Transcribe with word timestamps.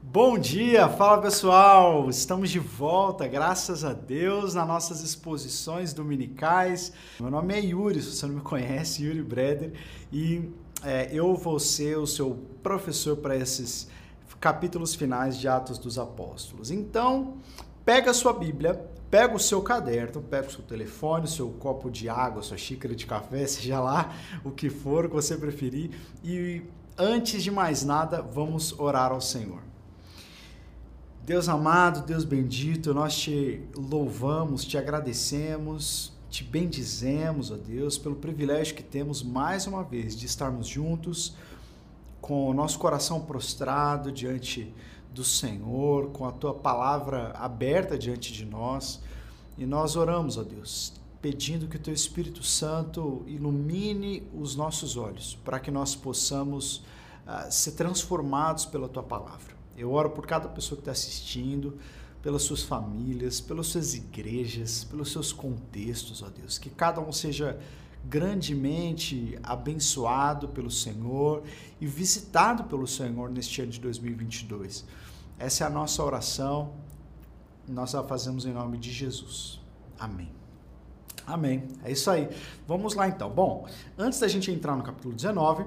Bom 0.00 0.38
dia, 0.38 0.88
fala 0.88 1.20
pessoal! 1.20 2.08
Estamos 2.08 2.50
de 2.50 2.60
volta, 2.60 3.26
graças 3.26 3.84
a 3.84 3.92
Deus, 3.92 4.54
nas 4.54 4.66
nossas 4.66 5.00
exposições 5.02 5.92
dominicais. 5.92 6.92
Meu 7.18 7.30
nome 7.30 7.52
é 7.52 7.60
Yuri, 7.60 8.00
se 8.00 8.14
você 8.14 8.26
não 8.26 8.36
me 8.36 8.40
conhece, 8.40 9.04
Yuri 9.04 9.22
Breder, 9.22 9.72
e 10.12 10.50
é, 10.84 11.10
eu 11.12 11.34
vou 11.34 11.58
ser 11.58 11.98
o 11.98 12.06
seu 12.06 12.38
professor 12.62 13.16
para 13.16 13.36
esses 13.36 13.88
capítulos 14.40 14.94
finais 14.94 15.36
de 15.36 15.48
Atos 15.48 15.78
dos 15.78 15.98
Apóstolos. 15.98 16.70
Então, 16.70 17.34
pega 17.84 18.12
a 18.12 18.14
sua 18.14 18.32
Bíblia, 18.32 18.80
pega 19.10 19.34
o 19.34 19.40
seu 19.40 19.60
caderno, 19.60 20.22
pega 20.22 20.46
o 20.46 20.50
seu 20.50 20.62
telefone, 20.62 21.24
o 21.24 21.28
seu 21.28 21.50
copo 21.50 21.90
de 21.90 22.08
água, 22.08 22.40
sua 22.40 22.56
xícara 22.56 22.94
de 22.94 23.04
café, 23.04 23.44
seja 23.48 23.80
lá 23.80 24.14
o 24.44 24.52
que 24.52 24.70
for 24.70 25.08
que 25.08 25.14
você 25.14 25.36
preferir, 25.36 25.90
e 26.22 26.62
antes 26.96 27.42
de 27.42 27.50
mais 27.50 27.84
nada, 27.84 28.22
vamos 28.22 28.78
orar 28.78 29.10
ao 29.10 29.20
Senhor. 29.20 29.67
Deus 31.28 31.46
amado, 31.46 32.06
Deus 32.06 32.24
bendito, 32.24 32.94
nós 32.94 33.14
te 33.14 33.60
louvamos, 33.76 34.64
te 34.64 34.78
agradecemos, 34.78 36.10
te 36.30 36.42
bendizemos, 36.42 37.50
ó 37.50 37.56
Deus, 37.56 37.98
pelo 37.98 38.16
privilégio 38.16 38.74
que 38.74 38.82
temos 38.82 39.22
mais 39.22 39.66
uma 39.66 39.84
vez 39.84 40.16
de 40.16 40.24
estarmos 40.24 40.66
juntos, 40.66 41.34
com 42.18 42.48
o 42.48 42.54
nosso 42.54 42.78
coração 42.78 43.20
prostrado 43.20 44.10
diante 44.10 44.72
do 45.12 45.22
Senhor, 45.22 46.08
com 46.12 46.24
a 46.24 46.32
tua 46.32 46.54
palavra 46.54 47.32
aberta 47.32 47.98
diante 47.98 48.32
de 48.32 48.46
nós. 48.46 48.98
E 49.58 49.66
nós 49.66 49.96
oramos, 49.96 50.38
ó 50.38 50.42
Deus, 50.42 50.94
pedindo 51.20 51.68
que 51.68 51.76
o 51.76 51.78
teu 51.80 51.92
Espírito 51.92 52.42
Santo 52.42 53.22
ilumine 53.26 54.26
os 54.32 54.56
nossos 54.56 54.96
olhos, 54.96 55.38
para 55.44 55.60
que 55.60 55.70
nós 55.70 55.94
possamos 55.94 56.78
uh, 57.26 57.50
ser 57.50 57.72
transformados 57.72 58.64
pela 58.64 58.88
tua 58.88 59.02
palavra. 59.02 59.57
Eu 59.78 59.92
oro 59.92 60.10
por 60.10 60.26
cada 60.26 60.48
pessoa 60.48 60.76
que 60.76 60.82
está 60.82 60.90
assistindo, 60.90 61.78
pelas 62.20 62.42
suas 62.42 62.64
famílias, 62.64 63.40
pelas 63.40 63.68
suas 63.68 63.94
igrejas, 63.94 64.82
pelos 64.82 65.12
seus 65.12 65.32
contextos, 65.32 66.20
ó 66.20 66.28
Deus. 66.28 66.58
Que 66.58 66.68
cada 66.68 67.00
um 67.00 67.12
seja 67.12 67.58
grandemente 68.04 69.38
abençoado 69.42 70.48
pelo 70.48 70.70
Senhor 70.70 71.44
e 71.80 71.86
visitado 71.86 72.64
pelo 72.64 72.88
Senhor 72.88 73.30
neste 73.30 73.62
ano 73.62 73.70
de 73.70 73.80
2022. 73.80 74.84
Essa 75.38 75.62
é 75.62 75.66
a 75.68 75.70
nossa 75.70 76.02
oração. 76.02 76.72
Nós 77.68 77.94
a 77.94 78.02
fazemos 78.02 78.46
em 78.46 78.52
nome 78.52 78.78
de 78.78 78.90
Jesus. 78.90 79.60
Amém. 79.96 80.32
Amém. 81.24 81.68
É 81.84 81.92
isso 81.92 82.10
aí. 82.10 82.28
Vamos 82.66 82.94
lá 82.94 83.06
então. 83.06 83.30
Bom, 83.30 83.68
antes 83.96 84.18
da 84.18 84.26
gente 84.26 84.50
entrar 84.50 84.74
no 84.74 84.82
capítulo 84.82 85.14
19, 85.14 85.64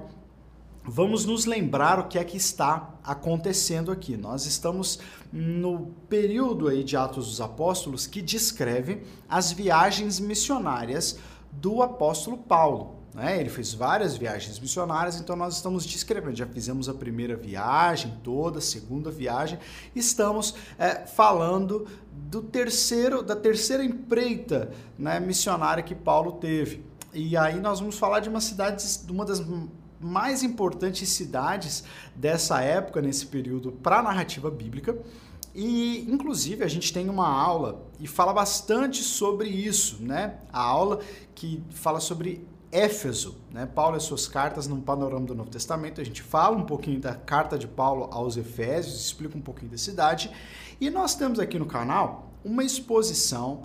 vamos 0.84 1.24
nos 1.24 1.44
lembrar 1.44 1.98
o 1.98 2.08
que 2.08 2.18
é 2.18 2.24
que 2.24 2.36
está 2.36 2.94
acontecendo 3.04 3.90
aqui. 3.92 4.16
Nós 4.16 4.46
estamos 4.46 4.98
no 5.32 5.92
período 6.08 6.68
aí 6.68 6.82
de 6.82 6.96
Atos 6.96 7.28
dos 7.28 7.40
Apóstolos 7.40 8.06
que 8.06 8.20
descreve 8.20 9.02
as 9.28 9.52
viagens 9.52 10.18
missionárias 10.18 11.18
do 11.50 11.82
apóstolo 11.82 12.36
Paulo. 12.36 13.02
Né? 13.14 13.38
Ele 13.38 13.50
fez 13.50 13.74
várias 13.74 14.16
viagens 14.16 14.58
missionárias, 14.58 15.20
então 15.20 15.36
nós 15.36 15.56
estamos 15.56 15.84
descrevendo. 15.84 16.36
Já 16.36 16.46
fizemos 16.46 16.88
a 16.88 16.94
primeira 16.94 17.36
viagem 17.36 18.18
toda, 18.22 18.58
a 18.58 18.62
segunda 18.62 19.10
viagem, 19.10 19.58
estamos 19.94 20.54
é, 20.78 21.06
falando 21.06 21.86
do 22.10 22.42
terceiro, 22.42 23.22
da 23.22 23.36
terceira 23.36 23.84
empreita 23.84 24.72
né, 24.98 25.20
missionária 25.20 25.82
que 25.82 25.94
Paulo 25.94 26.32
teve. 26.32 26.84
E 27.12 27.36
aí 27.36 27.60
nós 27.60 27.78
vamos 27.78 27.98
falar 27.98 28.20
de 28.20 28.30
uma 28.30 28.40
cidade, 28.40 28.82
de 29.04 29.12
uma 29.12 29.26
das 29.26 29.42
mais 30.02 30.42
importantes 30.42 31.08
cidades 31.08 31.84
dessa 32.14 32.60
época, 32.60 33.00
nesse 33.00 33.26
período, 33.26 33.72
para 33.72 33.98
a 34.00 34.02
narrativa 34.02 34.50
bíblica. 34.50 34.98
E, 35.54 36.10
inclusive, 36.10 36.64
a 36.64 36.68
gente 36.68 36.92
tem 36.92 37.08
uma 37.08 37.28
aula 37.28 37.86
e 38.00 38.06
fala 38.06 38.32
bastante 38.32 39.02
sobre 39.02 39.48
isso, 39.48 40.02
né? 40.02 40.38
A 40.52 40.62
aula 40.62 41.00
que 41.34 41.62
fala 41.70 42.00
sobre 42.00 42.46
Éfeso, 42.70 43.36
né? 43.50 43.66
Paulo 43.66 43.98
e 43.98 44.00
suas 44.00 44.26
cartas 44.26 44.66
no 44.66 44.80
panorama 44.80 45.26
do 45.26 45.34
Novo 45.34 45.50
Testamento. 45.50 46.00
A 46.00 46.04
gente 46.04 46.22
fala 46.22 46.56
um 46.56 46.64
pouquinho 46.64 46.98
da 46.98 47.14
carta 47.14 47.58
de 47.58 47.68
Paulo 47.68 48.08
aos 48.10 48.38
Efésios, 48.38 48.98
explica 48.98 49.36
um 49.36 49.42
pouquinho 49.42 49.70
da 49.70 49.76
cidade. 49.76 50.30
E 50.80 50.88
nós 50.88 51.14
temos 51.14 51.38
aqui 51.38 51.58
no 51.58 51.66
canal 51.66 52.32
uma 52.42 52.64
exposição 52.64 53.64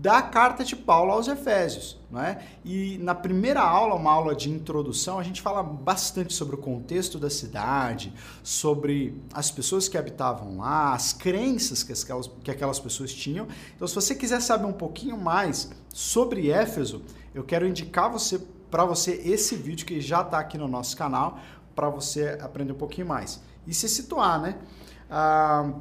da 0.00 0.22
carta 0.22 0.64
de 0.64 0.74
Paulo 0.74 1.12
aos 1.12 1.28
Efésios. 1.28 1.98
Né? 2.10 2.42
E 2.64 2.96
na 2.98 3.14
primeira 3.14 3.60
aula, 3.60 3.94
uma 3.94 4.10
aula 4.10 4.34
de 4.34 4.48
introdução, 4.50 5.18
a 5.18 5.22
gente 5.22 5.42
fala 5.42 5.62
bastante 5.62 6.32
sobre 6.32 6.54
o 6.54 6.58
contexto 6.58 7.18
da 7.18 7.28
cidade, 7.28 8.12
sobre 8.42 9.20
as 9.34 9.50
pessoas 9.50 9.88
que 9.88 9.98
habitavam 9.98 10.56
lá, 10.56 10.94
as 10.94 11.12
crenças 11.12 11.82
que 11.82 11.92
aquelas, 11.92 12.30
que 12.42 12.50
aquelas 12.50 12.80
pessoas 12.80 13.12
tinham. 13.12 13.46
Então, 13.76 13.86
se 13.86 13.94
você 13.94 14.14
quiser 14.14 14.40
saber 14.40 14.64
um 14.64 14.72
pouquinho 14.72 15.18
mais 15.18 15.70
sobre 15.92 16.50
Éfeso, 16.50 17.02
eu 17.34 17.44
quero 17.44 17.66
indicar 17.66 18.10
você 18.10 18.40
para 18.70 18.86
você 18.86 19.20
esse 19.24 19.54
vídeo 19.54 19.84
que 19.84 20.00
já 20.00 20.22
está 20.22 20.38
aqui 20.38 20.56
no 20.56 20.66
nosso 20.66 20.96
canal 20.96 21.38
para 21.74 21.90
você 21.90 22.38
aprender 22.40 22.72
um 22.72 22.76
pouquinho 22.76 23.06
mais 23.06 23.42
e 23.66 23.74
se 23.74 23.88
situar, 23.88 24.40
né? 24.40 24.56
Ah, 25.10 25.72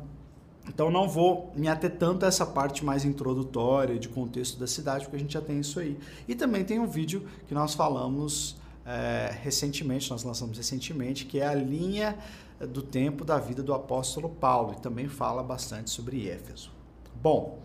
então 0.70 0.92
não 0.92 1.10
vou 1.10 1.52
me 1.56 1.68
ater 1.68 1.98
tanto 1.98 2.24
a 2.24 2.28
essa 2.28 2.46
parte 2.46 2.86
mais 2.86 3.04
introdutória 3.04 3.98
de 3.98 4.08
contexto 4.08 4.60
da 4.60 4.68
cidade, 4.68 5.06
porque 5.06 5.18
a 5.18 5.20
gente 5.20 5.34
já 5.34 5.42
tem 5.42 5.60
isso 5.60 5.80
aí. 5.80 5.98
E 6.28 6.36
também 6.36 6.64
tem 6.64 6.80
um 6.80 6.88
vídeo 6.88 7.28
que 7.48 7.54
nós 7.54 7.74
falamos 7.74 8.56
é, 8.86 9.36
recentemente, 9.42 10.10
nós 10.12 10.24
lançamos 10.24 10.58
recentemente, 10.58 11.26
que 11.26 11.40
é 11.40 11.48
a 11.48 11.56
linha 11.56 12.18
do 12.60 12.82
tempo 12.82 13.26
da 13.26 13.40
vida 13.40 13.64
do 13.64 13.74
apóstolo 13.74 14.30
Paulo, 14.30 14.76
e 14.78 14.82
também 14.82 15.08
fala 15.08 15.42
bastante 15.42 15.90
sobre 15.90 16.30
Éfeso. 16.30 16.72
Bom, 17.22 17.60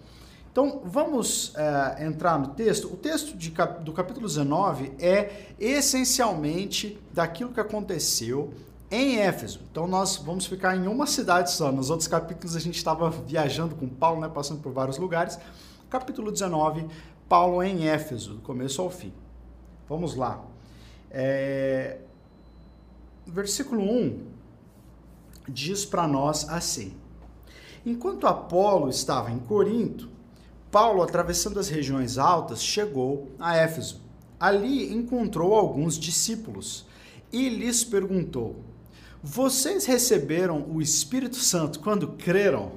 então 0.50 0.81
vamos 0.84 1.53
é, 1.56 2.06
entrar 2.06 2.38
no 2.38 2.48
texto. 2.48 2.86
O 2.86 2.97
texto 2.97 3.36
de, 3.36 3.53
do 3.82 3.92
capítulo 3.92 4.26
19 4.26 4.92
é 4.98 5.48
essencialmente 5.60 6.98
daquilo 7.12 7.53
que 7.53 7.60
aconteceu 7.60 8.54
em 8.91 9.19
Éfeso. 9.19 9.61
Então 9.71 9.87
nós 9.87 10.17
vamos 10.17 10.47
ficar 10.47 10.77
em 10.77 10.87
uma 10.87 11.06
cidade 11.06 11.50
só. 11.50 11.72
Nos 11.72 11.91
outros 11.91 12.09
capítulos 12.09 12.55
a 12.56 12.61
gente 12.61 12.77
estava 12.77 13.11
viajando 13.11 13.75
com 13.75 13.89
Paulo, 13.89 14.21
né, 14.21 14.28
passando 14.28 14.61
por 14.61 14.72
vários 14.72 14.99
lugares. 14.99 15.39
Capítulo 15.91 16.31
19, 16.31 16.87
Paulo 17.28 17.62
em 17.62 17.87
Éfeso, 17.87 18.34
do 18.34 18.41
começo 18.41 18.83
ao 18.83 18.91
fim. 18.91 19.12
Vamos 19.89 20.15
lá. 20.15 20.43
É... 21.11 21.99
Versículo 23.27 23.83
1 23.83 24.27
diz 25.49 25.84
para 25.84 26.06
nós 26.06 26.49
assim: 26.49 26.95
Enquanto 27.84 28.27
Apolo 28.27 28.89
estava 28.89 29.31
em 29.31 29.39
Corinto, 29.39 30.09
Paulo, 30.71 31.03
atravessando 31.03 31.61
as 31.61 31.69
regiões 31.69 32.19
altas, 32.19 32.62
chegou 32.62 33.31
a 33.39 33.56
Éfeso. 33.56 34.03
Ali 34.41 34.93
encontrou 34.93 35.55
alguns 35.55 35.97
discípulos 35.97 36.87
e 37.33 37.49
lhes 37.49 37.84
perguntou: 37.84 38.56
vocês 39.26 39.86
receberam 39.86 40.66
o 40.70 40.82
Espírito 40.82 41.36
Santo 41.36 41.80
quando 41.80 42.08
creram? 42.08 42.72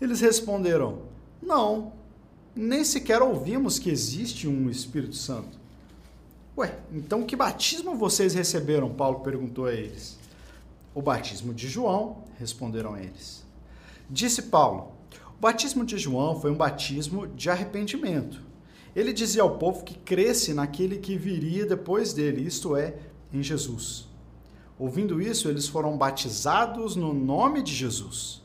Eles 0.00 0.20
responderam: 0.20 1.00
Não, 1.42 1.92
nem 2.54 2.84
sequer 2.84 3.20
ouvimos 3.20 3.80
que 3.80 3.90
existe 3.90 4.46
um 4.46 4.70
Espírito 4.70 5.16
Santo. 5.16 5.58
Ué, 6.56 6.78
então 6.92 7.24
que 7.24 7.34
batismo 7.34 7.96
vocês 7.96 8.32
receberam? 8.32 8.94
Paulo 8.94 9.20
perguntou 9.20 9.66
a 9.66 9.72
eles. 9.72 10.16
O 10.94 11.02
batismo 11.02 11.52
de 11.52 11.66
João, 11.68 12.22
responderam 12.38 12.96
eles. 12.96 13.44
Disse 14.08 14.42
Paulo: 14.42 14.92
O 15.36 15.40
batismo 15.40 15.84
de 15.84 15.98
João 15.98 16.40
foi 16.40 16.52
um 16.52 16.56
batismo 16.56 17.26
de 17.26 17.50
arrependimento. 17.50 18.40
Ele 18.94 19.12
dizia 19.12 19.42
ao 19.42 19.58
povo 19.58 19.82
que 19.82 19.98
cresce 19.98 20.54
naquele 20.54 20.98
que 20.98 21.16
viria 21.16 21.66
depois 21.66 22.12
dele, 22.12 22.46
isto 22.46 22.76
é, 22.76 22.94
em 23.32 23.42
Jesus. 23.42 24.11
Ouvindo 24.78 25.20
isso, 25.20 25.48
eles 25.48 25.68
foram 25.68 25.96
batizados 25.96 26.96
no 26.96 27.12
nome 27.12 27.62
de 27.62 27.74
Jesus. 27.74 28.42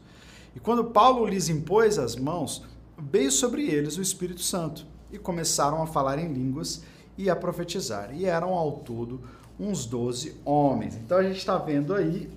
E 0.56 0.60
quando 0.60 0.86
Paulo 0.86 1.26
lhes 1.26 1.50
impôs 1.50 1.98
as 1.98 2.16
mãos, 2.16 2.64
veio 2.98 3.32
sobre 3.32 3.68
eles 3.68 3.98
o 3.98 4.02
Espírito 4.02 4.42
Santo 4.42 4.86
e 5.12 5.18
começaram 5.18 5.82
a 5.82 5.88
falar 5.88 6.20
em 6.20 6.34
línguas 6.34 6.84
e 7.18 7.30
a 7.30 7.36
profetizar. 7.36 8.16
E 8.16 8.26
eram 8.26 8.54
ao 8.54 8.72
todo 8.72 9.22
uns 9.60 9.86
doze 9.86 10.36
homens. 10.46 10.96
Então 10.96 11.18
a 11.18 11.24
gente 11.24 11.38
está 11.38 11.58
vendo 11.58 11.94
aí 11.94 12.30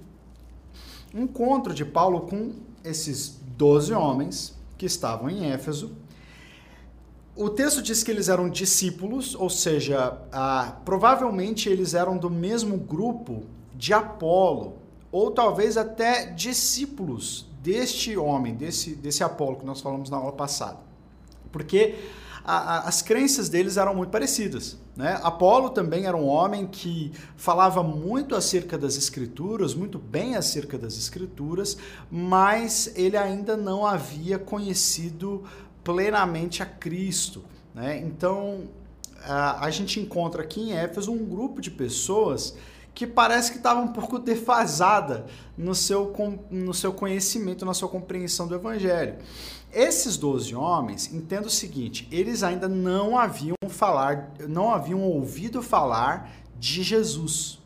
um 1.15 1.23
encontro 1.23 1.75
de 1.75 1.85
Paulo 1.85 2.23
com 2.23 2.55
esses 2.85 3.41
doze 3.57 3.93
homens 3.93 4.57
que 4.79 4.87
estavam 4.87 5.29
em 5.29 5.51
Éfeso. 5.51 5.93
O 7.37 7.49
texto 7.49 7.83
diz 7.83 8.03
que 8.03 8.11
eles 8.11 8.29
eram 8.29 8.49
discípulos, 8.49 9.35
ou 9.35 9.49
seja, 9.49 10.19
ah, 10.33 10.77
provavelmente 10.85 11.69
eles 11.69 11.95
eram 11.95 12.17
do 12.17 12.29
mesmo 12.29 12.77
grupo 12.77 13.45
de 13.81 13.95
Apolo, 13.95 14.75
ou 15.11 15.31
talvez 15.31 15.79
até 15.79 16.27
discípulos 16.27 17.47
deste 17.63 18.15
homem, 18.15 18.55
desse, 18.55 18.95
desse 18.95 19.25
Apolo 19.25 19.57
que 19.57 19.65
nós 19.65 19.81
falamos 19.81 20.11
na 20.11 20.19
aula 20.19 20.33
passada. 20.33 20.79
Porque 21.51 21.95
a, 22.45 22.57
a, 22.57 22.79
as 22.81 23.01
crenças 23.01 23.49
deles 23.49 23.79
eram 23.79 23.95
muito 23.95 24.11
parecidas. 24.11 24.77
Né? 24.95 25.19
Apolo 25.23 25.71
também 25.71 26.05
era 26.05 26.15
um 26.15 26.27
homem 26.27 26.67
que 26.67 27.11
falava 27.39 27.83
muito 27.83 28.35
acerca 28.35 28.77
das 28.77 28.99
Escrituras, 28.99 29.75
muito 29.75 29.99
bem 29.99 30.37
acerca 30.37 30.77
das 30.77 30.99
Escrituras, 30.99 31.79
mas 32.11 32.93
ele 32.95 33.17
ainda 33.17 33.57
não 33.57 33.87
havia 33.87 34.39
conhecido 34.39 35.43
plenamente 35.83 36.63
a 36.63 36.67
Cristo. 36.67 37.43
Né? 37.75 37.99
Então, 37.99 38.69
a, 39.25 39.65
a 39.65 39.71
gente 39.71 39.99
encontra 39.99 40.43
aqui 40.43 40.61
em 40.61 40.73
Éfeso 40.75 41.11
um 41.11 41.25
grupo 41.25 41.63
de 41.63 41.71
pessoas 41.71 42.55
que 42.95 43.07
parece 43.07 43.53
que 43.53 43.59
estava 43.59 43.81
um 43.81 43.89
pouco 43.89 44.19
defasada 44.19 45.27
no 45.57 45.75
seu, 45.75 46.13
no 46.51 46.75
seu 46.75 46.93
conhecimento, 46.93 47.65
na 47.65 47.75
sua 47.75 47.89
compreensão 47.89 48.47
do 48.47 48.55
Evangelho. 48.55 49.17
Esses 49.73 50.17
12 50.17 50.55
homens, 50.55 51.13
entenda 51.13 51.47
o 51.47 51.51
seguinte, 51.51 52.09
eles 52.11 52.43
ainda 52.43 52.69
não 52.69 53.17
haviam 53.17 53.57
falar, 53.69 54.33
não 54.49 54.75
haviam 54.75 55.03
ouvido 55.03 55.63
falar 55.63 56.31
de 56.59 56.83
Jesus. 56.83 57.61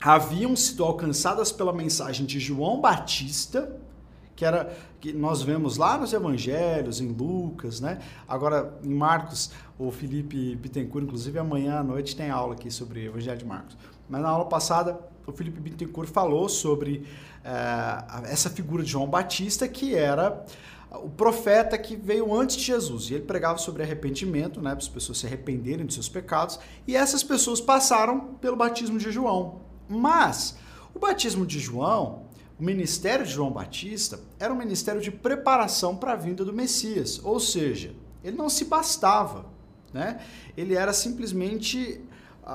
Haviam 0.00 0.56
sido 0.56 0.82
alcançadas 0.82 1.52
pela 1.52 1.74
mensagem 1.74 2.24
de 2.24 2.40
João 2.40 2.80
Batista, 2.80 3.76
que 4.34 4.46
era 4.46 4.74
que 4.98 5.12
nós 5.12 5.42
vemos 5.42 5.76
lá 5.76 5.98
nos 5.98 6.14
evangelhos, 6.14 7.00
em 7.00 7.08
Lucas, 7.08 7.80
né? 7.80 7.98
Agora 8.26 8.78
em 8.82 8.94
Marcos, 8.94 9.50
o 9.78 9.90
Felipe 9.90 10.56
Bittencourt, 10.56 11.04
inclusive 11.04 11.38
amanhã 11.38 11.80
à 11.80 11.84
noite 11.84 12.16
tem 12.16 12.30
aula 12.30 12.54
aqui 12.54 12.70
sobre 12.70 13.00
o 13.00 13.10
evangelho 13.10 13.38
de 13.38 13.44
Marcos. 13.44 13.76
Mas 14.10 14.20
na 14.20 14.28
aula 14.28 14.46
passada, 14.46 14.98
o 15.24 15.32
Felipe 15.32 15.60
Bittencourt 15.60 16.10
falou 16.10 16.48
sobre 16.48 17.06
uh, 17.44 18.26
essa 18.26 18.50
figura 18.50 18.82
de 18.82 18.90
João 18.90 19.06
Batista, 19.06 19.68
que 19.68 19.94
era 19.94 20.44
o 20.90 21.08
profeta 21.08 21.78
que 21.78 21.94
veio 21.94 22.34
antes 22.34 22.56
de 22.56 22.64
Jesus. 22.64 23.08
E 23.08 23.14
ele 23.14 23.24
pregava 23.24 23.58
sobre 23.58 23.84
arrependimento, 23.84 24.60
né, 24.60 24.70
para 24.70 24.78
as 24.78 24.88
pessoas 24.88 25.18
se 25.18 25.26
arrependerem 25.26 25.86
de 25.86 25.94
seus 25.94 26.08
pecados. 26.08 26.58
E 26.86 26.96
essas 26.96 27.22
pessoas 27.22 27.60
passaram 27.60 28.34
pelo 28.40 28.56
batismo 28.56 28.98
de 28.98 29.12
João. 29.12 29.60
Mas 29.88 30.56
o 30.92 30.98
batismo 30.98 31.46
de 31.46 31.60
João, 31.60 32.24
o 32.58 32.64
ministério 32.64 33.24
de 33.24 33.30
João 33.30 33.52
Batista, 33.52 34.18
era 34.40 34.52
um 34.52 34.56
ministério 34.56 35.00
de 35.00 35.12
preparação 35.12 35.96
para 35.96 36.12
a 36.12 36.16
vinda 36.16 36.44
do 36.44 36.52
Messias. 36.52 37.20
Ou 37.22 37.38
seja, 37.38 37.94
ele 38.24 38.36
não 38.36 38.48
se 38.48 38.64
bastava. 38.64 39.46
Né? 39.92 40.20
Ele 40.56 40.74
era 40.74 40.92
simplesmente 40.92 42.00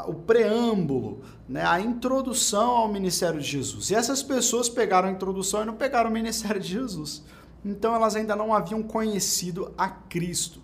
o 0.07 0.13
preâmbulo, 0.13 1.21
né, 1.47 1.65
a 1.65 1.79
introdução 1.79 2.71
ao 2.71 2.91
ministério 2.91 3.39
de 3.39 3.47
Jesus. 3.47 3.89
E 3.89 3.95
essas 3.95 4.21
pessoas 4.21 4.67
pegaram 4.67 5.07
a 5.07 5.11
introdução 5.11 5.63
e 5.63 5.65
não 5.65 5.75
pegaram 5.75 6.09
o 6.09 6.13
ministério 6.13 6.59
de 6.59 6.67
Jesus. 6.67 7.23
Então 7.63 7.95
elas 7.95 8.15
ainda 8.15 8.35
não 8.35 8.53
haviam 8.53 8.83
conhecido 8.83 9.73
a 9.77 9.89
Cristo. 9.89 10.61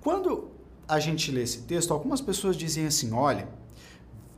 Quando 0.00 0.50
a 0.88 0.98
gente 0.98 1.30
lê 1.30 1.42
esse 1.42 1.62
texto, 1.62 1.92
algumas 1.92 2.20
pessoas 2.20 2.56
dizem 2.56 2.86
assim: 2.86 3.12
olha, 3.12 3.48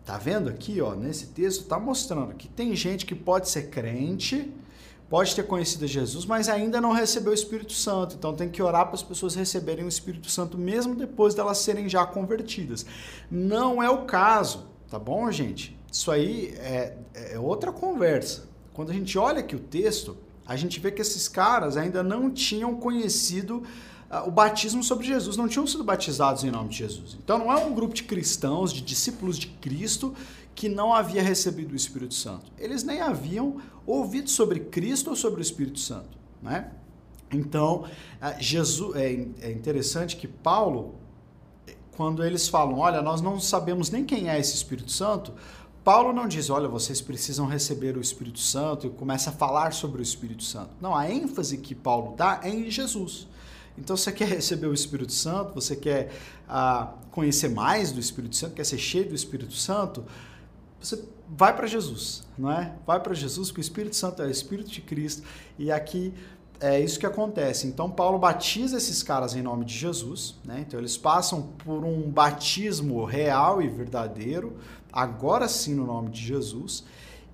tá 0.05 0.19
vendo 0.19 0.49
aqui, 0.49 0.81
ó, 0.81 0.95
nesse 0.95 1.29
texto 1.29 1.65
tá 1.65 1.79
mostrando 1.79 2.35
que 2.35 2.47
tem 2.47 2.77
gente 2.77 3.07
que 3.07 3.15
pode 3.15 3.49
ser 3.49 3.71
crente, 3.71 4.53
pode 5.09 5.35
ter 5.35 5.45
conhecido 5.45 5.87
Jesus, 5.87 6.25
mas 6.25 6.49
ainda 6.49 6.81
não 6.81 6.93
recebeu 6.93 7.31
o 7.31 7.35
Espírito 7.35 7.73
Santo. 7.73 8.17
Então 8.17 8.35
tem 8.35 8.49
que 8.49 8.63
orar 8.63 8.87
para 8.87 8.95
as 8.95 9.03
pessoas 9.03 9.35
receberem 9.35 9.85
o 9.85 9.89
Espírito 9.89 10.31
Santo 10.31 10.57
mesmo 10.59 10.95
depois 10.95 11.35
delas 11.35 11.59
serem 11.59 11.89
já 11.89 12.05
convertidas. 12.07 12.85
Não 13.31 13.83
é 13.83 13.89
o 13.91 14.05
caso, 14.05 14.67
tá 14.91 14.99
bom, 14.99 15.31
gente? 15.31 15.79
Isso 15.91 16.11
aí 16.11 16.55
é, 16.59 16.97
é 17.15 17.39
outra 17.39 17.71
conversa. 17.71 18.49
Quando 18.73 18.91
a 18.91 18.95
gente 18.95 19.17
olha 19.17 19.39
aqui 19.39 19.55
o 19.55 19.61
texto, 19.61 20.17
a 20.47 20.57
gente 20.57 20.81
vê 20.81 20.91
que 20.91 21.01
esses 21.01 21.29
caras 21.29 21.77
ainda 21.77 22.03
não 22.03 22.31
tinham 22.31 22.75
conhecido 22.75 23.63
uh, 24.11 24.27
o 24.29 24.31
batismo 24.31 24.83
sobre 24.83 25.07
Jesus, 25.07 25.37
não 25.37 25.49
tinham 25.49 25.67
sido 25.67 25.85
batizados 25.85 26.45
em 26.45 26.51
nome 26.51 26.71
de 26.71 26.79
Jesus. 26.79 27.17
Então 27.23 27.39
não 27.39 27.53
é 27.53 27.57
um 27.57 27.73
grupo 27.73 27.95
de 27.95 28.03
cristãos, 28.03 28.73
de 28.73 28.81
discípulos 28.81 29.39
de 29.39 29.47
Cristo, 29.47 30.15
que 30.55 30.69
não 30.69 30.95
havia 30.95 31.23
recebido 31.23 31.73
o 31.73 31.77
Espírito 31.77 32.15
Santo. 32.15 32.51
Eles 32.59 32.85
nem 32.85 33.01
haviam 33.01 33.61
ouvido 33.87 34.31
sobre 34.31 34.61
Cristo 34.61 35.11
ou 35.11 35.17
sobre 35.17 35.41
o 35.41 35.43
Espírito 35.43 35.81
Santo. 35.81 36.17
Né? 36.41 36.71
Então, 37.33 37.85
Jesus, 38.39 38.97
é, 38.97 39.27
é 39.41 39.51
interessante 39.51 40.17
que 40.17 40.29
Paulo, 40.29 40.95
quando 41.97 42.25
eles 42.25 42.49
falam, 42.49 42.79
olha, 42.79 43.03
nós 43.03 43.21
não 43.21 43.41
sabemos 43.41 43.91
nem 43.91 44.05
quem 44.05 44.31
é 44.31 44.39
esse 44.39 44.55
Espírito 44.55 44.93
Santo, 44.93 45.33
Paulo 45.83 46.15
não 46.15 46.27
diz, 46.27 46.49
olha, 46.49 46.67
vocês 46.67 47.01
precisam 47.03 47.47
receber 47.47 47.97
o 47.97 48.01
Espírito 48.01 48.39
Santo 48.39 48.87
e 48.87 48.91
começa 48.91 49.31
a 49.31 49.33
falar 49.33 49.73
sobre 49.75 50.01
o 50.01 50.03
Espírito 50.03 50.43
Santo. 50.43 50.71
Não, 50.81 50.95
a 50.95 51.11
ênfase 51.11 51.59
que 51.59 51.75
Paulo 51.75 52.15
dá 52.17 52.41
é 52.43 52.49
em 52.49 52.71
Jesus. 52.71 53.27
Então, 53.77 53.97
você 53.97 54.13
quer 54.13 54.29
receber 54.29 54.69
o 54.69 54.73
Espírito 54.73 55.13
Santo, 55.13 55.53
você 55.53 55.75
quer 55.77 56.13
ah, 56.49 56.95
conhecer 57.11 57.49
mais 57.49 57.93
do 57.93 58.01
Espírito 58.01 58.37
Santo, 58.37 58.55
quer 58.55 58.65
ser 58.65 58.79
cheio 58.79 59.09
do 59.09 59.15
Espírito 59.15 59.53
Santo, 59.53 60.05
você 60.85 61.03
vai 61.29 61.55
para 61.57 61.67
Jesus, 61.67 62.25
não 62.37 62.51
é? 62.51 62.75
Vai 62.87 63.01
para 63.01 63.15
Jesus, 63.15 63.49
porque 63.49 63.61
o 63.61 63.63
Espírito 63.63 63.97
Santo 63.97 64.23
é 64.23 64.27
o 64.27 64.31
Espírito 64.31 64.71
de 64.71 64.81
Cristo. 64.81 65.23
E 65.59 65.73
aqui 65.73 66.13
é 66.61 66.81
isso 66.81 66.99
que 66.99 67.07
acontece. 67.07 67.67
Então, 67.67 67.91
Paulo 67.91 68.19
batiza 68.19 68.77
esses 68.77 69.03
caras 69.03 69.35
em 69.35 69.43
nome 69.43 69.65
de 69.65 69.75
Jesus, 69.75 70.37
né? 70.45 70.65
Então, 70.67 70.79
eles 70.79 70.97
passam 70.97 71.51
por 71.65 71.85
um 71.85 72.11
batismo 72.11 73.05
real 73.05 73.63
e 73.63 73.69
verdadeiro, 73.69 74.57
agora 74.93 75.49
sim 75.49 75.75
no 75.75 75.87
nome 75.87 76.11
de 76.11 76.21
Jesus, 76.21 76.85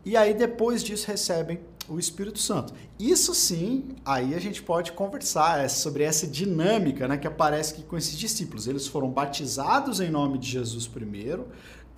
e 0.05 0.17
aí 0.17 0.32
depois 0.32 0.82
disso 0.82 1.06
recebem 1.06 1.61
o 1.88 1.99
Espírito 1.99 2.38
Santo. 2.38 2.73
Isso 2.99 3.35
sim, 3.35 3.97
aí 4.05 4.35
a 4.35 4.38
gente 4.38 4.62
pode 4.62 4.93
conversar 4.93 5.69
sobre 5.69 6.05
essa 6.05 6.26
dinâmica 6.26 7.08
né, 7.08 7.17
que 7.17 7.26
aparece 7.26 7.75
aqui 7.75 7.82
com 7.82 7.97
esses 7.97 8.17
discípulos. 8.17 8.69
Eles 8.69 8.87
foram 8.87 9.11
batizados 9.11 10.00
em 10.00 10.08
nome 10.08 10.38
de 10.38 10.49
Jesus 10.49 10.87
primeiro, 10.87 11.49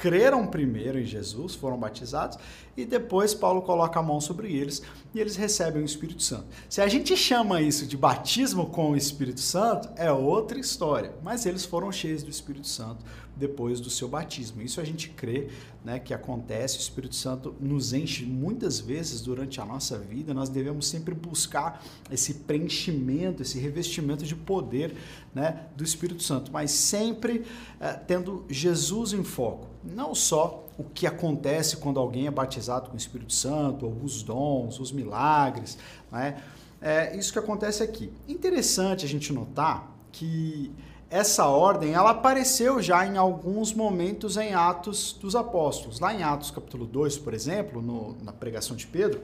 creram 0.02 0.44
primeiro 0.48 0.98
em 0.98 1.04
Jesus, 1.04 1.54
foram 1.54 1.78
batizados, 1.78 2.36
e 2.76 2.84
depois 2.84 3.34
Paulo 3.34 3.62
coloca 3.62 4.00
a 4.00 4.02
mão 4.02 4.20
sobre 4.20 4.52
eles 4.52 4.82
e 5.14 5.20
eles 5.20 5.36
recebem 5.36 5.80
o 5.80 5.84
Espírito 5.84 6.24
Santo. 6.24 6.46
Se 6.68 6.80
a 6.80 6.88
gente 6.88 7.16
chama 7.16 7.62
isso 7.62 7.86
de 7.86 7.96
batismo 7.96 8.66
com 8.66 8.90
o 8.90 8.96
Espírito 8.96 9.38
Santo, 9.38 9.88
é 9.94 10.10
outra 10.10 10.58
história, 10.58 11.14
mas 11.22 11.46
eles 11.46 11.64
foram 11.64 11.92
cheios 11.92 12.24
do 12.24 12.30
Espírito 12.30 12.66
Santo 12.66 13.04
depois 13.36 13.78
do 13.78 13.88
seu 13.90 14.08
batismo. 14.08 14.60
Isso 14.60 14.80
a 14.80 14.84
gente 14.84 15.08
crê 15.10 15.50
né, 15.84 16.00
que 16.00 16.12
acontece, 16.12 16.78
o 16.78 16.80
Espírito 16.80 17.14
Santo 17.14 17.54
nos 17.60 17.92
enche 17.92 18.26
muitas 18.26 18.80
vezes 18.80 19.20
durante 19.20 19.60
a 19.60 19.64
nossa 19.64 19.96
vida, 20.00 20.34
nós 20.34 20.48
devemos 20.48 20.88
sempre 20.88 21.14
buscar 21.14 21.84
esse 22.10 22.34
preenchimento, 22.34 23.42
esse 23.42 23.60
revestimento 23.60 24.24
de 24.24 24.34
poder 24.34 24.96
né, 25.32 25.66
do 25.76 25.84
Espírito 25.84 26.24
Santo, 26.24 26.50
mas 26.50 26.72
sempre 26.72 27.44
eh, 27.80 27.92
tendo 27.92 28.44
Jesus 28.48 29.12
em 29.12 29.22
foco, 29.22 29.71
não 29.84 30.14
só 30.14 30.64
o 30.78 30.84
que 30.84 31.06
acontece 31.06 31.76
quando 31.76 32.00
alguém 32.00 32.26
é 32.26 32.30
batizado 32.30 32.88
com 32.88 32.94
o 32.94 32.98
Espírito 32.98 33.32
Santo, 33.32 33.86
ou 33.86 33.96
os 34.02 34.22
dons, 34.22 34.80
os 34.80 34.92
milagres, 34.92 35.78
né? 36.10 36.42
É 36.80 37.16
isso 37.16 37.32
que 37.32 37.38
acontece 37.38 37.82
aqui. 37.82 38.12
Interessante 38.26 39.04
a 39.04 39.08
gente 39.08 39.32
notar 39.32 39.88
que 40.10 40.72
essa 41.08 41.46
ordem 41.46 41.92
ela 41.92 42.10
apareceu 42.10 42.82
já 42.82 43.06
em 43.06 43.16
alguns 43.16 43.72
momentos 43.72 44.36
em 44.36 44.54
Atos 44.54 45.12
dos 45.12 45.36
Apóstolos. 45.36 46.00
Lá 46.00 46.12
em 46.12 46.22
Atos 46.22 46.50
capítulo 46.50 46.84
2, 46.86 47.18
por 47.18 47.34
exemplo, 47.34 47.80
no, 47.80 48.16
na 48.22 48.32
pregação 48.32 48.74
de 48.74 48.86
Pedro, 48.86 49.22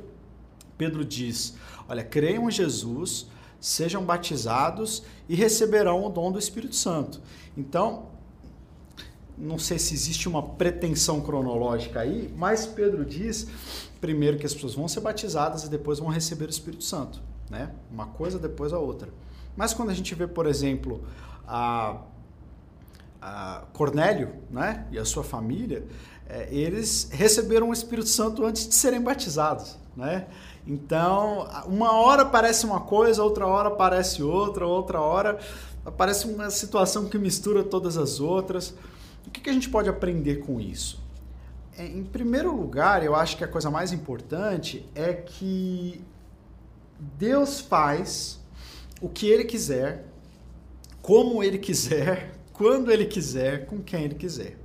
Pedro 0.76 1.04
diz: 1.04 1.56
Olha, 1.88 2.04
creiam 2.04 2.48
em 2.48 2.52
Jesus, 2.52 3.26
sejam 3.60 4.04
batizados 4.04 5.02
e 5.28 5.34
receberão 5.34 6.04
o 6.04 6.08
dom 6.08 6.30
do 6.30 6.38
Espírito 6.38 6.76
Santo. 6.76 7.20
Então, 7.56 8.06
não 9.38 9.58
sei 9.58 9.78
se 9.78 9.94
existe 9.94 10.28
uma 10.28 10.42
pretensão 10.42 11.20
cronológica 11.20 12.00
aí, 12.00 12.32
mas 12.36 12.66
Pedro 12.66 13.04
diz 13.04 13.46
primeiro 14.00 14.38
que 14.38 14.46
as 14.46 14.54
pessoas 14.54 14.74
vão 14.74 14.88
ser 14.88 15.00
batizadas 15.00 15.64
e 15.64 15.70
depois 15.70 15.98
vão 15.98 16.08
receber 16.08 16.46
o 16.46 16.50
Espírito 16.50 16.84
Santo, 16.84 17.20
né? 17.50 17.72
Uma 17.90 18.06
coisa 18.06 18.38
depois 18.38 18.72
a 18.72 18.78
outra. 18.78 19.08
Mas 19.56 19.74
quando 19.74 19.90
a 19.90 19.94
gente 19.94 20.14
vê, 20.14 20.26
por 20.26 20.46
exemplo, 20.46 21.04
a, 21.46 22.00
a 23.20 23.64
Cornélio 23.72 24.34
né, 24.50 24.86
e 24.92 24.98
a 24.98 25.04
sua 25.04 25.24
família, 25.24 25.84
é, 26.28 26.48
eles 26.52 27.08
receberam 27.10 27.70
o 27.70 27.72
Espírito 27.72 28.08
Santo 28.08 28.44
antes 28.44 28.68
de 28.68 28.74
serem 28.74 29.00
batizados. 29.00 29.76
Né? 29.96 30.26
Então, 30.66 31.48
uma 31.66 31.92
hora 31.92 32.24
parece 32.24 32.66
uma 32.66 32.80
coisa, 32.80 33.22
outra 33.22 33.46
hora 33.46 33.70
parece 33.70 34.22
outra, 34.22 34.66
outra 34.66 35.00
hora 35.00 35.38
parece 35.96 36.26
uma 36.26 36.50
situação 36.50 37.08
que 37.08 37.18
mistura 37.18 37.64
todas 37.64 37.96
as 37.96 38.20
outras. 38.20 38.74
O 39.28 39.30
que, 39.30 39.40
que 39.40 39.50
a 39.50 39.52
gente 39.52 39.68
pode 39.68 39.88
aprender 39.88 40.36
com 40.36 40.60
isso? 40.60 41.00
É, 41.76 41.86
em 41.86 42.02
primeiro 42.02 42.54
lugar, 42.54 43.04
eu 43.04 43.14
acho 43.14 43.36
que 43.36 43.44
a 43.44 43.48
coisa 43.48 43.70
mais 43.70 43.92
importante 43.92 44.84
é 44.94 45.12
que 45.12 46.02
Deus 47.16 47.60
faz 47.60 48.40
o 49.00 49.08
que 49.08 49.28
Ele 49.28 49.44
quiser 49.44 50.08
como 51.08 51.42
ele 51.42 51.56
quiser, 51.56 52.34
quando 52.52 52.92
ele 52.92 53.06
quiser, 53.06 53.64
com 53.64 53.80
quem 53.80 54.04
ele 54.04 54.14
quiser. 54.14 54.58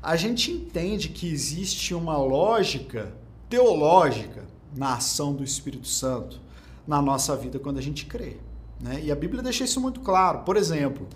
A 0.00 0.14
gente 0.14 0.52
entende 0.52 1.08
que 1.08 1.28
existe 1.28 1.92
uma 1.92 2.16
lógica 2.16 3.12
teológica 3.50 4.44
na 4.76 4.94
ação 4.94 5.34
do 5.34 5.42
Espírito 5.42 5.88
Santo 5.88 6.40
na 6.86 7.02
nossa 7.02 7.34
vida 7.34 7.58
quando 7.58 7.78
a 7.78 7.82
gente 7.82 8.06
crê. 8.06 8.36
Né? 8.80 9.00
E 9.02 9.10
a 9.10 9.16
Bíblia 9.16 9.42
deixa 9.42 9.64
isso 9.64 9.80
muito 9.80 9.98
claro. 10.02 10.44
Por 10.44 10.56
exemplo, 10.56 11.08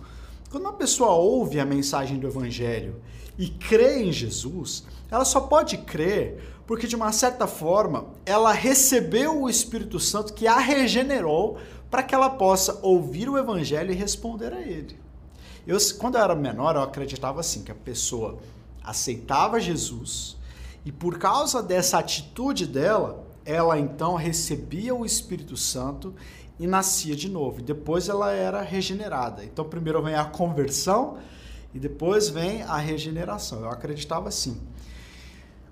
Quando 0.51 0.65
uma 0.65 0.73
pessoa 0.73 1.13
ouve 1.13 1.61
a 1.61 1.65
mensagem 1.65 2.19
do 2.19 2.27
Evangelho 2.27 3.01
e 3.39 3.49
crê 3.49 4.03
em 4.03 4.11
Jesus, 4.13 4.85
ela 5.09 5.25
só 5.25 5.43
pode 5.43 5.79
crer 5.79 6.61
porque, 6.67 6.89
de 6.89 6.97
uma 6.97 7.13
certa 7.13 7.47
forma, 7.47 8.07
ela 8.27 8.53
recebeu 8.53 9.43
o 9.43 9.49
Espírito 9.49 10.01
Santo 10.01 10.35
que 10.35 10.49
a 10.49 10.59
regenerou 10.59 11.59
para 11.89 12.03
que 12.03 12.15
ela 12.15 12.29
possa 12.31 12.81
ouvir 12.83 13.29
o 13.29 13.39
Evangelho 13.39 13.93
e 13.93 13.95
responder 13.95 14.53
a 14.53 14.61
ele. 14.61 14.99
Eu, 15.65 15.79
quando 15.99 16.17
eu 16.17 16.23
era 16.23 16.35
menor, 16.35 16.75
eu 16.75 16.83
acreditava 16.83 17.39
assim, 17.39 17.63
que 17.63 17.71
a 17.71 17.75
pessoa 17.75 18.39
aceitava 18.83 19.61
Jesus 19.61 20.37
e 20.85 20.91
por 20.91 21.19
causa 21.19 21.63
dessa 21.63 21.99
atitude 21.99 22.67
dela, 22.67 23.25
ela 23.45 23.79
então 23.79 24.17
recebia 24.17 24.95
o 24.95 25.05
Espírito 25.05 25.57
Santo 25.57 26.15
e 26.61 26.67
nascia 26.67 27.17
de 27.17 27.29
novo. 27.29 27.61
E 27.61 27.63
depois 27.63 28.11
ela 28.11 28.31
era 28.33 28.61
regenerada. 28.61 29.43
Então 29.43 29.65
primeiro 29.65 30.03
vem 30.03 30.15
a 30.15 30.27
conversão 30.27 31.17
e 31.75 31.79
depois 31.79 32.29
vem 32.29 32.63
a 32.63 32.77
regeneração. 32.77 33.63
Eu 33.63 33.71
acreditava 33.71 34.29
assim. 34.29 34.61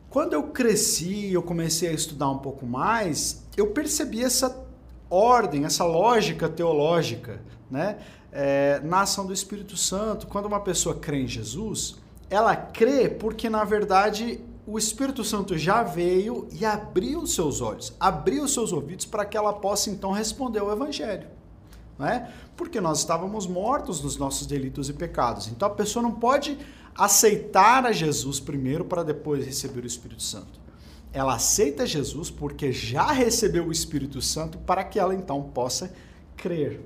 Quando 0.08 0.32
eu 0.32 0.44
cresci, 0.44 1.30
eu 1.30 1.42
comecei 1.42 1.90
a 1.90 1.92
estudar 1.92 2.30
um 2.30 2.38
pouco 2.38 2.64
mais, 2.64 3.44
eu 3.54 3.66
percebi 3.66 4.24
essa 4.24 4.66
ordem, 5.10 5.66
essa 5.66 5.84
lógica 5.84 6.48
teológica, 6.48 7.42
né? 7.70 7.98
É, 8.32 8.80
na 8.82 9.02
ação 9.02 9.26
do 9.26 9.32
Espírito 9.32 9.76
Santo. 9.76 10.26
Quando 10.26 10.46
uma 10.46 10.60
pessoa 10.60 10.94
crê 10.94 11.22
em 11.22 11.28
Jesus, 11.28 11.96
ela 12.30 12.56
crê 12.56 13.10
porque 13.10 13.50
na 13.50 13.64
verdade 13.64 14.40
o 14.70 14.76
Espírito 14.76 15.24
Santo 15.24 15.56
já 15.56 15.82
veio 15.82 16.46
e 16.52 16.62
abriu 16.62 17.26
seus 17.26 17.62
olhos, 17.62 17.94
abriu 17.98 18.46
seus 18.46 18.70
ouvidos 18.70 19.06
para 19.06 19.24
que 19.24 19.34
ela 19.34 19.54
possa 19.54 19.88
então 19.88 20.12
responder 20.12 20.58
ao 20.58 20.70
Evangelho. 20.70 21.26
Né? 21.98 22.30
Porque 22.54 22.78
nós 22.78 22.98
estávamos 22.98 23.46
mortos 23.46 24.02
nos 24.02 24.18
nossos 24.18 24.46
delitos 24.46 24.90
e 24.90 24.92
pecados. 24.92 25.48
Então 25.48 25.66
a 25.66 25.70
pessoa 25.70 26.02
não 26.02 26.12
pode 26.12 26.58
aceitar 26.94 27.86
a 27.86 27.92
Jesus 27.92 28.40
primeiro 28.40 28.84
para 28.84 29.02
depois 29.02 29.42
receber 29.42 29.84
o 29.84 29.86
Espírito 29.86 30.22
Santo. 30.22 30.60
Ela 31.14 31.36
aceita 31.36 31.86
Jesus 31.86 32.30
porque 32.30 32.70
já 32.70 33.10
recebeu 33.10 33.68
o 33.68 33.72
Espírito 33.72 34.20
Santo 34.20 34.58
para 34.58 34.84
que 34.84 34.98
ela 34.98 35.14
então 35.14 35.44
possa 35.44 35.90
crer. 36.36 36.84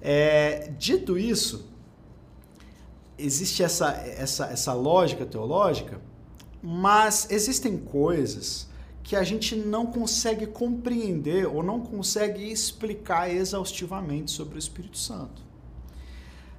É, 0.00 0.72
dito 0.78 1.18
isso, 1.18 1.68
existe 3.18 3.62
essa, 3.62 3.90
essa, 3.90 4.46
essa 4.46 4.72
lógica 4.72 5.26
teológica 5.26 6.00
mas 6.66 7.30
existem 7.30 7.76
coisas 7.76 8.66
que 9.02 9.14
a 9.14 9.22
gente 9.22 9.54
não 9.54 9.84
consegue 9.84 10.46
compreender 10.46 11.46
ou 11.46 11.62
não 11.62 11.78
consegue 11.78 12.50
explicar 12.50 13.30
exaustivamente 13.30 14.30
sobre 14.30 14.56
o 14.56 14.58
Espírito 14.58 14.96
Santo. 14.96 15.42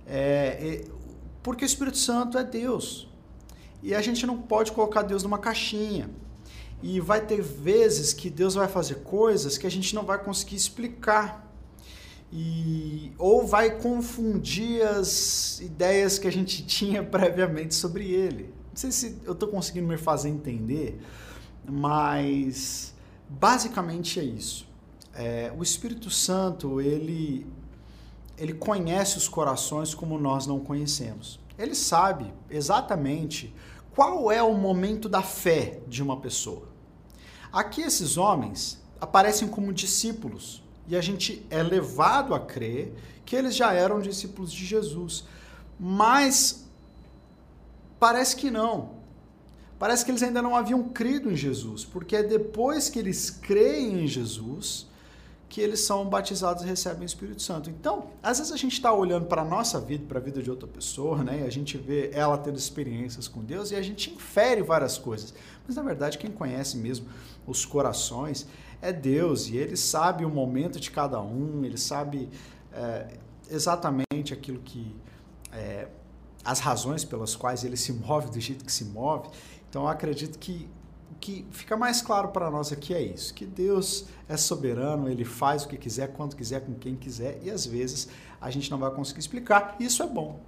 É, 0.05 0.83
é, 0.85 0.85
porque 1.41 1.65
o 1.65 1.67
Espírito 1.67 1.97
Santo 1.97 2.37
é 2.37 2.43
Deus. 2.43 3.09
E 3.81 3.95
a 3.95 4.01
gente 4.01 4.27
não 4.27 4.37
pode 4.37 4.71
colocar 4.71 5.01
Deus 5.01 5.23
numa 5.23 5.39
caixinha. 5.39 6.07
E 6.83 6.99
vai 6.99 7.25
ter 7.25 7.41
vezes 7.41 8.13
que 8.13 8.29
Deus 8.29 8.53
vai 8.53 8.67
fazer 8.67 9.01
coisas 9.01 9.57
que 9.57 9.65
a 9.65 9.71
gente 9.71 9.95
não 9.95 10.03
vai 10.03 10.23
conseguir 10.23 10.55
explicar. 10.55 11.51
E, 12.31 13.11
ou 13.17 13.47
vai 13.47 13.71
confundir 13.79 14.83
as 14.83 15.59
ideias 15.61 16.19
que 16.19 16.27
a 16.27 16.31
gente 16.31 16.61
tinha 16.67 17.01
previamente 17.03 17.73
sobre 17.73 18.11
ele. 18.11 18.53
Não 18.75 18.79
sei 18.81 18.91
se 18.91 19.17
eu 19.23 19.31
estou 19.31 19.47
conseguindo 19.47 19.87
me 19.87 19.95
fazer 19.95 20.27
entender, 20.27 21.01
mas 21.65 22.93
basicamente 23.29 24.19
é 24.19 24.23
isso. 24.25 24.67
É, 25.13 25.49
o 25.57 25.63
Espírito 25.63 26.09
Santo, 26.09 26.81
ele, 26.81 27.47
ele 28.37 28.53
conhece 28.53 29.17
os 29.17 29.29
corações 29.29 29.95
como 29.95 30.19
nós 30.19 30.45
não 30.45 30.59
conhecemos. 30.59 31.39
Ele 31.57 31.73
sabe 31.73 32.33
exatamente 32.49 33.55
qual 33.91 34.29
é 34.29 34.43
o 34.43 34.53
momento 34.53 35.07
da 35.07 35.21
fé 35.21 35.79
de 35.87 36.03
uma 36.03 36.19
pessoa. 36.19 36.67
Aqui 37.53 37.81
esses 37.81 38.17
homens 38.17 38.83
aparecem 38.99 39.47
como 39.47 39.71
discípulos 39.71 40.61
e 40.85 40.97
a 40.97 41.01
gente 41.01 41.45
é 41.49 41.63
levado 41.63 42.35
a 42.35 42.41
crer 42.41 42.93
que 43.23 43.37
eles 43.37 43.55
já 43.55 43.71
eram 43.71 44.01
discípulos 44.01 44.51
de 44.51 44.65
Jesus. 44.65 45.23
Mas 45.79 46.64
Parece 48.05 48.35
que 48.35 48.51
não. 48.51 48.91
Parece 49.79 50.05
que 50.05 50.11
eles 50.11 50.21
ainda 50.21 50.39
não 50.39 50.55
haviam 50.55 50.83
crido 50.89 51.31
em 51.31 51.35
Jesus, 51.35 51.83
porque 51.83 52.15
é 52.15 52.21
depois 52.21 52.87
que 52.87 52.99
eles 52.99 53.31
creem 53.31 54.03
em 54.03 54.07
Jesus 54.07 54.87
que 55.49 55.59
eles 55.59 55.79
são 55.79 56.07
batizados 56.07 56.63
e 56.63 56.67
recebem 56.67 57.01
o 57.01 57.05
Espírito 57.05 57.41
Santo. 57.41 57.67
Então, 57.67 58.11
às 58.21 58.37
vezes 58.37 58.53
a 58.53 58.57
gente 58.57 58.73
está 58.73 58.93
olhando 58.93 59.25
para 59.25 59.41
a 59.41 59.45
nossa 59.45 59.79
vida, 59.79 60.05
para 60.07 60.19
a 60.19 60.21
vida 60.21 60.39
de 60.43 60.51
outra 60.51 60.67
pessoa, 60.67 61.23
né? 61.23 61.39
E 61.39 61.47
a 61.47 61.49
gente 61.49 61.79
vê 61.79 62.11
ela 62.13 62.37
tendo 62.37 62.59
experiências 62.59 63.27
com 63.27 63.43
Deus 63.43 63.71
e 63.71 63.75
a 63.75 63.81
gente 63.81 64.13
infere 64.13 64.61
várias 64.61 64.99
coisas. 64.99 65.33
Mas 65.65 65.75
na 65.75 65.81
verdade, 65.81 66.19
quem 66.19 66.29
conhece 66.29 66.77
mesmo 66.77 67.07
os 67.47 67.65
corações 67.65 68.45
é 68.83 68.93
Deus 68.93 69.47
e 69.47 69.57
Ele 69.57 69.75
sabe 69.75 70.25
o 70.25 70.29
momento 70.29 70.79
de 70.79 70.91
cada 70.91 71.19
um, 71.19 71.65
Ele 71.65 71.77
sabe 71.77 72.29
é, 72.71 73.17
exatamente 73.49 74.31
aquilo 74.31 74.59
que 74.59 74.95
é, 75.51 75.87
as 76.45 76.59
razões 76.59 77.03
pelas 77.03 77.35
quais 77.35 77.63
ele 77.63 77.75
se 77.75 77.91
move 77.91 78.29
do 78.29 78.39
jeito 78.39 78.63
que 78.63 78.71
se 78.71 78.85
move. 78.85 79.29
Então 79.67 79.83
eu 79.83 79.87
acredito 79.89 80.37
que 80.37 80.69
o 81.11 81.15
que 81.19 81.45
fica 81.51 81.75
mais 81.75 82.01
claro 82.01 82.29
para 82.29 82.51
nós 82.51 82.71
aqui 82.71 82.93
é 82.93 83.01
isso, 83.01 83.33
que 83.33 83.45
Deus 83.45 84.05
é 84.29 84.37
soberano, 84.37 85.09
ele 85.09 85.25
faz 85.25 85.63
o 85.63 85.67
que 85.67 85.77
quiser, 85.77 86.13
quando 86.13 86.35
quiser, 86.35 86.61
com 86.61 86.73
quem 86.75 86.95
quiser, 86.95 87.39
e 87.43 87.49
às 87.49 87.65
vezes 87.65 88.09
a 88.39 88.51
gente 88.51 88.69
não 88.69 88.77
vai 88.77 88.91
conseguir 88.91 89.19
explicar. 89.19 89.75
Isso 89.79 90.03
é 90.03 90.07
bom. 90.07 90.39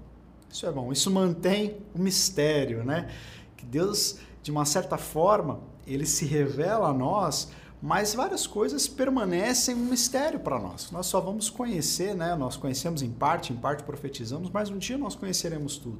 Isso 0.51 0.65
é 0.65 0.71
bom. 0.71 0.91
Isso 0.91 1.09
mantém 1.09 1.77
o 1.95 1.99
mistério, 1.99 2.83
né? 2.83 3.09
Que 3.55 3.65
Deus, 3.65 4.19
de 4.43 4.51
uma 4.51 4.65
certa 4.65 4.97
forma, 4.97 5.59
ele 5.85 6.05
se 6.05 6.25
revela 6.25 6.89
a 6.89 6.93
nós 6.93 7.49
mas 7.81 8.15
várias 8.15 8.47
coisas 8.47 8.87
permanecem 8.87 9.75
um 9.75 9.85
mistério 9.85 10.39
para 10.39 10.59
nós. 10.59 10.89
Nós 10.91 11.05
só 11.05 11.21
vamos 11.21 11.49
conhecer, 11.49 12.15
né? 12.15 12.35
Nós 12.35 12.57
conhecemos 12.57 13.01
em 13.01 13.11
parte, 13.11 13.53
em 13.53 13.55
parte 13.55 13.83
profetizamos, 13.83 14.49
mas 14.49 14.69
um 14.69 14.77
dia 14.77 14.97
nós 14.97 15.15
conheceremos 15.15 15.77
tudo. 15.77 15.99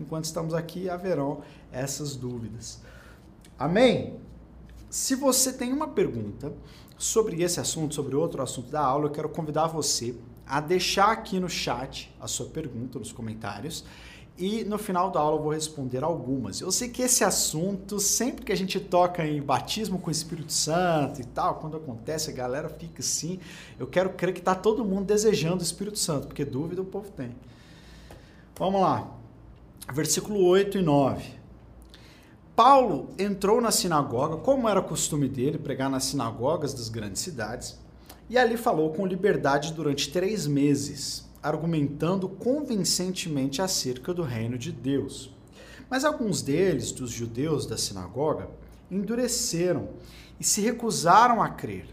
Enquanto 0.00 0.24
estamos 0.24 0.54
aqui, 0.54 0.88
haverão 0.88 1.42
essas 1.70 2.16
dúvidas. 2.16 2.80
Amém? 3.58 4.16
Se 4.88 5.14
você 5.14 5.52
tem 5.52 5.72
uma 5.72 5.88
pergunta 5.88 6.52
sobre 6.96 7.42
esse 7.42 7.60
assunto, 7.60 7.94
sobre 7.94 8.16
outro 8.16 8.42
assunto 8.42 8.70
da 8.70 8.80
aula, 8.80 9.06
eu 9.06 9.10
quero 9.10 9.28
convidar 9.28 9.66
você 9.66 10.14
a 10.46 10.60
deixar 10.60 11.12
aqui 11.12 11.38
no 11.38 11.48
chat 11.48 12.10
a 12.18 12.26
sua 12.26 12.46
pergunta, 12.46 12.98
nos 12.98 13.12
comentários 13.12 13.84
e 14.38 14.64
no 14.64 14.78
final 14.78 15.10
da 15.10 15.18
aula 15.18 15.36
eu 15.36 15.42
vou 15.42 15.52
responder 15.52 16.04
algumas. 16.04 16.60
Eu 16.60 16.70
sei 16.70 16.88
que 16.88 17.02
esse 17.02 17.24
assunto, 17.24 17.98
sempre 17.98 18.44
que 18.44 18.52
a 18.52 18.56
gente 18.56 18.78
toca 18.78 19.26
em 19.26 19.42
batismo 19.42 19.98
com 19.98 20.08
o 20.08 20.12
Espírito 20.12 20.52
Santo 20.52 21.20
e 21.20 21.24
tal, 21.24 21.56
quando 21.56 21.76
acontece, 21.76 22.30
a 22.30 22.32
galera 22.32 22.68
fica 22.68 23.00
assim. 23.00 23.40
Eu 23.80 23.88
quero 23.88 24.10
crer 24.10 24.32
que 24.32 24.38
está 24.38 24.54
todo 24.54 24.84
mundo 24.84 25.06
desejando 25.06 25.58
o 25.58 25.62
Espírito 25.62 25.98
Santo, 25.98 26.28
porque 26.28 26.44
dúvida 26.44 26.80
o 26.80 26.84
povo 26.84 27.10
tem. 27.10 27.34
Vamos 28.56 28.80
lá. 28.80 29.10
Versículo 29.92 30.44
8 30.44 30.78
e 30.78 30.82
9. 30.82 31.38
Paulo 32.54 33.10
entrou 33.18 33.60
na 33.60 33.72
sinagoga, 33.72 34.36
como 34.36 34.68
era 34.68 34.80
costume 34.80 35.28
dele, 35.28 35.58
pregar 35.58 35.90
nas 35.90 36.04
sinagogas 36.04 36.72
das 36.74 36.88
grandes 36.88 37.22
cidades, 37.22 37.78
e 38.30 38.38
ali 38.38 38.56
falou 38.56 38.92
com 38.92 39.04
liberdade 39.04 39.72
durante 39.72 40.12
três 40.12 40.46
meses 40.46 41.27
argumentando 41.42 42.28
convincentemente 42.28 43.62
acerca 43.62 44.12
do 44.12 44.22
reino 44.22 44.58
de 44.58 44.72
Deus. 44.72 45.30
Mas 45.90 46.04
alguns 46.04 46.42
deles, 46.42 46.92
dos 46.92 47.10
judeus 47.10 47.66
da 47.66 47.76
sinagoga, 47.76 48.48
endureceram 48.90 49.88
e 50.38 50.44
se 50.44 50.60
recusaram 50.60 51.42
a 51.42 51.48
crer 51.48 51.86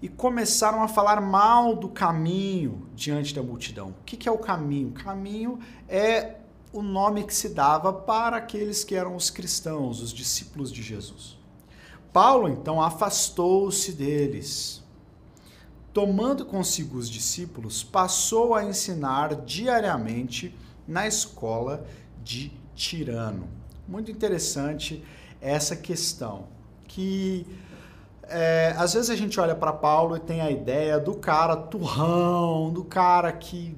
e 0.00 0.08
começaram 0.08 0.82
a 0.82 0.88
falar 0.88 1.20
mal 1.20 1.74
do 1.74 1.88
caminho 1.88 2.86
diante 2.94 3.34
da 3.34 3.42
multidão. 3.42 3.88
O 3.88 4.04
que 4.04 4.28
é 4.28 4.32
o 4.32 4.38
caminho? 4.38 4.92
Caminho 4.92 5.58
é 5.88 6.36
o 6.72 6.82
nome 6.82 7.24
que 7.24 7.34
se 7.34 7.48
dava 7.48 7.92
para 7.92 8.36
aqueles 8.36 8.84
que 8.84 8.94
eram 8.94 9.16
os 9.16 9.30
cristãos, 9.30 10.02
os 10.02 10.12
discípulos 10.12 10.70
de 10.70 10.82
Jesus. 10.82 11.38
Paulo 12.12 12.48
então 12.48 12.82
afastou-se 12.82 13.92
deles 13.92 14.82
tomando 15.96 16.44
consigo 16.44 16.98
os 16.98 17.08
discípulos, 17.08 17.82
passou 17.82 18.54
a 18.54 18.62
ensinar 18.62 19.34
diariamente 19.34 20.54
na 20.86 21.06
escola 21.06 21.86
de 22.22 22.52
Tirano. 22.74 23.48
Muito 23.88 24.10
interessante 24.10 25.02
essa 25.40 25.74
questão, 25.74 26.48
que 26.86 27.46
é, 28.24 28.74
às 28.76 28.92
vezes 28.92 29.08
a 29.08 29.16
gente 29.16 29.40
olha 29.40 29.54
para 29.54 29.72
Paulo 29.72 30.18
e 30.18 30.20
tem 30.20 30.42
a 30.42 30.50
ideia 30.50 31.00
do 31.00 31.14
cara 31.14 31.56
turrão, 31.56 32.70
do 32.70 32.84
cara 32.84 33.32
que, 33.32 33.74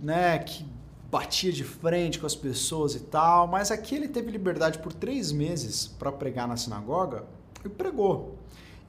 né, 0.00 0.38
que 0.38 0.64
batia 1.10 1.50
de 1.50 1.64
frente 1.64 2.20
com 2.20 2.26
as 2.26 2.36
pessoas 2.36 2.94
e 2.94 3.00
tal, 3.00 3.48
mas 3.48 3.72
aqui 3.72 3.96
ele 3.96 4.06
teve 4.06 4.30
liberdade 4.30 4.78
por 4.78 4.92
três 4.92 5.32
meses 5.32 5.88
para 5.88 6.12
pregar 6.12 6.46
na 6.46 6.56
sinagoga 6.56 7.24
e 7.64 7.68
pregou. 7.68 8.38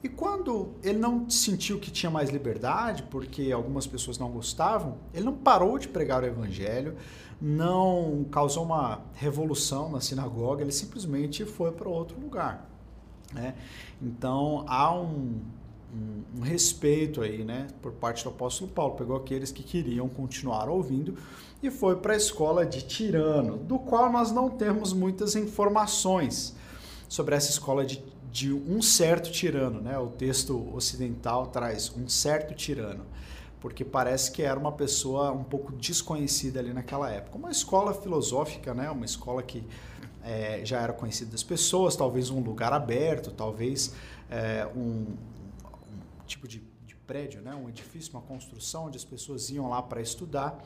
E 0.02 0.08
quando 0.08 0.74
ele 0.82 0.98
não 0.98 1.30
sentiu 1.30 1.78
que 1.78 1.90
tinha 1.90 2.10
mais 2.10 2.28
liberdade, 2.28 3.04
porque 3.04 3.52
algumas 3.52 3.86
pessoas 3.86 4.18
não 4.18 4.30
gostavam, 4.30 4.98
ele 5.14 5.24
não 5.24 5.34
parou 5.34 5.78
de 5.78 5.86
pregar 5.86 6.24
o 6.24 6.26
evangelho, 6.26 6.96
não 7.40 8.26
causou 8.30 8.64
uma 8.64 9.00
revolução 9.14 9.90
na 9.90 10.00
sinagoga, 10.00 10.62
ele 10.62 10.72
simplesmente 10.72 11.44
foi 11.44 11.70
para 11.70 11.88
outro 11.88 12.20
lugar. 12.20 12.68
Né? 13.32 13.54
Então 14.00 14.64
há 14.66 14.92
um, 14.92 15.40
um, 15.94 16.38
um, 16.38 16.40
respeito 16.40 17.20
aí, 17.22 17.44
né, 17.44 17.68
por 17.80 17.92
parte 17.92 18.24
do 18.24 18.30
apóstolo 18.30 18.70
Paulo. 18.72 18.94
Pegou 18.94 19.16
aqueles 19.16 19.52
que 19.52 19.62
queriam 19.62 20.08
continuar 20.08 20.68
ouvindo 20.68 21.16
e 21.62 21.70
foi 21.70 21.96
para 21.96 22.14
a 22.14 22.16
escola 22.16 22.66
de 22.66 22.82
Tirano, 22.82 23.56
do 23.56 23.78
qual 23.78 24.10
nós 24.10 24.32
não 24.32 24.50
temos 24.50 24.92
muitas 24.92 25.36
informações 25.36 26.56
sobre 27.08 27.36
essa 27.36 27.50
escola 27.50 27.84
de, 27.84 28.02
de 28.32 28.50
um 28.50 28.80
certo 28.80 29.30
tirano, 29.30 29.78
né? 29.78 29.98
O 29.98 30.08
texto 30.08 30.74
ocidental 30.74 31.48
traz 31.48 31.94
um 31.94 32.08
certo 32.08 32.54
tirano, 32.54 33.04
porque 33.60 33.84
parece 33.84 34.32
que 34.32 34.42
era 34.42 34.58
uma 34.58 34.72
pessoa 34.72 35.30
um 35.32 35.44
pouco 35.44 35.70
desconhecida 35.70 36.58
ali 36.58 36.72
naquela 36.72 37.10
época. 37.10 37.36
Uma 37.36 37.50
escola 37.50 37.92
filosófica, 37.92 38.72
né? 38.72 38.90
Uma 38.90 39.04
escola 39.04 39.42
que 39.42 39.62
é, 40.24 40.64
já 40.64 40.80
era 40.80 40.94
conhecida 40.94 41.30
das 41.30 41.42
pessoas, 41.42 41.94
talvez 41.94 42.30
um 42.30 42.40
lugar 42.40 42.72
aberto, 42.72 43.30
talvez 43.30 43.94
é, 44.30 44.66
um, 44.74 45.14
tipo 46.26 46.48
de, 46.48 46.62
de 46.86 46.96
prédio, 46.96 47.42
né? 47.42 47.54
um 47.54 47.68
edifício, 47.68 48.12
uma 48.14 48.22
construção 48.22 48.86
onde 48.86 48.96
as 48.96 49.04
pessoas 49.04 49.50
iam 49.50 49.68
lá 49.68 49.82
para 49.82 50.00
estudar. 50.00 50.58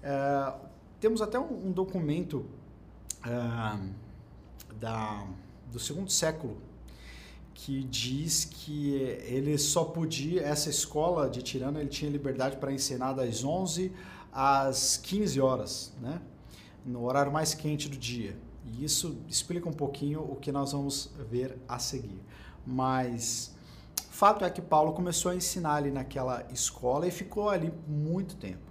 É, 0.00 0.54
temos 1.00 1.20
até 1.20 1.40
um, 1.40 1.68
um 1.68 1.72
documento 1.72 2.46
é, 3.26 4.74
da, 4.78 5.26
do 5.72 5.80
segundo 5.80 6.08
século 6.08 6.69
que 7.62 7.84
diz 7.84 8.46
que 8.46 8.94
ele 8.94 9.58
só 9.58 9.84
podia, 9.84 10.42
essa 10.42 10.70
escola 10.70 11.28
de 11.28 11.42
Tirana, 11.42 11.78
ele 11.80 11.90
tinha 11.90 12.10
liberdade 12.10 12.56
para 12.56 12.72
ensinar 12.72 13.12
das 13.12 13.44
11 13.44 13.92
às 14.32 14.96
15 14.96 15.40
horas, 15.42 15.92
né? 16.00 16.22
no 16.86 17.04
horário 17.04 17.30
mais 17.30 17.52
quente 17.52 17.86
do 17.86 17.98
dia. 17.98 18.34
E 18.64 18.82
isso 18.82 19.18
explica 19.28 19.68
um 19.68 19.74
pouquinho 19.74 20.20
o 20.20 20.36
que 20.36 20.50
nós 20.50 20.72
vamos 20.72 21.10
ver 21.30 21.58
a 21.68 21.78
seguir. 21.78 22.22
Mas 22.66 23.54
Fato 24.10 24.42
é 24.42 24.48
que 24.48 24.62
Paulo 24.62 24.94
começou 24.94 25.30
a 25.30 25.34
ensinar 25.34 25.74
ali 25.74 25.90
naquela 25.90 26.46
escola 26.50 27.06
e 27.06 27.10
ficou 27.10 27.50
ali 27.50 27.70
muito 27.86 28.36
tempo. 28.36 28.70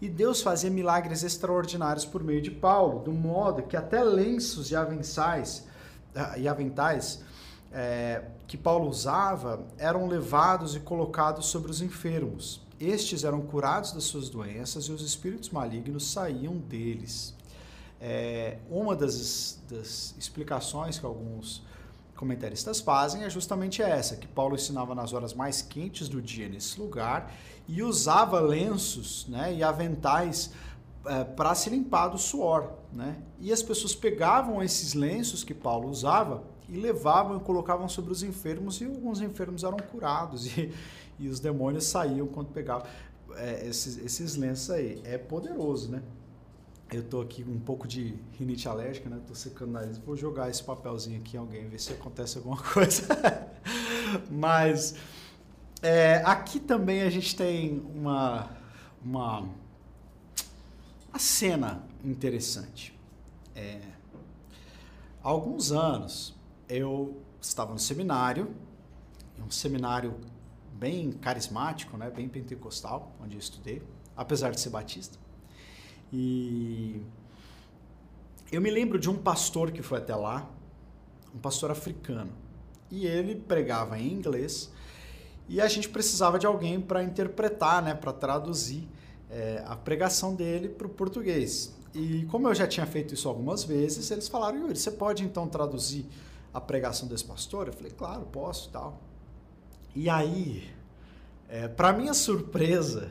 E 0.00 0.08
Deus 0.08 0.42
fazia 0.42 0.70
milagres 0.70 1.24
extraordinários 1.24 2.04
por 2.04 2.22
meio 2.22 2.40
de 2.40 2.52
Paulo, 2.52 3.00
do 3.00 3.12
modo 3.12 3.64
que 3.64 3.76
até 3.76 4.02
lenços 4.02 4.70
e 4.70 4.76
aventais, 4.76 5.66
e 6.36 6.46
aventais 6.46 7.26
é, 7.72 8.24
que 8.46 8.56
Paulo 8.56 8.88
usava 8.88 9.66
eram 9.76 10.06
levados 10.06 10.74
e 10.74 10.80
colocados 10.80 11.46
sobre 11.46 11.70
os 11.70 11.82
enfermos. 11.82 12.60
Estes 12.80 13.24
eram 13.24 13.40
curados 13.40 13.92
das 13.92 14.04
suas 14.04 14.28
doenças 14.28 14.84
e 14.84 14.92
os 14.92 15.02
espíritos 15.02 15.50
malignos 15.50 16.10
saíam 16.10 16.56
deles. 16.56 17.34
É, 18.00 18.58
uma 18.70 18.94
das, 18.94 19.60
das 19.68 20.14
explicações 20.16 20.98
que 20.98 21.04
alguns 21.04 21.62
comentaristas 22.16 22.80
fazem 22.80 23.24
é 23.24 23.30
justamente 23.30 23.82
essa, 23.82 24.16
que 24.16 24.26
Paulo 24.26 24.54
ensinava 24.54 24.94
nas 24.94 25.12
horas 25.12 25.34
mais 25.34 25.62
quentes 25.62 26.08
do 26.08 26.22
dia 26.22 26.48
nesse 26.48 26.80
lugar 26.80 27.32
e 27.66 27.82
usava 27.82 28.40
lenços 28.40 29.26
né, 29.28 29.54
e 29.54 29.62
aventais 29.62 30.52
é, 31.04 31.24
para 31.24 31.54
se 31.54 31.70
limpar 31.70 32.08
do 32.08 32.18
suor. 32.18 32.72
Né? 32.92 33.16
E 33.40 33.52
as 33.52 33.62
pessoas 33.62 33.94
pegavam 33.94 34.62
esses 34.62 34.94
lenços 34.94 35.44
que 35.44 35.54
Paulo 35.54 35.88
usava 35.88 36.42
e 36.68 36.76
levavam 36.76 37.36
e 37.36 37.40
colocavam 37.40 37.88
sobre 37.88 38.12
os 38.12 38.22
enfermos 38.22 38.80
e 38.80 38.84
alguns 38.84 39.20
enfermos 39.20 39.64
eram 39.64 39.78
curados 39.78 40.46
e, 40.56 40.72
e 41.18 41.28
os 41.28 41.40
demônios 41.40 41.84
saíam 41.84 42.26
quando 42.26 42.48
pegavam 42.48 42.86
é, 43.36 43.66
esses, 43.66 43.98
esses 43.98 44.36
lenços 44.36 44.70
aí. 44.70 45.00
É 45.04 45.16
poderoso, 45.16 45.90
né? 45.90 46.02
eu 46.90 47.02
tô 47.02 47.20
aqui 47.20 47.44
com 47.44 47.50
um 47.50 47.60
pouco 47.60 47.86
de 47.86 48.14
rinite 48.38 48.66
alérgica, 48.66 49.10
né? 49.10 49.20
Tô 49.26 49.34
secando 49.34 49.70
o 49.70 49.72
nariz. 49.72 49.98
Vou 49.98 50.16
jogar 50.16 50.48
esse 50.48 50.62
papelzinho 50.62 51.20
aqui 51.20 51.36
em 51.36 51.40
alguém, 51.40 51.68
ver 51.68 51.78
se 51.78 51.92
acontece 51.92 52.38
alguma 52.38 52.56
coisa. 52.72 53.06
Mas 54.30 54.94
é, 55.82 56.22
aqui 56.24 56.58
também 56.58 57.02
a 57.02 57.10
gente 57.10 57.36
tem 57.36 57.82
uma, 57.94 58.48
uma, 59.04 59.40
uma 59.40 61.18
cena 61.18 61.82
interessante. 62.02 62.98
É, 63.54 63.80
há 65.22 65.28
alguns 65.28 65.72
anos 65.72 66.34
eu 66.68 67.16
estava 67.40 67.72
no 67.72 67.78
seminário, 67.78 68.54
um 69.44 69.50
seminário 69.50 70.14
bem 70.72 71.12
carismático, 71.12 71.96
né? 71.96 72.10
Bem 72.10 72.28
pentecostal, 72.28 73.12
onde 73.20 73.36
eu 73.36 73.38
estudei, 73.38 73.82
apesar 74.16 74.50
de 74.50 74.60
ser 74.60 74.70
batista. 74.70 75.18
E 76.12 77.02
eu 78.50 78.60
me 78.60 78.70
lembro 78.70 78.98
de 78.98 79.10
um 79.10 79.16
pastor 79.16 79.70
que 79.70 79.82
foi 79.82 79.98
até 79.98 80.14
lá, 80.14 80.48
um 81.34 81.38
pastor 81.38 81.70
africano. 81.70 82.32
E 82.90 83.06
ele 83.06 83.34
pregava 83.34 83.98
em 83.98 84.12
inglês 84.12 84.72
e 85.48 85.60
a 85.60 85.68
gente 85.68 85.88
precisava 85.88 86.38
de 86.38 86.46
alguém 86.46 86.80
para 86.80 87.02
interpretar, 87.02 87.82
né, 87.82 87.94
para 87.94 88.12
traduzir 88.12 88.88
é, 89.30 89.62
a 89.66 89.76
pregação 89.76 90.34
dele 90.34 90.68
para 90.68 90.86
o 90.86 90.90
português. 90.90 91.74
E 91.94 92.24
como 92.30 92.48
eu 92.48 92.54
já 92.54 92.66
tinha 92.66 92.86
feito 92.86 93.14
isso 93.14 93.28
algumas 93.28 93.64
vezes, 93.64 94.10
eles 94.10 94.28
falaram: 94.28 94.58
Yuri, 94.58 94.76
você 94.76 94.90
pode 94.90 95.24
então 95.24 95.48
traduzir 95.48 96.06
a 96.52 96.60
pregação 96.60 97.08
desse 97.08 97.24
pastor? 97.24 97.68
Eu 97.68 97.72
falei: 97.72 97.92
claro, 97.92 98.26
posso 98.26 98.70
tal. 98.70 99.00
E 99.94 100.08
aí, 100.08 100.70
é, 101.48 101.66
para 101.66 101.92
minha 101.92 102.14
surpresa, 102.14 103.10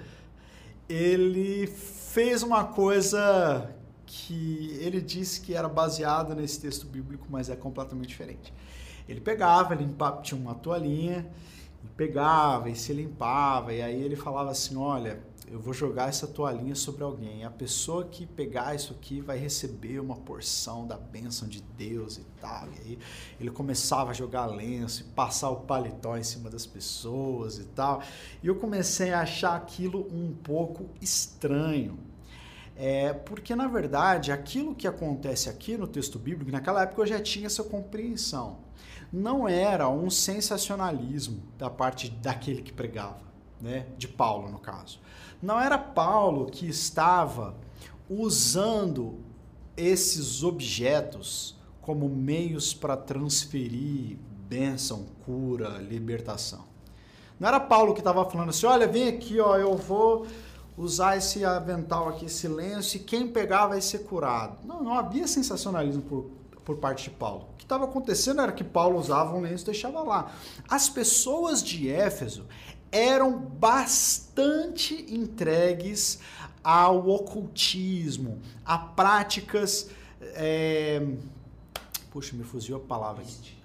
ele 0.87 1.67
fez 1.67 2.43
uma 2.43 2.63
coisa 2.65 3.73
que 4.05 4.77
ele 4.79 5.01
disse 5.01 5.41
que 5.41 5.53
era 5.53 5.67
baseada 5.67 6.33
nesse 6.33 6.61
texto 6.61 6.85
bíblico, 6.87 7.27
mas 7.29 7.49
é 7.49 7.55
completamente 7.55 8.07
diferente. 8.07 8.53
Ele 9.07 9.19
pegava, 9.19 9.75
limpava, 9.75 10.21
tinha 10.21 10.39
uma 10.39 10.55
toalhinha, 10.55 11.29
pegava 11.95 12.69
e 12.69 12.75
se 12.75 12.93
limpava, 12.93 13.73
e 13.73 13.81
aí 13.81 14.01
ele 14.01 14.15
falava 14.15 14.51
assim: 14.51 14.77
Olha, 14.77 15.19
eu 15.49 15.61
vou 15.61 15.73
jogar 15.73 16.09
essa 16.09 16.27
toalhinha 16.27 16.75
sobre 16.75 17.03
alguém. 17.03 17.45
A 17.45 17.49
pessoa 17.49 18.03
que 18.05 18.25
pegar 18.25 18.75
isso 18.75 18.93
aqui 18.93 19.21
vai 19.21 19.37
receber 19.37 19.99
uma 19.99 20.17
porção 20.17 20.85
da 20.85 20.97
bênção 20.97 21.47
de 21.47 21.61
Deus 21.61 22.17
e 22.17 22.25
tal. 22.41 22.67
E 22.67 22.79
aí 22.81 22.99
ele 23.39 23.49
começava 23.49 24.11
a 24.11 24.13
jogar 24.13 24.45
lenço 24.45 25.01
e 25.01 25.03
passar 25.05 25.49
o 25.49 25.61
paletó 25.61 26.17
em 26.17 26.23
cima 26.23 26.49
das 26.49 26.65
pessoas 26.65 27.59
e 27.59 27.63
tal. 27.63 28.01
E 28.43 28.47
eu 28.47 28.55
comecei 28.55 29.13
a 29.13 29.21
achar 29.21 29.55
aquilo 29.55 30.05
um 30.11 30.33
pouco 30.33 30.89
estranho. 31.01 31.97
É, 32.75 33.13
porque, 33.13 33.55
na 33.55 33.67
verdade, 33.67 34.31
aquilo 34.31 34.75
que 34.75 34.85
acontece 34.85 35.49
aqui 35.49 35.77
no 35.77 35.87
texto 35.87 36.19
bíblico, 36.19 36.51
naquela 36.51 36.83
época 36.83 37.01
eu 37.01 37.07
já 37.07 37.19
tinha 37.21 37.47
essa 37.47 37.63
compreensão. 37.63 38.59
Não 39.11 39.47
era 39.47 39.87
um 39.89 40.09
sensacionalismo 40.09 41.41
da 41.57 41.69
parte 41.69 42.09
daquele 42.09 42.61
que 42.61 42.73
pregava, 42.73 43.21
né? 43.61 43.87
de 43.97 44.09
Paulo, 44.09 44.51
no 44.51 44.59
caso 44.59 44.99
não 45.41 45.59
era 45.59 45.77
Paulo 45.77 46.47
que 46.47 46.67
estava 46.67 47.55
usando 48.09 49.19
esses 49.75 50.43
objetos 50.43 51.55
como 51.81 52.09
meios 52.09 52.73
para 52.73 52.97
transferir 52.97 54.17
bênção, 54.49 55.05
cura, 55.25 55.77
libertação. 55.77 56.65
Não 57.39 57.47
era 57.47 57.59
Paulo 57.59 57.93
que 57.93 57.99
estava 57.99 58.25
falando 58.29 58.49
assim: 58.49 58.65
olha, 58.65 58.87
vem 58.87 59.07
aqui, 59.07 59.39
ó, 59.39 59.57
eu 59.57 59.75
vou 59.75 60.25
usar 60.77 61.17
esse 61.17 61.43
avental 61.43 62.09
aqui, 62.09 62.25
esse 62.25 62.47
lenço, 62.47 62.97
e 62.97 62.99
quem 62.99 63.27
pegar 63.27 63.67
vai 63.67 63.81
ser 63.81 63.99
curado. 63.99 64.57
Não, 64.65 64.83
não 64.83 64.93
havia 64.93 65.27
sensacionalismo 65.27 66.01
por, 66.01 66.31
por 66.63 66.77
parte 66.77 67.05
de 67.05 67.09
Paulo. 67.11 67.47
O 67.53 67.57
que 67.57 67.63
estava 67.63 67.85
acontecendo 67.85 68.41
era 68.41 68.51
que 68.51 68.63
Paulo 68.63 68.99
usava 68.99 69.35
um 69.35 69.41
lenço 69.41 69.63
e 69.63 69.67
deixava 69.67 70.01
lá. 70.01 70.31
As 70.69 70.89
pessoas 70.89 71.63
de 71.63 71.89
Éfeso, 71.89 72.45
eram 72.91 73.37
bastante 73.37 75.05
entregues 75.09 76.19
ao 76.63 77.07
ocultismo, 77.09 78.41
a 78.65 78.77
práticas. 78.77 79.89
É... 80.21 81.05
Puxa, 82.11 82.35
me 82.35 82.43
fugiu 82.43 82.77
a 82.77 82.79
palavra 82.79 83.23
aqui. 83.23 83.55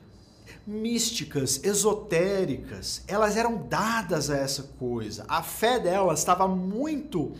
Místicas, 0.65 1.65
esotéricas, 1.65 3.03
elas 3.09 3.37
eram 3.37 3.67
dadas 3.67 4.31
a 4.31 4.37
essa 4.37 4.63
coisa. 4.79 5.25
A 5.27 5.43
fé 5.43 5.81
delas 5.81 6.21
estava 6.21 6.47
muito 6.47 7.33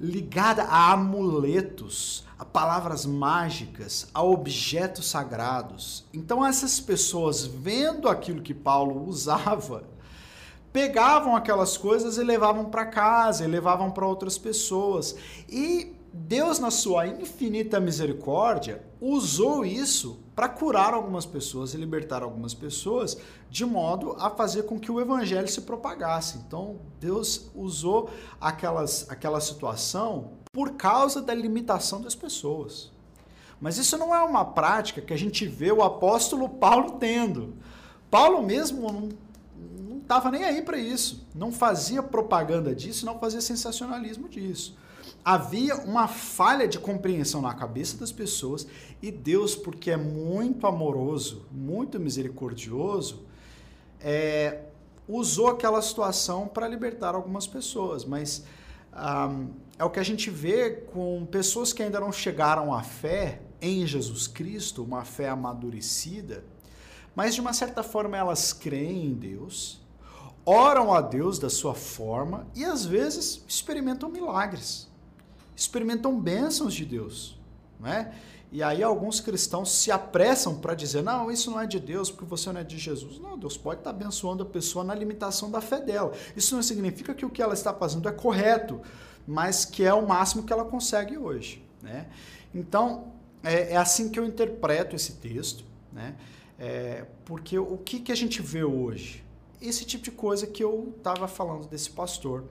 ligada 0.00 0.64
a 0.64 0.92
amuletos, 0.92 2.24
a 2.38 2.44
palavras 2.44 3.06
mágicas, 3.06 4.08
a 4.12 4.22
objetos 4.22 5.08
sagrados. 5.08 6.04
Então 6.12 6.44
essas 6.44 6.78
pessoas 6.78 7.44
vendo 7.44 8.08
aquilo 8.08 8.42
que 8.42 8.54
Paulo 8.54 9.08
usava, 9.08 9.84
pegavam 10.74 11.36
aquelas 11.36 11.76
coisas 11.76 12.18
e 12.18 12.24
levavam 12.24 12.64
para 12.64 12.84
casa, 12.84 13.44
e 13.44 13.46
levavam 13.46 13.92
para 13.92 14.04
outras 14.04 14.36
pessoas. 14.36 15.14
E 15.48 15.94
Deus, 16.12 16.58
na 16.58 16.68
sua 16.68 17.06
infinita 17.06 17.78
misericórdia, 17.78 18.84
usou 19.00 19.64
isso 19.64 20.18
para 20.34 20.48
curar 20.48 20.92
algumas 20.92 21.24
pessoas 21.24 21.74
e 21.74 21.76
libertar 21.76 22.24
algumas 22.24 22.54
pessoas, 22.54 23.16
de 23.48 23.64
modo 23.64 24.16
a 24.18 24.28
fazer 24.30 24.64
com 24.64 24.80
que 24.80 24.90
o 24.90 25.00
evangelho 25.00 25.46
se 25.46 25.60
propagasse. 25.60 26.38
Então, 26.38 26.80
Deus 26.98 27.52
usou 27.54 28.10
aquelas, 28.40 29.08
aquela 29.08 29.40
situação 29.40 30.32
por 30.52 30.72
causa 30.72 31.22
da 31.22 31.32
limitação 31.32 32.00
das 32.00 32.16
pessoas. 32.16 32.90
Mas 33.60 33.78
isso 33.78 33.96
não 33.96 34.12
é 34.12 34.20
uma 34.24 34.44
prática 34.44 35.00
que 35.00 35.14
a 35.14 35.18
gente 35.18 35.46
vê 35.46 35.70
o 35.70 35.84
apóstolo 35.84 36.48
Paulo 36.48 36.96
tendo. 36.98 37.54
Paulo 38.10 38.42
mesmo 38.42 39.10
estava 40.04 40.30
nem 40.30 40.44
aí 40.44 40.62
para 40.62 40.78
isso, 40.78 41.26
não 41.34 41.50
fazia 41.50 42.02
propaganda 42.02 42.74
disso, 42.74 43.04
não 43.04 43.18
fazia 43.18 43.40
sensacionalismo 43.40 44.28
disso 44.28 44.76
havia 45.24 45.76
uma 45.76 46.06
falha 46.06 46.68
de 46.68 46.78
compreensão 46.78 47.40
na 47.40 47.54
cabeça 47.54 47.96
das 47.96 48.12
pessoas 48.12 48.66
e 49.02 49.10
Deus, 49.10 49.56
porque 49.56 49.90
é 49.90 49.96
muito 49.96 50.66
amoroso, 50.66 51.46
muito 51.50 51.98
misericordioso, 51.98 53.24
é, 54.00 54.64
usou 55.08 55.48
aquela 55.48 55.80
situação 55.80 56.46
para 56.46 56.68
libertar 56.68 57.14
algumas 57.14 57.46
pessoas. 57.46 58.04
Mas 58.04 58.44
um, 58.92 59.48
é 59.78 59.84
o 59.84 59.90
que 59.90 59.98
a 59.98 60.04
gente 60.04 60.28
vê 60.28 60.70
com 60.70 61.26
pessoas 61.26 61.72
que 61.72 61.82
ainda 61.82 61.98
não 61.98 62.12
chegaram 62.12 62.72
à 62.72 62.82
fé 62.82 63.40
em 63.62 63.86
Jesus 63.86 64.26
Cristo, 64.26 64.84
uma 64.84 65.04
fé 65.06 65.30
amadurecida, 65.30 66.44
mas 67.16 67.34
de 67.34 67.40
uma 67.40 67.54
certa 67.54 67.82
forma 67.82 68.16
elas 68.16 68.52
creem 68.52 69.06
em 69.06 69.14
Deus, 69.14 69.80
oram 70.44 70.92
a 70.92 71.00
Deus 71.00 71.38
da 71.38 71.48
sua 71.48 71.74
forma 71.74 72.46
e 72.54 72.64
às 72.64 72.84
vezes 72.84 73.42
experimentam 73.48 74.08
milagres 74.08 74.88
experimentam 75.56 76.18
bênçãos 76.18 76.74
de 76.74 76.84
Deus. 76.84 77.38
Né? 77.78 78.14
E 78.50 78.62
aí 78.62 78.82
alguns 78.82 79.20
cristãos 79.20 79.70
se 79.72 79.90
apressam 79.90 80.56
para 80.56 80.74
dizer, 80.74 81.02
não, 81.02 81.30
isso 81.30 81.50
não 81.50 81.60
é 81.60 81.66
de 81.66 81.80
Deus 81.80 82.10
porque 82.10 82.24
você 82.24 82.52
não 82.52 82.60
é 82.60 82.64
de 82.64 82.78
Jesus. 82.78 83.18
Não, 83.18 83.38
Deus 83.38 83.56
pode 83.56 83.80
estar 83.80 83.90
abençoando 83.90 84.42
a 84.42 84.46
pessoa 84.46 84.84
na 84.84 84.94
limitação 84.94 85.50
da 85.50 85.60
fé 85.60 85.80
dela. 85.80 86.12
Isso 86.36 86.54
não 86.54 86.62
significa 86.62 87.14
que 87.14 87.24
o 87.24 87.30
que 87.30 87.42
ela 87.42 87.54
está 87.54 87.72
fazendo 87.72 88.08
é 88.08 88.12
correto, 88.12 88.80
mas 89.26 89.64
que 89.64 89.84
é 89.84 89.92
o 89.92 90.06
máximo 90.06 90.42
que 90.42 90.52
ela 90.52 90.64
consegue 90.64 91.16
hoje. 91.18 91.64
Né? 91.82 92.06
Então, 92.54 93.12
é, 93.42 93.72
é 93.72 93.76
assim 93.76 94.08
que 94.08 94.18
eu 94.18 94.24
interpreto 94.24 94.94
esse 94.94 95.14
texto, 95.14 95.64
né? 95.92 96.14
É, 96.56 97.04
porque 97.24 97.58
o 97.58 97.76
que, 97.76 97.98
que 97.98 98.12
a 98.12 98.14
gente 98.14 98.40
vê 98.40 98.62
hoje? 98.62 99.23
Esse 99.66 99.84
tipo 99.84 100.04
de 100.04 100.10
coisa 100.10 100.46
que 100.46 100.62
eu 100.62 100.94
estava 100.96 101.26
falando 101.26 101.66
desse 101.66 101.90
pastor, 101.90 102.44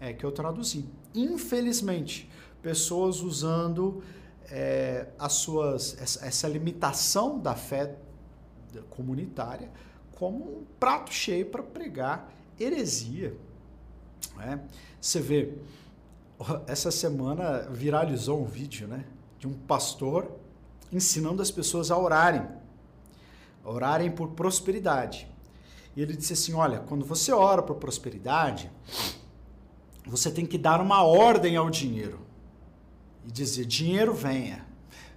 é, 0.00 0.12
que 0.12 0.24
eu 0.24 0.30
traduzi. 0.30 0.84
Infelizmente, 1.14 2.30
pessoas 2.62 3.20
usando 3.20 4.02
é, 4.50 5.08
as 5.18 5.34
suas 5.34 5.96
essa, 6.00 6.48
limitação 6.48 7.38
da 7.38 7.54
fé 7.54 7.96
comunitária 8.90 9.70
como 10.12 10.58
um 10.58 10.64
prato 10.78 11.12
cheio 11.12 11.46
para 11.46 11.62
pregar 11.62 12.32
heresia. 12.58 13.36
Né? 14.36 14.60
Você 15.00 15.20
vê, 15.20 15.54
essa 16.66 16.90
semana 16.90 17.68
viralizou 17.70 18.42
um 18.42 18.44
vídeo 18.44 18.88
né, 18.88 19.04
de 19.38 19.46
um 19.46 19.52
pastor 19.52 20.30
ensinando 20.92 21.40
as 21.40 21.50
pessoas 21.50 21.90
a 21.90 21.98
orarem, 21.98 22.46
a 23.64 23.70
orarem 23.70 24.10
por 24.10 24.30
prosperidade. 24.30 25.28
E 25.98 26.00
ele 26.00 26.14
disse 26.14 26.32
assim: 26.32 26.54
olha, 26.54 26.78
quando 26.78 27.04
você 27.04 27.32
ora 27.32 27.60
por 27.60 27.74
prosperidade, 27.74 28.70
você 30.06 30.30
tem 30.30 30.46
que 30.46 30.56
dar 30.56 30.80
uma 30.80 31.02
ordem 31.02 31.56
ao 31.56 31.68
dinheiro 31.68 32.20
e 33.26 33.32
dizer: 33.32 33.64
dinheiro 33.64 34.14
venha. 34.14 34.64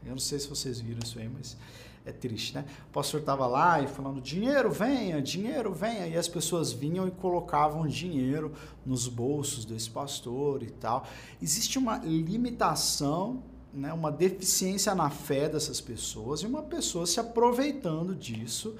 Eu 0.03 0.09
não 0.09 0.17
sei 0.17 0.39
se 0.39 0.47
vocês 0.47 0.81
viram 0.81 0.99
isso 1.03 1.19
aí, 1.19 1.29
mas 1.29 1.55
é 2.03 2.11
triste, 2.11 2.55
né? 2.55 2.65
O 2.89 2.93
pastor 2.93 3.19
estava 3.19 3.45
lá 3.45 3.79
e 3.79 3.85
falando: 3.85 4.19
dinheiro 4.19 4.71
venha, 4.71 5.21
dinheiro 5.21 5.71
venha. 5.71 6.07
E 6.07 6.17
as 6.17 6.27
pessoas 6.27 6.71
vinham 6.71 7.07
e 7.07 7.11
colocavam 7.11 7.85
dinheiro 7.85 8.51
nos 8.83 9.07
bolsos 9.07 9.65
desse 9.65 9.91
pastor 9.91 10.63
e 10.63 10.71
tal. 10.71 11.05
Existe 11.39 11.77
uma 11.77 11.99
limitação, 11.99 13.43
né? 13.71 13.93
uma 13.93 14.11
deficiência 14.11 14.95
na 14.95 15.11
fé 15.11 15.47
dessas 15.47 15.79
pessoas 15.79 16.41
e 16.41 16.47
uma 16.47 16.63
pessoa 16.63 17.05
se 17.05 17.19
aproveitando 17.19 18.15
disso 18.15 18.75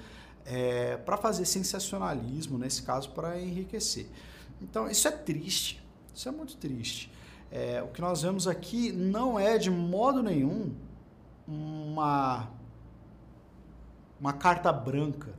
é, 0.45 0.97
para 0.97 1.17
fazer 1.17 1.45
sensacionalismo, 1.45 2.57
nesse 2.57 2.83
caso, 2.83 3.09
para 3.11 3.39
enriquecer. 3.39 4.07
Então, 4.61 4.89
isso 4.89 5.07
é 5.07 5.11
triste. 5.11 5.81
Isso 6.13 6.27
é 6.27 6.31
muito 6.31 6.55
triste. 6.57 7.11
É, 7.51 7.81
o 7.81 7.87
que 7.87 8.01
nós 8.01 8.21
vemos 8.21 8.47
aqui 8.47 8.91
não 8.91 9.39
é 9.39 9.57
de 9.57 9.69
modo 9.69 10.23
nenhum 10.23 10.73
uma, 11.47 12.47
uma 14.19 14.33
carta 14.33 14.71
branca 14.71 15.33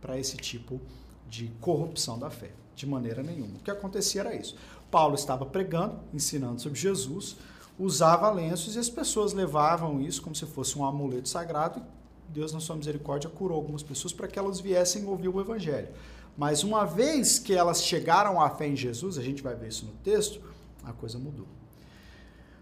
para 0.00 0.18
esse 0.18 0.36
tipo 0.36 0.80
de 1.28 1.48
corrupção 1.60 2.18
da 2.18 2.30
fé, 2.30 2.50
de 2.74 2.86
maneira 2.86 3.22
nenhuma. 3.22 3.58
O 3.58 3.60
que 3.60 3.70
acontecia 3.70 4.22
era 4.22 4.34
isso. 4.34 4.56
Paulo 4.90 5.14
estava 5.14 5.44
pregando, 5.46 5.98
ensinando 6.12 6.60
sobre 6.60 6.78
Jesus, 6.78 7.36
usava 7.78 8.30
lenços 8.30 8.76
e 8.76 8.78
as 8.78 8.88
pessoas 8.88 9.32
levavam 9.32 10.00
isso 10.00 10.22
como 10.22 10.34
se 10.34 10.46
fosse 10.46 10.78
um 10.78 10.84
amuleto 10.84 11.28
sagrado 11.28 11.78
e 11.78 11.99
Deus, 12.30 12.52
na 12.52 12.60
sua 12.60 12.76
misericórdia, 12.76 13.28
curou 13.28 13.56
algumas 13.56 13.82
pessoas 13.82 14.12
para 14.12 14.28
que 14.28 14.38
elas 14.38 14.60
viessem 14.60 15.04
ouvir 15.04 15.28
o 15.28 15.40
Evangelho. 15.40 15.88
Mas 16.36 16.62
uma 16.62 16.84
vez 16.84 17.38
que 17.38 17.52
elas 17.52 17.82
chegaram 17.82 18.40
à 18.40 18.48
fé 18.48 18.68
em 18.68 18.76
Jesus, 18.76 19.18
a 19.18 19.22
gente 19.22 19.42
vai 19.42 19.54
ver 19.54 19.68
isso 19.68 19.84
no 19.84 19.92
texto, 20.04 20.40
a 20.84 20.92
coisa 20.92 21.18
mudou. 21.18 21.46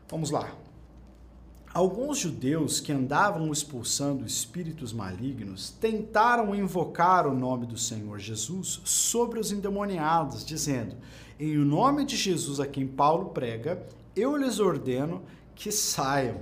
Vamos 0.09 0.31
lá. 0.31 0.52
Alguns 1.72 2.18
judeus 2.18 2.81
que 2.81 2.90
andavam 2.90 3.52
expulsando 3.52 4.24
espíritos 4.24 4.92
malignos 4.92 5.70
tentaram 5.70 6.54
invocar 6.54 7.26
o 7.26 7.35
nome 7.35 7.66
do 7.66 7.76
Senhor 7.76 8.18
Jesus 8.18 8.81
sobre 8.85 9.38
os 9.38 9.52
endemoniados, 9.52 10.44
dizendo: 10.44 10.96
Em 11.38 11.57
nome 11.59 12.07
de 12.07 12.16
Jesus 12.16 12.59
a 12.59 12.66
quem 12.66 12.87
Paulo 12.87 13.26
prega, 13.26 13.87
eu 14.16 14.35
lhes 14.37 14.59
ordeno 14.59 15.22
que 15.54 15.70
saiam. 15.70 16.40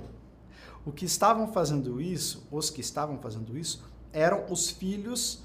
O 0.87 0.91
que 0.93 1.03
estavam 1.03 1.51
fazendo 1.51 1.99
isso, 1.99 2.47
os 2.49 2.69
que 2.69 2.79
estavam 2.79 3.19
fazendo 3.19 3.57
isso, 3.57 3.83
eram 4.13 4.45
os 4.49 4.69
filhos 4.69 5.43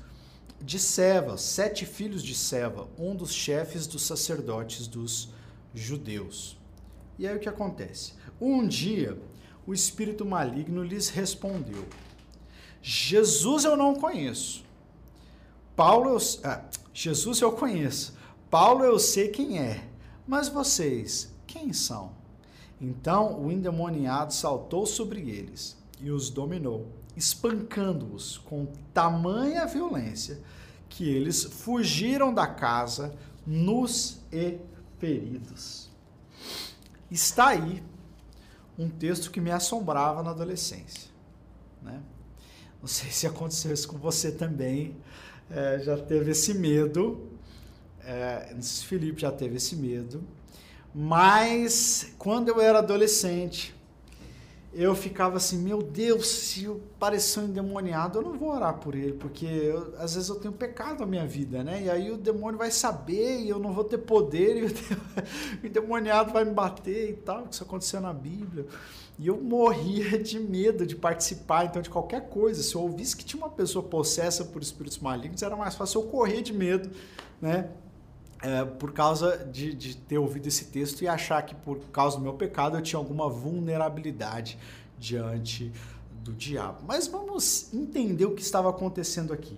de 0.61 0.79
Seva, 0.79 1.37
sete 1.37 1.85
filhos 1.85 2.23
de 2.23 2.33
Seva, 2.33 2.87
um 2.97 3.13
dos 3.13 3.33
chefes 3.33 3.89
dos 3.89 4.03
sacerdotes 4.03 4.87
dos 4.87 5.31
judeus. 5.75 6.57
E 7.19 7.27
aí 7.27 7.37
o 7.37 7.41
que 7.41 7.49
acontece? 7.49 8.13
Um 8.41 8.65
dia, 8.65 9.21
o 9.67 9.75
espírito 9.75 10.25
maligno 10.25 10.85
lhes 10.85 11.09
respondeu: 11.09 11.89
Jesus 12.81 13.65
eu 13.65 13.77
não 13.77 13.97
conheço. 13.97 14.65
Paulo 15.75 16.11
eu, 16.11 16.19
ah, 16.45 16.63
Jesus 16.95 17.41
eu 17.41 17.51
conheço. 17.51 18.17
Paulo 18.49 18.85
eu 18.85 18.97
sei 18.97 19.27
quem 19.27 19.59
é. 19.59 19.89
Mas 20.25 20.49
vocês, 20.49 21.35
quem 21.49 21.73
são? 21.73 22.13
Então 22.83 23.41
o 23.41 23.53
endemoniado 23.53 24.35
saltou 24.35 24.85
sobre 24.85 25.31
eles 25.31 25.77
e 26.01 26.11
os 26.11 26.29
dominou, 26.29 26.89
espancando-os 27.17 28.39
com 28.39 28.67
tamanha 28.93 29.65
violência 29.67 30.41
que 30.89 31.09
eles 31.09 31.45
fugiram 31.45 32.35
da 32.35 32.47
casa 32.49 33.15
nus 33.47 34.19
e 34.33 34.59
feridos. 34.99 35.89
Está 37.09 37.49
aí 37.49 37.83
um 38.77 38.89
texto 38.89 39.31
que 39.31 39.41
me 39.41 39.53
assombrava 39.53 40.21
na 40.21 40.31
adolescência. 40.31 41.09
Né? 41.81 42.03
Não 42.81 42.89
sei 42.89 43.11
se 43.11 43.29
aconteceu 43.29 43.73
isso 43.73 43.87
com 43.87 43.97
você 43.97 44.33
também, 44.33 44.97
é, 45.49 45.79
já 45.79 45.97
teve 45.97 46.33
esse 46.33 46.53
medo. 46.53 47.29
É, 48.05 48.57
Felipe 48.85 49.21
já 49.21 49.31
teve 49.31 49.57
esse 49.57 49.77
medo. 49.77 50.25
Mas 50.95 52.13
quando 52.19 52.49
eu 52.49 52.61
era 52.61 52.79
adolescente, 52.79 53.75
eu 54.75 54.95
ficava 54.95 55.37
assim, 55.37 55.59
meu 55.59 55.83
Deus, 55.83 56.27
se 56.29 56.65
eu 56.65 56.81
parecer 56.99 57.41
um 57.41 57.45
endemoniado, 57.45 58.19
eu 58.19 58.23
não 58.23 58.39
vou 58.39 58.51
orar 58.51 58.79
por 58.79 58.95
ele, 58.95 59.13
porque 59.13 59.45
eu, 59.45 59.95
às 59.99 60.15
vezes 60.15 60.31
eu 60.31 60.37
tenho 60.37 60.53
pecado 60.53 61.01
na 61.01 61.07
minha 61.07 61.27
vida, 61.27 61.63
né? 61.63 61.83
E 61.83 61.91
aí 61.91 62.11
o 62.11 62.17
demônio 62.17 62.59
vai 62.59 62.71
saber 62.71 63.41
e 63.41 63.51
eu 63.51 63.59
não 63.59 63.73
vou 63.73 63.85
ter 63.85 63.99
poder 63.99 64.57
e 64.57 64.65
o, 64.65 64.71
endemoniado 65.67 66.33
vai 66.33 66.45
me 66.45 66.53
bater 66.53 67.11
e 67.11 67.13
tal, 67.15 67.45
que 67.45 67.55
isso 67.55 67.63
aconteceu 67.63 68.01
na 68.01 68.15
Bíblia. 68.15 68.67
E 69.19 69.27
eu 69.27 69.39
morria 69.39 70.17
de 70.19 70.41
medo 70.41 70.87
de 70.87 70.97
participar, 70.97 71.67
então, 71.67 71.83
de 71.83 71.91
qualquer 71.91 72.31
coisa. 72.31 72.63
Se 72.63 72.75
eu 72.75 72.81
ouvisse 72.81 73.15
que 73.15 73.25
tinha 73.25 73.43
uma 73.43 73.51
pessoa 73.51 73.83
possessa 73.83 74.43
por 74.43 74.63
espíritos 74.63 74.99
malignos, 74.99 75.43
era 75.43 75.55
mais 75.55 75.75
fácil 75.75 76.01
eu 76.01 76.09
correr 76.09 76.41
de 76.41 76.53
medo, 76.53 76.91
né? 77.43 77.69
É, 78.43 78.65
por 78.65 78.93
causa 78.93 79.39
de, 79.39 79.73
de, 79.73 79.97
ter 79.97 80.19
ouvido 80.19 80.49
esse 80.49 80.65
texto 80.65 81.03
e 81.03 81.09
achar 81.09 81.41
que 81.43 81.55
por 81.55 81.79
causa 81.93 82.17
do 82.17 82.23
meu 82.23 82.35
pecado 82.35 82.77
eu 82.77 82.83
tinha 82.83 82.99
alguma 82.99 83.29
vulnerabilidade 83.29 84.59
diante 84.99 85.73
do 86.25 86.33
diabo. 86.33 86.79
Mas 86.87 87.07
vamos 87.07 87.73
entender 87.73 88.25
o 88.25 88.35
que 88.35 88.43
estava 88.43 88.69
acontecendo 88.69 89.33
aqui. 89.33 89.57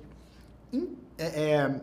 É, 1.17 1.25
é, 1.25 1.81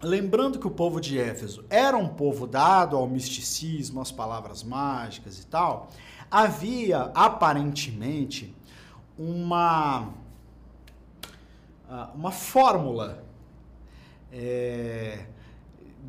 lembrando 0.00 0.58
que 0.58 0.66
o 0.66 0.70
povo 0.70 0.98
de 0.98 1.18
Éfeso 1.18 1.64
era 1.68 1.96
um 1.96 2.08
povo 2.08 2.46
dado 2.46 2.96
ao 2.96 3.06
misticismo, 3.06 4.00
às 4.00 4.10
palavras 4.10 4.62
mágicas 4.62 5.38
e 5.38 5.46
tal, 5.46 5.90
havia 6.30 7.12
aparentemente 7.14 8.54
uma 9.18 10.08
ah, 11.88 12.10
uma 12.14 12.30
fórmula 12.32 13.22
é, 14.32 15.26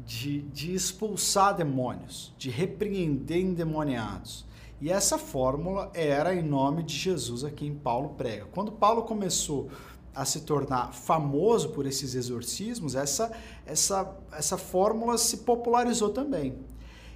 de, 0.06 0.42
de 0.42 0.74
expulsar 0.74 1.56
demônios, 1.56 2.34
de 2.38 2.50
repreender 2.50 3.38
endemoniados. 3.38 4.46
E 4.82 4.90
essa 4.90 5.18
fórmula 5.18 5.90
era 5.94 6.36
em 6.36 6.44
nome 6.44 6.84
de 6.84 6.96
Jesus 6.96 7.44
a 7.44 7.50
quem 7.50 7.74
Paulo 7.74 8.10
prega. 8.10 8.46
Quando 8.52 8.72
Paulo 8.72 9.04
começou 9.04 9.70
a 10.14 10.26
se 10.26 10.42
tornar 10.42 10.94
famoso 10.94 11.70
por 11.70 11.86
esses 11.86 12.16
exorcismos, 12.16 12.96
essa, 12.96 13.32
essa, 13.66 14.16
essa 14.32 14.58
fórmula 14.58 15.18
se 15.18 15.38
popularizou 15.38 16.10
também. 16.10 16.58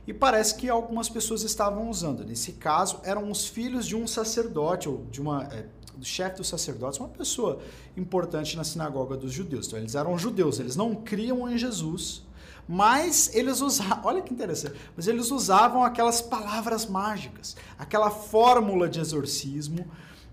E 0.07 0.13
parece 0.13 0.55
que 0.55 0.69
algumas 0.69 1.07
pessoas 1.07 1.43
estavam 1.43 1.89
usando. 1.89 2.25
Nesse 2.25 2.53
caso, 2.53 2.99
eram 3.03 3.29
os 3.29 3.45
filhos 3.45 3.85
de 3.85 3.95
um 3.95 4.07
sacerdote, 4.07 4.89
ou 4.89 5.05
de 5.11 5.21
uma. 5.21 5.43
É, 5.43 5.65
do 5.95 6.05
chefe 6.05 6.37
dos 6.37 6.47
sacerdotes, 6.47 6.97
uma 6.97 7.09
pessoa 7.09 7.59
importante 7.95 8.55
na 8.55 8.63
sinagoga 8.63 9.17
dos 9.17 9.33
judeus. 9.33 9.67
Então, 9.67 9.77
eles 9.77 9.95
eram 9.95 10.17
judeus, 10.17 10.57
eles 10.57 10.75
não 10.75 10.95
criam 10.95 11.49
em 11.49 11.57
Jesus, 11.57 12.23
mas 12.71 13.33
eles 13.33 13.61
usavam, 13.61 14.01
olha 14.05 14.21
que 14.21 14.31
interessante, 14.31 14.75
mas 14.95 15.07
eles 15.07 15.31
usavam 15.31 15.83
aquelas 15.83 16.21
palavras 16.21 16.85
mágicas, 16.85 17.57
aquela 17.79 18.11
fórmula 18.11 18.87
de 18.87 18.99
exorcismo 18.99 19.87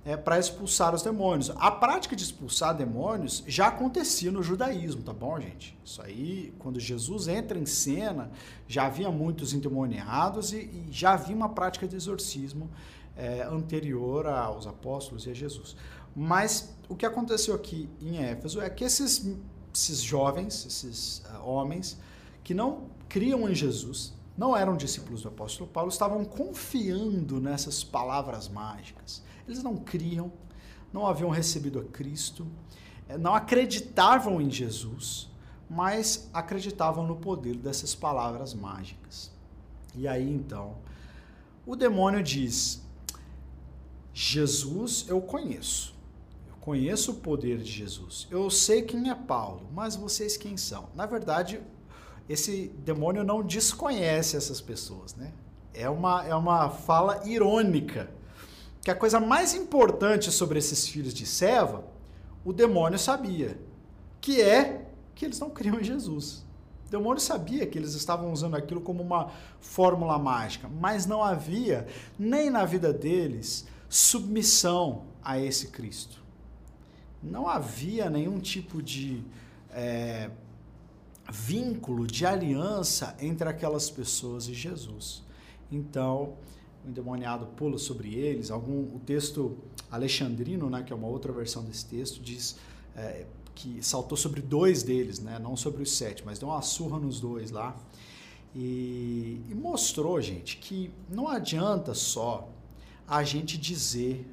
é, 0.04 0.18
para 0.18 0.38
expulsar 0.38 0.94
os 0.94 1.00
demônios. 1.00 1.50
A 1.56 1.70
prática 1.70 2.14
de 2.14 2.22
expulsar 2.22 2.76
demônios 2.76 3.42
já 3.46 3.68
acontecia 3.68 4.30
no 4.30 4.42
judaísmo, 4.42 5.02
tá 5.02 5.14
bom, 5.14 5.40
gente? 5.40 5.78
Isso 5.82 6.02
aí, 6.02 6.52
quando 6.58 6.78
Jesus 6.78 7.26
entra 7.26 7.58
em 7.58 7.64
cena, 7.64 8.30
já 8.68 8.84
havia 8.84 9.10
muitos 9.10 9.54
endemoniados 9.54 10.52
e, 10.52 10.58
e 10.58 10.88
já 10.90 11.14
havia 11.14 11.34
uma 11.34 11.48
prática 11.48 11.88
de 11.88 11.96
exorcismo 11.96 12.68
é, 13.16 13.44
anterior 13.50 14.26
aos 14.26 14.66
apóstolos 14.66 15.24
e 15.24 15.30
a 15.30 15.34
Jesus. 15.34 15.74
Mas 16.14 16.76
o 16.86 16.94
que 16.94 17.06
aconteceu 17.06 17.54
aqui 17.54 17.88
em 17.98 18.18
Éfeso 18.18 18.60
é 18.60 18.68
que 18.68 18.84
esses, 18.84 19.26
esses 19.74 20.02
jovens, 20.02 20.66
esses 20.66 21.22
uh, 21.30 21.48
homens, 21.48 21.98
que 22.46 22.54
não 22.54 22.84
criam 23.08 23.50
em 23.50 23.54
Jesus, 23.54 24.14
não 24.38 24.56
eram 24.56 24.76
discípulos 24.76 25.22
do 25.22 25.28
apóstolo 25.28 25.68
Paulo, 25.68 25.90
estavam 25.90 26.24
confiando 26.24 27.40
nessas 27.40 27.82
palavras 27.82 28.48
mágicas 28.48 29.26
eles 29.46 29.62
não 29.62 29.76
criam, 29.76 30.32
não 30.92 31.06
haviam 31.06 31.30
recebido 31.30 31.78
a 31.78 31.84
Cristo, 31.84 32.46
eh, 33.08 33.16
não 33.16 33.34
acreditavam 33.34 34.40
em 34.40 34.50
Jesus, 34.50 35.30
mas 35.68 36.28
acreditavam 36.32 37.06
no 37.06 37.16
poder 37.16 37.56
dessas 37.56 37.94
palavras 37.94 38.54
mágicas. 38.54 39.30
E 39.94 40.06
aí 40.06 40.28
então, 40.28 40.76
o 41.64 41.76
demônio 41.76 42.22
diz: 42.22 42.82
Jesus 44.12 45.06
eu 45.08 45.20
conheço. 45.20 45.94
Eu 46.48 46.56
conheço 46.56 47.12
o 47.12 47.16
poder 47.16 47.58
de 47.58 47.70
Jesus. 47.70 48.26
Eu 48.30 48.50
sei 48.50 48.82
quem 48.82 49.10
é 49.10 49.14
Paulo, 49.14 49.68
mas 49.72 49.94
vocês 49.94 50.36
quem 50.36 50.56
são? 50.56 50.88
Na 50.94 51.06
verdade, 51.06 51.60
esse 52.28 52.68
demônio 52.84 53.24
não 53.24 53.42
desconhece 53.42 54.36
essas 54.36 54.60
pessoas, 54.60 55.14
né? 55.14 55.32
É 55.72 55.88
uma, 55.88 56.24
é 56.24 56.34
uma 56.34 56.70
fala 56.70 57.22
irônica 57.26 58.10
que 58.82 58.90
a 58.90 58.94
coisa 58.94 59.18
mais 59.18 59.52
importante 59.52 60.30
sobre 60.30 60.58
esses 60.58 60.86
filhos 60.88 61.12
de 61.12 61.26
Seva, 61.26 61.84
o 62.44 62.52
demônio 62.52 62.98
sabia, 62.98 63.58
que 64.20 64.40
é 64.40 64.86
que 65.14 65.24
eles 65.24 65.40
não 65.40 65.50
criam 65.50 65.80
em 65.80 65.84
Jesus. 65.84 66.46
O 66.86 66.90
demônio 66.90 67.20
sabia 67.20 67.66
que 67.66 67.76
eles 67.76 67.94
estavam 67.94 68.32
usando 68.32 68.54
aquilo 68.54 68.80
como 68.80 69.02
uma 69.02 69.32
fórmula 69.60 70.16
mágica, 70.18 70.68
mas 70.68 71.04
não 71.04 71.22
havia 71.22 71.88
nem 72.16 72.48
na 72.48 72.64
vida 72.64 72.92
deles 72.92 73.66
submissão 73.88 75.06
a 75.22 75.36
esse 75.36 75.68
Cristo. 75.68 76.22
Não 77.20 77.48
havia 77.48 78.08
nenhum 78.08 78.38
tipo 78.38 78.80
de 78.80 79.24
é, 79.70 80.30
vínculo, 81.30 82.06
de 82.06 82.24
aliança 82.24 83.16
entre 83.20 83.48
aquelas 83.48 83.90
pessoas 83.90 84.48
e 84.48 84.54
Jesus. 84.54 85.22
Então, 85.70 86.34
o 86.84 86.88
endemoniado 86.88 87.46
pula 87.56 87.78
sobre 87.78 88.14
eles. 88.14 88.50
Algum, 88.50 88.94
o 88.94 89.00
texto 89.04 89.56
alexandrino, 89.90 90.70
né, 90.70 90.82
que 90.82 90.92
é 90.92 90.96
uma 90.96 91.08
outra 91.08 91.32
versão 91.32 91.64
desse 91.64 91.86
texto, 91.86 92.20
diz 92.20 92.56
é, 92.94 93.26
que 93.54 93.82
saltou 93.82 94.16
sobre 94.16 94.40
dois 94.40 94.82
deles, 94.82 95.18
né, 95.18 95.38
não 95.38 95.56
sobre 95.56 95.82
os 95.82 95.90
sete, 95.96 96.22
mas 96.24 96.38
deu 96.38 96.48
uma 96.48 96.62
surra 96.62 96.98
nos 96.98 97.20
dois 97.20 97.50
lá. 97.50 97.76
E, 98.54 99.42
e 99.50 99.54
mostrou, 99.54 100.20
gente, 100.20 100.56
que 100.58 100.90
não 101.10 101.28
adianta 101.28 101.92
só 101.94 102.48
a 103.06 103.22
gente 103.22 103.58
dizer 103.58 104.26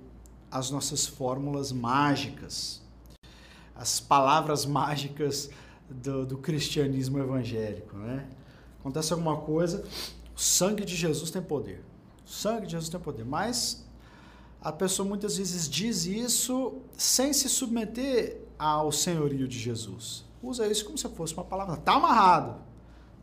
as 0.49 0.69
nossas 0.69 1.05
fórmulas 1.05 1.71
mágicas, 1.71 2.81
as 3.75 3.99
palavras 3.99 4.65
mágicas 4.65 5.49
do, 6.01 6.25
do 6.25 6.37
cristianismo 6.37 7.19
evangélico. 7.19 7.95
Né? 7.97 8.27
Acontece 8.79 9.13
alguma 9.13 9.37
coisa, 9.37 9.83
o 10.35 10.39
sangue 10.39 10.83
de 10.85 10.95
Jesus 10.95 11.31
tem 11.31 11.41
poder. 11.41 11.83
O 12.25 12.29
sangue 12.29 12.65
de 12.65 12.73
Jesus 12.73 12.89
tem 12.89 12.99
poder. 12.99 13.23
Mas 13.23 13.85
a 14.61 14.71
pessoa 14.71 15.07
muitas 15.07 15.37
vezes 15.37 15.69
diz 15.69 16.05
isso 16.05 16.81
sem 16.97 17.33
se 17.33 17.49
submeter 17.49 18.41
ao 18.57 18.91
senhorio 18.91 19.47
de 19.47 19.59
Jesus. 19.59 20.25
Usa 20.41 20.67
isso 20.67 20.85
como 20.85 20.97
se 20.97 21.07
fosse 21.09 21.33
uma 21.33 21.43
palavra. 21.43 21.75
Está 21.75 21.93
amarrado. 21.93 22.55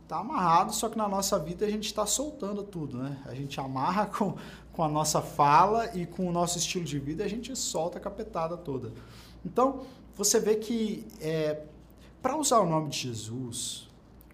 Está 0.03 0.19
amarrado, 0.19 0.73
só 0.73 0.89
que 0.89 0.97
na 0.97 1.07
nossa 1.07 1.39
vida 1.39 1.65
a 1.65 1.69
gente 1.69 1.85
está 1.85 2.05
soltando 2.05 2.63
tudo, 2.63 2.97
né? 2.97 3.21
A 3.25 3.33
gente 3.33 3.59
amarra 3.61 4.07
com, 4.07 4.35
com 4.73 4.83
a 4.83 4.89
nossa 4.89 5.21
fala 5.21 5.95
e 5.95 6.05
com 6.05 6.27
o 6.27 6.31
nosso 6.33 6.57
estilo 6.57 6.83
de 6.83 6.99
vida, 6.99 7.23
a 7.23 7.29
gente 7.29 7.55
solta 7.55 7.97
a 7.97 8.01
capetada 8.01 8.57
toda. 8.57 8.91
Então, 9.45 9.85
você 10.15 10.37
vê 10.39 10.55
que 10.55 11.07
é, 11.21 11.63
para 12.21 12.37
usar 12.37 12.59
o 12.59 12.69
nome 12.69 12.89
de 12.89 12.99
Jesus 12.99 13.89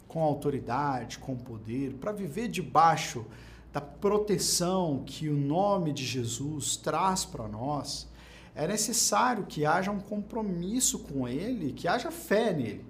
com 0.08 0.22
autoridade, 0.22 1.20
com 1.20 1.36
poder, 1.36 1.94
para 1.94 2.12
viver 2.12 2.48
debaixo 2.48 3.26
da 3.72 3.82
proteção 3.82 5.04
que 5.06 5.30
o 5.30 5.36
nome 5.36 5.94
de 5.94 6.06
Jesus 6.06 6.78
traz 6.78 7.26
para 7.26 7.48
nós, 7.48 8.08
é 8.56 8.68
necessário 8.68 9.46
que 9.46 9.66
haja 9.66 9.92
um 9.92 10.00
compromisso 10.00 11.00
com 11.00 11.28
ele, 11.28 11.74
que 11.74 11.88
haja 11.88 12.10
fé 12.10 12.52
nele. 12.54 12.86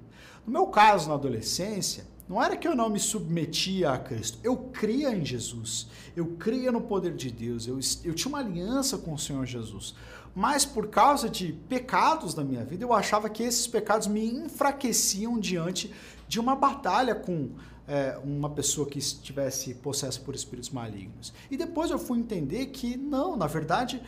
No 0.45 0.53
meu 0.53 0.67
caso, 0.67 1.09
na 1.09 1.15
adolescência, 1.15 2.05
não 2.27 2.43
era 2.43 2.57
que 2.57 2.67
eu 2.67 2.75
não 2.75 2.89
me 2.89 2.99
submetia 2.99 3.91
a 3.91 3.97
Cristo, 3.97 4.37
eu 4.43 4.57
cria 4.57 5.15
em 5.15 5.23
Jesus, 5.23 5.87
eu 6.15 6.25
cria 6.37 6.71
no 6.71 6.81
poder 6.81 7.15
de 7.15 7.31
Deus, 7.31 7.67
eu, 7.67 7.79
eu 8.03 8.13
tinha 8.13 8.29
uma 8.29 8.39
aliança 8.39 8.97
com 8.97 9.13
o 9.13 9.19
Senhor 9.19 9.45
Jesus. 9.45 9.95
Mas 10.35 10.65
por 10.65 10.87
causa 10.87 11.27
de 11.27 11.51
pecados 11.51 12.33
da 12.33 12.43
minha 12.43 12.63
vida, 12.63 12.83
eu 12.83 12.93
achava 12.93 13.27
que 13.27 13.41
esses 13.41 13.65
pecados 13.65 14.07
me 14.07 14.23
enfraqueciam 14.23 15.39
diante 15.39 15.91
de 16.27 16.39
uma 16.39 16.55
batalha 16.55 17.15
com 17.15 17.49
é, 17.87 18.19
uma 18.23 18.49
pessoa 18.49 18.87
que 18.87 18.99
estivesse 18.99 19.73
possessa 19.75 20.19
por 20.19 20.35
espíritos 20.35 20.69
malignos. 20.69 21.33
E 21.49 21.57
depois 21.57 21.89
eu 21.89 21.97
fui 21.97 22.19
entender 22.19 22.67
que 22.67 22.97
não, 22.97 23.35
na 23.35 23.47
verdade, 23.47 23.99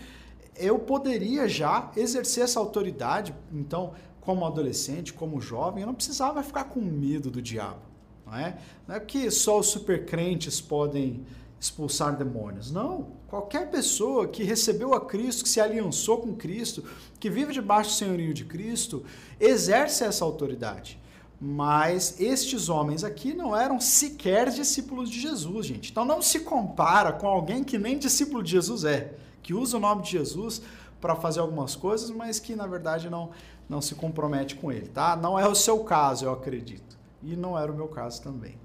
eu 0.55 0.77
poderia 0.77 1.47
já 1.47 1.91
exercer 1.95 2.43
essa 2.43 2.59
autoridade. 2.59 3.33
Então, 3.51 3.93
como 4.21 4.45
adolescente, 4.45 5.13
como 5.13 5.39
jovem, 5.39 5.81
eu 5.81 5.87
não 5.87 5.95
precisava 5.95 6.43
ficar 6.43 6.65
com 6.65 6.81
medo 6.81 7.31
do 7.31 7.41
diabo. 7.41 7.88
Não 8.29 8.37
é, 8.37 8.57
não 8.87 8.95
é 8.95 8.99
que 8.99 9.29
só 9.31 9.59
os 9.59 9.67
supercrentes 9.67 10.61
podem 10.61 11.25
expulsar 11.59 12.15
demônios. 12.15 12.71
Não. 12.71 13.07
Qualquer 13.27 13.69
pessoa 13.69 14.27
que 14.27 14.43
recebeu 14.43 14.93
a 14.93 15.01
Cristo, 15.01 15.43
que 15.43 15.49
se 15.49 15.59
aliançou 15.59 16.19
com 16.19 16.35
Cristo, 16.35 16.83
que 17.19 17.29
vive 17.29 17.53
debaixo 17.53 17.91
do 17.91 17.95
senhorio 17.95 18.33
de 18.33 18.45
Cristo, 18.45 19.03
exerce 19.39 20.03
essa 20.03 20.23
autoridade. 20.23 20.99
Mas 21.41 22.19
estes 22.19 22.69
homens 22.69 23.03
aqui 23.03 23.33
não 23.33 23.55
eram 23.55 23.79
sequer 23.79 24.49
discípulos 24.49 25.09
de 25.09 25.19
Jesus, 25.19 25.65
gente. 25.65 25.91
Então 25.91 26.03
não 26.05 26.21
se 26.21 26.41
compara 26.41 27.13
com 27.13 27.27
alguém 27.27 27.63
que 27.63 27.77
nem 27.77 27.97
discípulo 27.97 28.43
de 28.43 28.51
Jesus 28.51 28.83
é, 28.83 29.13
que 29.41 29.53
usa 29.53 29.77
o 29.77 29.79
nome 29.79 30.01
de 30.03 30.11
Jesus 30.11 30.61
para 30.99 31.15
fazer 31.15 31.39
algumas 31.39 31.75
coisas, 31.75 32.09
mas 32.09 32.39
que 32.39 32.55
na 32.55 32.67
verdade 32.67 33.09
não, 33.09 33.29
não 33.69 33.81
se 33.81 33.95
compromete 33.95 34.55
com 34.55 34.71
ele, 34.71 34.87
tá? 34.87 35.15
Não 35.15 35.39
é 35.39 35.47
o 35.47 35.55
seu 35.55 35.79
caso, 35.83 36.25
eu 36.25 36.33
acredito. 36.33 36.98
E 37.21 37.35
não 37.35 37.57
era 37.57 37.71
o 37.71 37.75
meu 37.75 37.87
caso 37.87 38.21
também. 38.21 38.57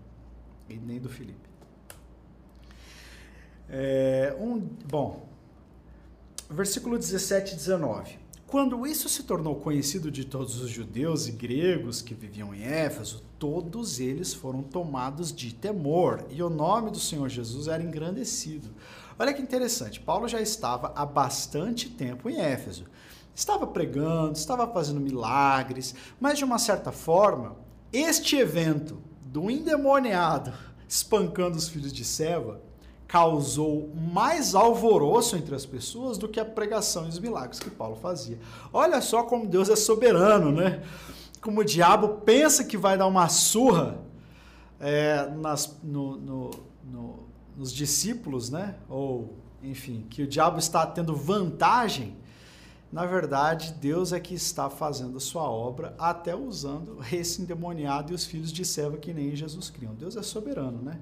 E 0.68 0.76
nem 0.76 1.00
do 1.00 1.08
Felipe. 1.08 1.48
É, 3.68 4.36
um, 4.38 4.58
bom, 4.58 5.28
versículo 6.48 6.98
17 6.98 7.54
e 7.54 7.56
19. 7.56 8.24
Quando 8.46 8.86
isso 8.86 9.08
se 9.08 9.24
tornou 9.24 9.56
conhecido 9.56 10.10
de 10.10 10.24
todos 10.24 10.60
os 10.60 10.70
judeus 10.70 11.26
e 11.26 11.32
gregos 11.32 12.00
que 12.00 12.14
viviam 12.14 12.54
em 12.54 12.62
Éfeso, 12.62 13.24
todos 13.36 13.98
eles 13.98 14.32
foram 14.32 14.62
tomados 14.62 15.32
de 15.32 15.52
temor 15.52 16.24
e 16.30 16.40
o 16.40 16.48
nome 16.48 16.90
do 16.90 17.00
Senhor 17.00 17.28
Jesus 17.28 17.66
era 17.66 17.82
engrandecido. 17.82 18.68
Olha 19.18 19.34
que 19.34 19.42
interessante, 19.42 19.98
Paulo 19.98 20.28
já 20.28 20.40
estava 20.40 20.92
há 20.94 21.04
bastante 21.04 21.88
tempo 21.88 22.30
em 22.30 22.38
Éfeso. 22.38 22.84
Estava 23.34 23.66
pregando, 23.66 24.38
estava 24.38 24.72
fazendo 24.72 25.00
milagres, 25.00 25.94
mas 26.20 26.38
de 26.38 26.44
uma 26.44 26.58
certa 26.58 26.92
forma, 26.92 27.56
este 27.96 28.37
evento 28.37 29.00
do 29.24 29.50
endemoniado 29.50 30.52
espancando 30.88 31.57
os 31.57 31.68
filhos 31.68 31.92
de 31.92 32.04
Seva 32.04 32.61
causou 33.07 33.92
mais 33.94 34.54
alvoroço 34.54 35.37
entre 35.37 35.54
as 35.54 35.64
pessoas 35.64 36.18
do 36.18 36.28
que 36.28 36.40
a 36.40 36.44
pregação 36.44 37.07
e 37.07 37.09
os 37.09 37.18
milagres 37.18 37.61
que 37.61 37.70
Paulo 37.70 37.94
fazia. 37.94 38.38
Olha 38.72 39.00
só 39.00 39.22
como 39.22 39.46
Deus 39.46 39.68
é 39.68 39.76
soberano, 39.76 40.50
né? 40.50 40.83
Como 41.40 41.61
o 41.61 41.64
diabo 41.64 42.20
pensa 42.24 42.64
que 42.64 42.76
vai 42.76 42.98
dar 42.98 43.07
uma 43.07 43.28
surra 43.28 44.00
é, 44.80 45.28
nas, 45.37 45.78
no, 45.83 46.16
no, 46.16 46.50
no, 46.85 47.18
nos 47.57 47.72
discípulos, 47.72 48.50
né? 48.50 48.74
Ou, 48.88 49.37
enfim, 49.62 50.07
que 50.11 50.22
o 50.22 50.26
diabo 50.26 50.59
está 50.59 50.85
tendo 50.87 51.14
vantagem. 51.14 52.16
Na 52.94 53.07
verdade, 53.07 53.72
Deus 53.72 54.12
é 54.12 54.20
que 54.20 54.35
está 54.35 54.70
fazendo 54.70 55.16
a 55.16 55.20
sua 55.20 55.42
obra, 55.42 55.96
até 55.98 56.33
usando 56.33 57.00
esse 57.12 57.42
endemoniado 57.42 58.12
e 58.12 58.14
os 58.14 58.24
filhos 58.24 58.52
de 58.52 58.64
Seva 58.64 58.96
que 58.96 59.12
nem 59.12 59.35
Jesus 59.35 59.68
criam. 59.68 59.92
Deus 59.96 60.16
é 60.16 60.22
soberano, 60.22 60.80
né? 60.80 61.00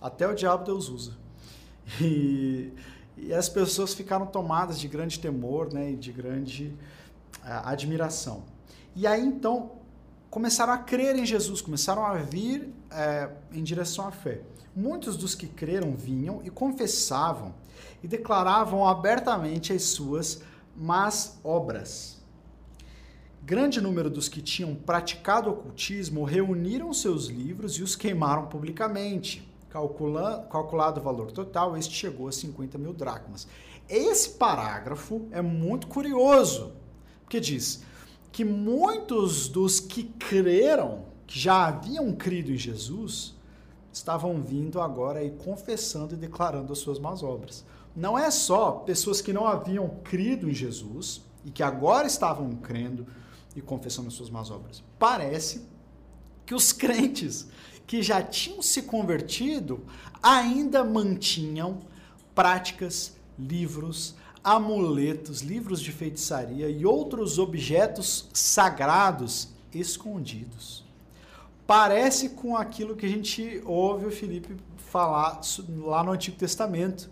Até 0.00 0.26
o 0.26 0.34
diabo 0.34 0.64
Deus 0.64 0.88
usa. 0.88 1.12
E, 2.00 2.72
e 3.18 3.34
as 3.34 3.50
pessoas 3.50 3.92
ficaram 3.92 4.24
tomadas 4.24 4.80
de 4.80 4.88
grande 4.88 5.20
temor 5.20 5.70
né, 5.70 5.90
e 5.90 5.96
de 5.96 6.10
grande 6.10 6.74
uh, 7.42 7.68
admiração. 7.68 8.42
E 8.94 9.06
aí 9.06 9.22
então 9.22 9.72
começaram 10.30 10.72
a 10.72 10.78
crer 10.78 11.16
em 11.16 11.26
Jesus, 11.26 11.60
começaram 11.60 12.06
a 12.06 12.14
vir 12.14 12.62
uh, 12.62 13.30
em 13.52 13.62
direção 13.62 14.08
à 14.08 14.10
fé. 14.10 14.40
Muitos 14.74 15.18
dos 15.18 15.34
que 15.34 15.46
creram 15.46 15.94
vinham 15.94 16.40
e 16.42 16.48
confessavam 16.48 17.54
e 18.02 18.08
declaravam 18.08 18.88
abertamente 18.88 19.70
as 19.74 19.82
suas 19.82 20.40
más 20.76 21.38
obras. 21.42 22.16
Grande 23.42 23.80
número 23.80 24.10
dos 24.10 24.28
que 24.28 24.42
tinham 24.42 24.74
praticado 24.74 25.50
ocultismo 25.50 26.24
reuniram 26.24 26.92
seus 26.92 27.26
livros 27.26 27.78
e 27.78 27.82
os 27.82 27.94
queimaram 27.94 28.46
publicamente 28.46 29.48
calculando, 29.76 30.48
calculado 30.48 31.00
o 31.00 31.02
valor 31.04 31.30
total, 31.30 31.76
este 31.76 31.94
chegou 31.94 32.28
a 32.28 32.32
50 32.32 32.78
mil 32.78 32.92
dracmas. 32.92 33.46
Esse 33.88 34.30
parágrafo 34.30 35.28
é 35.30 35.40
muito 35.40 35.86
curioso, 35.86 36.72
porque 37.22 37.38
diz 37.38 37.84
que 38.32 38.44
muitos 38.44 39.48
dos 39.48 39.78
que 39.78 40.04
creram, 40.04 41.04
que 41.26 41.38
já 41.38 41.66
haviam 41.66 42.12
crido 42.12 42.50
em 42.50 42.56
Jesus, 42.56 43.35
estavam 43.96 44.42
vindo 44.42 44.78
agora 44.78 45.24
e 45.24 45.30
confessando 45.30 46.12
e 46.12 46.18
declarando 46.18 46.70
as 46.70 46.78
suas 46.78 46.98
más 46.98 47.22
obras. 47.22 47.64
Não 47.94 48.18
é 48.18 48.30
só 48.30 48.72
pessoas 48.72 49.22
que 49.22 49.32
não 49.32 49.46
haviam 49.46 49.88
crido 50.04 50.50
em 50.50 50.52
Jesus 50.52 51.22
e 51.42 51.50
que 51.50 51.62
agora 51.62 52.06
estavam 52.06 52.50
crendo 52.56 53.06
e 53.54 53.62
confessando 53.62 54.08
as 54.08 54.14
suas 54.14 54.28
más 54.28 54.50
obras. 54.50 54.84
Parece 54.98 55.66
que 56.44 56.54
os 56.54 56.72
crentes 56.72 57.48
que 57.86 58.02
já 58.02 58.22
tinham 58.22 58.60
se 58.60 58.82
convertido 58.82 59.80
ainda 60.22 60.84
mantinham 60.84 61.78
práticas, 62.34 63.16
livros, 63.38 64.14
amuletos, 64.44 65.40
livros 65.40 65.80
de 65.80 65.90
feitiçaria 65.90 66.68
e 66.68 66.84
outros 66.84 67.38
objetos 67.38 68.28
sagrados 68.34 69.48
escondidos. 69.72 70.85
Parece 71.66 72.30
com 72.30 72.56
aquilo 72.56 72.94
que 72.94 73.04
a 73.04 73.08
gente 73.08 73.60
ouve 73.64 74.06
o 74.06 74.10
Felipe 74.10 74.56
falar 74.76 75.40
lá 75.78 76.04
no 76.04 76.12
Antigo 76.12 76.36
Testamento, 76.36 77.10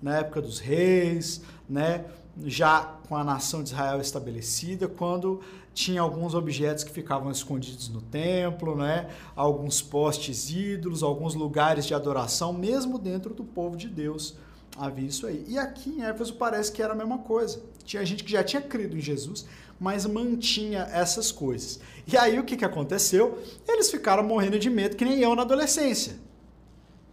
na 0.00 0.18
época 0.18 0.40
dos 0.40 0.58
reis, 0.60 1.42
né? 1.68 2.04
já 2.44 2.98
com 3.08 3.16
a 3.16 3.24
nação 3.24 3.62
de 3.62 3.70
Israel 3.70 4.00
estabelecida, 4.00 4.86
quando 4.86 5.40
tinha 5.72 6.00
alguns 6.00 6.34
objetos 6.34 6.84
que 6.84 6.90
ficavam 6.90 7.30
escondidos 7.30 7.88
no 7.88 8.00
templo, 8.00 8.76
né? 8.76 9.08
alguns 9.34 9.82
postes 9.82 10.50
ídolos, 10.50 11.02
alguns 11.02 11.34
lugares 11.34 11.86
de 11.86 11.94
adoração, 11.94 12.52
mesmo 12.52 12.98
dentro 12.98 13.34
do 13.34 13.42
povo 13.42 13.76
de 13.76 13.88
Deus 13.88 14.36
havia 14.78 15.06
isso 15.06 15.26
aí. 15.26 15.44
E 15.48 15.58
aqui 15.58 15.90
em 15.90 16.02
Éfeso 16.02 16.34
parece 16.34 16.70
que 16.70 16.82
era 16.82 16.92
a 16.92 16.96
mesma 16.96 17.18
coisa. 17.18 17.62
Tinha 17.84 18.04
gente 18.04 18.22
que 18.22 18.32
já 18.32 18.44
tinha 18.44 18.60
crido 18.60 18.96
em 18.96 19.00
Jesus, 19.00 19.46
mas 19.78 20.06
mantinha 20.06 20.88
essas 20.92 21.30
coisas. 21.30 21.80
E 22.06 22.16
aí 22.16 22.38
o 22.38 22.44
que, 22.44 22.56
que 22.56 22.64
aconteceu? 22.64 23.38
Eles 23.68 23.90
ficaram 23.90 24.22
morrendo 24.22 24.58
de 24.58 24.70
medo, 24.70 24.96
que 24.96 25.04
nem 25.04 25.20
eu 25.20 25.34
na 25.34 25.42
adolescência. 25.42 26.16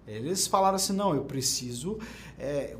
Eles 0.07 0.47
falaram 0.47 0.75
assim: 0.75 0.93
não, 0.93 1.15
eu 1.15 1.23
preciso. 1.23 1.99
É, 2.37 2.75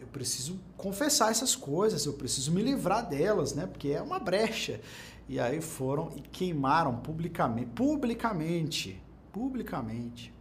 eu 0.00 0.06
preciso 0.08 0.60
confessar 0.76 1.30
essas 1.30 1.54
coisas, 1.54 2.04
eu 2.04 2.12
preciso 2.12 2.52
me 2.52 2.62
livrar 2.62 3.08
delas, 3.08 3.54
né? 3.54 3.66
Porque 3.66 3.88
é 3.88 4.02
uma 4.02 4.18
brecha. 4.18 4.80
E 5.28 5.38
aí 5.38 5.60
foram 5.60 6.10
e 6.16 6.20
queimaram 6.20 6.96
publicamente, 6.96 7.70
publicamente, 7.74 9.02
publicamente, 9.32 10.32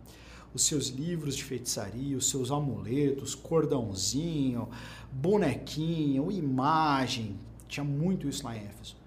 os 0.53 0.65
seus 0.65 0.87
livros 0.87 1.35
de 1.35 1.43
feitiçaria, 1.43 2.17
os 2.17 2.29
seus 2.29 2.51
amuletos, 2.51 3.35
cordãozinho, 3.35 4.67
bonequinho, 5.11 6.31
imagem. 6.31 7.39
Tinha 7.71 7.83
muito 7.85 8.27
isso 8.27 8.47
em 8.49 8.57
Éfeso. 8.57 8.97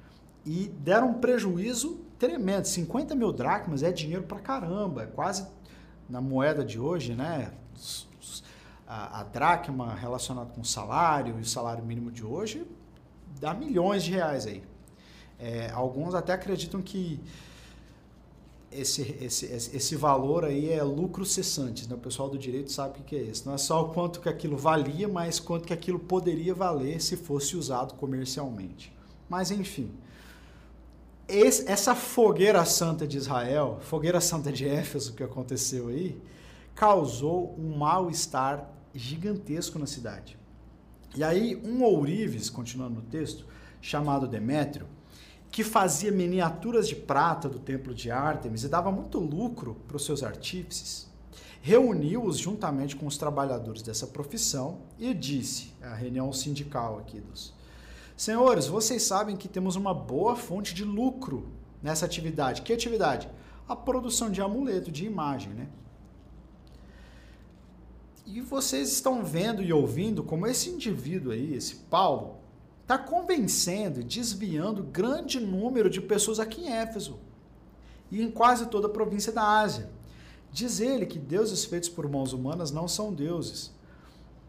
E 0.46 0.68
deram 0.78 1.10
um 1.10 1.14
prejuízo 1.14 2.00
tremendo. 2.18 2.64
50 2.64 3.14
mil 3.14 3.30
dracmas 3.30 3.82
é 3.82 3.92
dinheiro 3.92 4.22
pra 4.22 4.40
caramba. 4.40 5.02
É 5.02 5.06
quase 5.06 5.46
na 6.08 6.20
moeda 6.20 6.64
de 6.64 6.80
hoje, 6.80 7.14
né? 7.14 7.52
a, 8.86 9.20
a 9.20 9.24
dracma 9.24 9.94
relacionada 9.94 10.50
com 10.50 10.62
o 10.62 10.64
salário 10.64 11.38
e 11.38 11.42
o 11.42 11.44
salário 11.44 11.84
mínimo 11.84 12.10
de 12.10 12.24
hoje 12.24 12.66
dá 13.38 13.52
milhões 13.52 14.02
de 14.02 14.12
reais 14.12 14.46
aí. 14.46 14.62
É, 15.38 15.70
alguns 15.70 16.14
até 16.14 16.32
acreditam 16.32 16.80
que 16.80 17.20
esse, 18.76 19.16
esse, 19.20 19.46
esse 19.46 19.96
valor 19.96 20.44
aí 20.44 20.70
é 20.70 20.82
lucro 20.82 21.24
cessante. 21.24 21.88
Né? 21.88 21.94
O 21.94 21.98
pessoal 21.98 22.28
do 22.28 22.38
direito 22.38 22.72
sabe 22.72 23.00
o 23.00 23.02
que 23.02 23.16
é 23.16 23.22
isso. 23.22 23.46
Não 23.46 23.54
é 23.54 23.58
só 23.58 23.82
o 23.82 23.88
quanto 23.90 24.20
que 24.20 24.28
aquilo 24.28 24.56
valia, 24.56 25.08
mas 25.08 25.40
quanto 25.40 25.66
que 25.66 25.72
aquilo 25.72 25.98
poderia 25.98 26.54
valer 26.54 27.00
se 27.00 27.16
fosse 27.16 27.56
usado 27.56 27.94
comercialmente. 27.94 28.92
Mas 29.28 29.50
enfim, 29.50 29.90
esse, 31.26 31.70
essa 31.70 31.94
fogueira 31.94 32.64
santa 32.64 33.06
de 33.06 33.16
Israel, 33.16 33.78
fogueira 33.80 34.20
santa 34.20 34.52
de 34.52 34.68
Éfeso 34.68 35.14
que 35.14 35.22
aconteceu 35.22 35.88
aí, 35.88 36.20
causou 36.74 37.54
um 37.58 37.76
mal-estar 37.76 38.70
gigantesco 38.94 39.78
na 39.78 39.86
cidade. 39.86 40.38
E 41.16 41.22
aí, 41.22 41.56
um 41.64 41.82
ourives, 41.82 42.50
continuando 42.50 42.96
no 42.96 43.02
texto, 43.02 43.46
chamado 43.80 44.26
Demétrio, 44.26 44.86
que 45.54 45.62
fazia 45.62 46.10
miniaturas 46.10 46.88
de 46.88 46.96
prata 46.96 47.48
do 47.48 47.60
templo 47.60 47.94
de 47.94 48.10
Ártemis 48.10 48.64
e 48.64 48.68
dava 48.68 48.90
muito 48.90 49.20
lucro 49.20 49.76
para 49.86 49.96
os 49.96 50.04
seus 50.04 50.24
artífices, 50.24 51.08
reuniu-os 51.62 52.38
juntamente 52.38 52.96
com 52.96 53.06
os 53.06 53.16
trabalhadores 53.16 53.80
dessa 53.80 54.04
profissão 54.08 54.80
e 54.98 55.14
disse, 55.14 55.72
a 55.80 55.94
reunião 55.94 56.32
sindical 56.32 56.98
aqui 56.98 57.20
dos 57.20 57.54
Senhores, 58.16 58.66
vocês 58.66 59.04
sabem 59.04 59.36
que 59.36 59.46
temos 59.46 59.76
uma 59.76 59.94
boa 59.94 60.34
fonte 60.34 60.74
de 60.74 60.82
lucro 60.82 61.46
nessa 61.80 62.04
atividade. 62.04 62.62
Que 62.62 62.72
atividade? 62.72 63.30
A 63.68 63.76
produção 63.76 64.32
de 64.32 64.42
amuleto, 64.42 64.90
de 64.90 65.06
imagem, 65.06 65.52
né? 65.52 65.68
E 68.26 68.40
vocês 68.40 68.90
estão 68.90 69.24
vendo 69.24 69.62
e 69.62 69.72
ouvindo 69.72 70.24
como 70.24 70.48
esse 70.48 70.68
indivíduo 70.68 71.30
aí, 71.30 71.54
esse 71.54 71.76
Paulo, 71.76 72.42
está 72.84 72.98
convencendo 72.98 74.00
e 74.00 74.04
desviando 74.04 74.82
grande 74.82 75.40
número 75.40 75.88
de 75.88 76.02
pessoas 76.02 76.38
aqui 76.38 76.66
em 76.66 76.72
Éfeso 76.72 77.18
e 78.10 78.22
em 78.22 78.30
quase 78.30 78.66
toda 78.66 78.88
a 78.88 78.90
província 78.90 79.32
da 79.32 79.42
Ásia. 79.42 79.88
Diz 80.52 80.80
ele 80.80 81.06
que 81.06 81.18
deuses 81.18 81.64
feitos 81.64 81.88
por 81.88 82.06
mãos 82.06 82.34
humanas 82.34 82.70
não 82.70 82.86
são 82.86 83.12
deuses. 83.12 83.72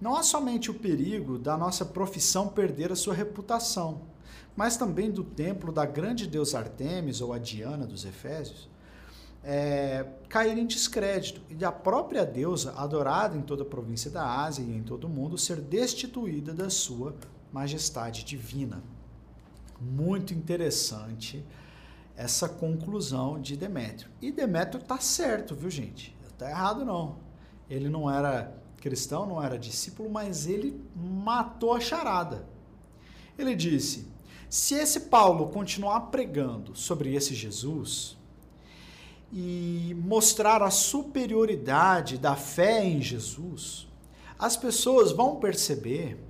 Não 0.02 0.18
há 0.18 0.22
somente 0.22 0.70
o 0.70 0.74
perigo 0.74 1.40
da 1.40 1.58
nossa 1.58 1.86
profissão 1.86 2.50
perder 2.50 2.92
a 2.92 2.96
sua 2.96 3.14
reputação, 3.14 4.02
mas 4.54 4.76
também 4.76 5.10
do 5.10 5.24
templo 5.24 5.72
da 5.72 5.86
grande 5.86 6.28
deusa 6.28 6.60
Artemis 6.60 7.22
ou 7.22 7.32
a 7.32 7.40
Diana 7.40 7.88
dos 7.88 8.04
Efésios, 8.04 8.70
é, 9.46 10.06
cair 10.28 10.58
em 10.58 10.66
descrédito 10.66 11.40
e 11.50 11.56
da 11.56 11.72
própria 11.72 12.26
deusa, 12.26 12.74
adorada 12.76 13.38
em 13.38 13.42
toda 13.42 13.64
a 13.64 13.66
província 13.66 14.12
da 14.12 14.44
Ásia 14.44 14.62
e 14.62 14.76
em 14.76 14.84
todo 14.84 15.06
o 15.06 15.10
mundo, 15.10 15.38
ser 15.38 15.62
destituída 15.62 16.54
da 16.54 16.70
sua 16.70 17.16
majestade 17.56 18.26
divina. 18.26 18.84
Muito 19.80 20.34
interessante 20.34 21.42
essa 22.18 22.50
conclusão 22.50 23.42
de 23.42 23.56
Demétrio. 23.56 24.12
E 24.22 24.30
Demétrio 24.30 24.82
está 24.82 25.00
certo, 25.00 25.56
viu, 25.56 25.70
gente? 25.70 26.14
Está 26.28 26.50
errado, 26.50 26.84
não. 26.84 27.16
Ele 27.70 27.88
não 27.88 28.12
era 28.12 28.54
cristão, 28.82 29.26
não 29.26 29.42
era 29.42 29.58
discípulo, 29.58 30.10
mas 30.10 30.48
ele 30.48 30.84
matou 30.94 31.74
a 31.74 31.80
charada. 31.80 32.46
Ele 33.38 33.56
disse: 33.56 34.06
se 34.50 34.76
esse 34.76 35.02
Paulo 35.02 35.48
continuar 35.48 36.02
pregando 36.12 36.76
sobre 36.76 37.16
esse 37.16 37.34
Jesus, 37.34 38.18
e 39.32 39.96
mostrar 39.98 40.62
a 40.62 40.70
superioridade 40.70 42.18
da 42.18 42.36
fé 42.36 42.84
em 42.84 43.02
Jesus, 43.02 43.88
as 44.38 44.58
pessoas 44.58 45.14
vão 45.14 45.38
perceber 45.38 46.25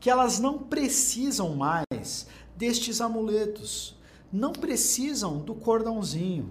que 0.00 0.08
elas 0.08 0.40
não 0.40 0.58
precisam 0.58 1.54
mais 1.54 2.26
destes 2.56 3.00
amuletos, 3.00 3.96
não 4.32 4.52
precisam 4.52 5.38
do 5.38 5.54
cordãozinho, 5.54 6.50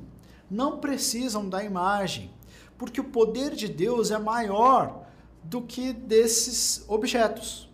não 0.50 0.78
precisam 0.78 1.50
da 1.50 1.64
imagem, 1.64 2.32
porque 2.78 3.02
o 3.02 3.06
poder 3.06 3.56
de 3.56 3.68
Deus 3.68 4.12
é 4.12 4.20
maior 4.20 5.08
do 5.44 5.62
que 5.62 5.92
desses 5.92 6.86
objetos. 6.88 7.68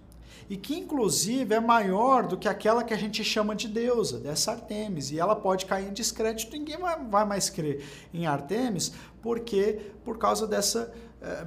E 0.47 0.55
que, 0.55 0.77
inclusive, 0.77 1.55
é 1.55 1.59
maior 1.59 2.27
do 2.27 2.37
que 2.37 2.47
aquela 2.47 2.83
que 2.83 2.93
a 2.93 2.97
gente 2.97 3.23
chama 3.23 3.55
de 3.55 3.67
deusa, 3.67 4.19
dessa 4.19 4.51
Artemis. 4.51 5.09
E 5.09 5.19
ela 5.19 5.35
pode 5.35 5.65
cair 5.65 5.89
em 5.89 5.93
descrédito, 5.93 6.55
ninguém 6.55 6.77
vai 7.09 7.25
mais 7.25 7.49
crer 7.49 7.83
em 8.13 8.27
Artemis, 8.27 8.91
porque 9.23 9.91
por 10.03 10.19
causa 10.19 10.45
dessa 10.45 10.93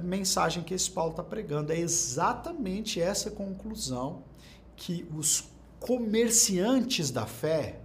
mensagem 0.01 0.63
que 0.63 0.73
esse 0.73 0.89
Paulo 0.89 1.11
está 1.11 1.23
pregando. 1.23 1.71
É 1.71 1.79
exatamente 1.79 2.99
essa 2.99 3.31
conclusão 3.31 4.23
que 4.75 5.07
os 5.15 5.49
comerciantes 5.79 7.11
da 7.11 7.25
fé 7.25 7.79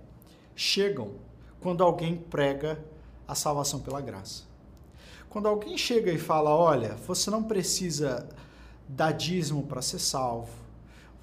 chegam 0.57 1.12
quando 1.61 1.82
alguém 1.82 2.16
prega 2.16 2.84
a 3.26 3.34
salvação 3.34 3.80
pela 3.80 4.01
graça. 4.01 4.42
Quando 5.28 5.49
alguém 5.49 5.76
chega 5.76 6.12
e 6.12 6.18
fala: 6.18 6.51
olha, 6.51 6.95
você 7.07 7.30
não 7.30 7.42
precisa 7.42 8.28
dar 8.88 9.12
dízimo 9.12 9.62
para 9.64 9.80
ser 9.80 9.99
salvo 9.99 10.64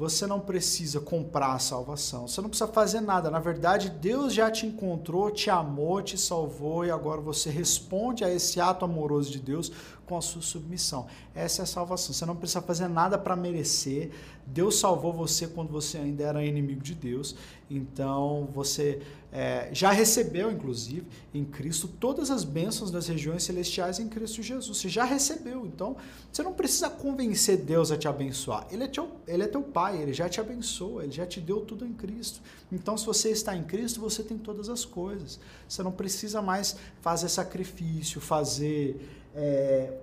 você 0.01 0.25
não 0.25 0.39
precisa 0.39 0.99
comprar 0.99 1.53
a 1.53 1.59
salvação, 1.59 2.27
você 2.27 2.41
não 2.41 2.49
precisa 2.49 2.67
fazer 2.71 3.01
nada. 3.01 3.29
Na 3.29 3.37
verdade, 3.37 3.87
Deus 3.87 4.33
já 4.33 4.49
te 4.49 4.65
encontrou, 4.65 5.29
te 5.29 5.47
amou, 5.47 6.01
te 6.01 6.17
salvou 6.17 6.83
e 6.83 6.89
agora 6.89 7.21
você 7.21 7.51
responde 7.51 8.23
a 8.23 8.33
esse 8.33 8.59
ato 8.59 8.83
amoroso 8.83 9.29
de 9.29 9.37
Deus 9.37 9.71
com 10.11 10.17
a 10.17 10.21
sua 10.21 10.41
submissão. 10.41 11.07
Essa 11.33 11.61
é 11.61 11.63
a 11.63 11.65
salvação. 11.65 12.13
Você 12.13 12.25
não 12.25 12.35
precisa 12.35 12.61
fazer 12.61 12.89
nada 12.89 13.17
para 13.17 13.33
merecer. 13.33 14.11
Deus 14.45 14.77
salvou 14.77 15.13
você 15.13 15.47
quando 15.47 15.69
você 15.69 15.97
ainda 15.97 16.25
era 16.25 16.43
inimigo 16.43 16.81
de 16.81 16.93
Deus. 16.93 17.33
Então 17.69 18.49
você 18.53 19.01
é, 19.31 19.69
já 19.71 19.91
recebeu, 19.91 20.51
inclusive, 20.51 21.07
em 21.33 21.45
Cristo, 21.45 21.87
todas 21.87 22.29
as 22.29 22.43
bênçãos 22.43 22.91
das 22.91 23.07
regiões 23.07 23.43
celestiais 23.43 23.97
em 23.99 24.09
Cristo 24.09 24.43
Jesus. 24.43 24.77
Você 24.77 24.89
já 24.89 25.05
recebeu. 25.05 25.65
Então, 25.65 25.95
você 26.29 26.43
não 26.43 26.51
precisa 26.51 26.89
convencer 26.89 27.57
Deus 27.57 27.91
a 27.91 27.97
te 27.97 28.09
abençoar. 28.09 28.67
Ele 28.69 28.83
é, 28.83 28.87
teu, 28.87 29.09
ele 29.25 29.43
é 29.43 29.47
teu 29.47 29.61
Pai, 29.61 30.01
ele 30.01 30.11
já 30.11 30.27
te 30.27 30.41
abençoa, 30.41 31.03
ele 31.03 31.13
já 31.13 31.25
te 31.25 31.39
deu 31.39 31.61
tudo 31.61 31.85
em 31.85 31.93
Cristo. 31.93 32.41
Então, 32.69 32.97
se 32.97 33.05
você 33.05 33.29
está 33.29 33.55
em 33.55 33.63
Cristo, 33.63 34.01
você 34.01 34.21
tem 34.21 34.37
todas 34.37 34.67
as 34.67 34.83
coisas. 34.83 35.39
Você 35.69 35.81
não 35.81 35.93
precisa 35.93 36.41
mais 36.41 36.75
fazer 36.99 37.29
sacrifício, 37.29 38.19
fazer. 38.19 39.19
É, 39.35 39.97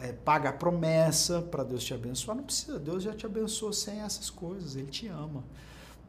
é, 0.00 0.12
paga 0.12 0.52
promessa 0.52 1.42
para 1.42 1.64
Deus 1.64 1.82
te 1.82 1.94
abençoar. 1.94 2.36
Não 2.36 2.44
precisa, 2.44 2.78
Deus 2.78 3.02
já 3.02 3.12
te 3.12 3.26
abençoou 3.26 3.72
sem 3.72 4.00
essas 4.00 4.30
coisas, 4.30 4.76
Ele 4.76 4.86
te 4.86 5.08
ama. 5.08 5.44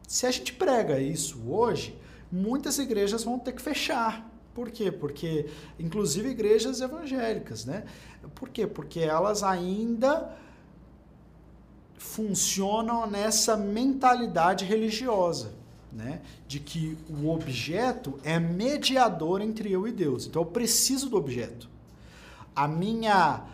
Se 0.06 0.26
a 0.26 0.30
gente 0.30 0.52
prega 0.52 1.00
isso 1.00 1.40
hoje, 1.48 1.98
muitas 2.30 2.78
igrejas 2.78 3.24
vão 3.24 3.38
ter 3.38 3.52
que 3.52 3.62
fechar. 3.62 4.30
Por 4.54 4.70
quê? 4.70 4.92
Porque, 4.92 5.48
inclusive 5.78 6.28
igrejas 6.28 6.80
evangélicas, 6.80 7.64
né? 7.64 7.84
Por 8.34 8.50
quê? 8.50 8.66
Porque 8.66 9.00
elas 9.00 9.42
ainda 9.42 10.36
funcionam 11.96 13.06
nessa 13.06 13.56
mentalidade 13.56 14.64
religiosa, 14.64 15.54
né? 15.90 16.20
De 16.46 16.60
que 16.60 16.98
o 17.08 17.30
objeto 17.30 18.18
é 18.22 18.38
mediador 18.38 19.40
entre 19.40 19.72
eu 19.72 19.88
e 19.88 19.92
Deus. 19.92 20.26
Então 20.26 20.42
eu 20.42 20.46
preciso 20.46 21.08
do 21.08 21.16
objeto. 21.16 21.71
A 22.54 22.68
minha 22.68 23.44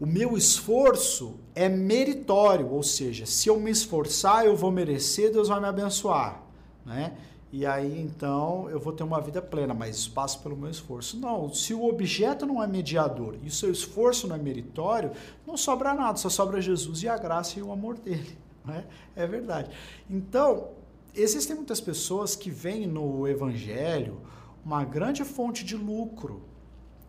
o 0.00 0.06
meu 0.06 0.36
esforço 0.36 1.36
é 1.54 1.68
meritório, 1.68 2.70
ou 2.70 2.82
seja, 2.82 3.26
se 3.26 3.48
eu 3.48 3.58
me 3.60 3.70
esforçar, 3.70 4.44
eu 4.44 4.56
vou 4.56 4.70
merecer, 4.70 5.32
Deus 5.32 5.48
vai 5.48 5.60
me 5.60 5.66
abençoar, 5.66 6.42
né? 6.84 7.16
E 7.52 7.64
aí 7.64 8.00
então 8.00 8.68
eu 8.68 8.80
vou 8.80 8.92
ter 8.92 9.04
uma 9.04 9.20
vida 9.20 9.40
plena, 9.40 9.72
mas 9.72 9.96
isso 9.96 10.10
passa 10.10 10.36
pelo 10.40 10.56
meu 10.56 10.68
esforço. 10.68 11.16
Não, 11.16 11.54
se 11.54 11.72
o 11.72 11.84
objeto 11.84 12.44
não 12.44 12.60
é 12.60 12.66
mediador 12.66 13.36
e 13.40 13.46
o 13.46 13.50
seu 13.52 13.70
esforço 13.70 14.26
não 14.26 14.34
é 14.34 14.38
meritório, 14.38 15.12
não 15.46 15.56
sobra 15.56 15.94
nada, 15.94 16.18
só 16.18 16.28
sobra 16.28 16.60
Jesus 16.60 17.04
e 17.04 17.08
a 17.08 17.16
graça 17.16 17.58
e 17.58 17.62
o 17.62 17.72
amor 17.72 17.96
dele. 17.96 18.36
Né? 18.64 18.82
É 19.14 19.26
verdade. 19.26 19.68
Então, 20.08 20.70
existem 21.14 21.54
muitas 21.54 21.82
pessoas 21.82 22.34
que 22.34 22.48
veem 22.48 22.86
no 22.86 23.28
evangelho 23.28 24.22
uma 24.64 24.82
grande 24.86 25.22
fonte 25.22 25.62
de 25.62 25.76
lucro. 25.76 26.40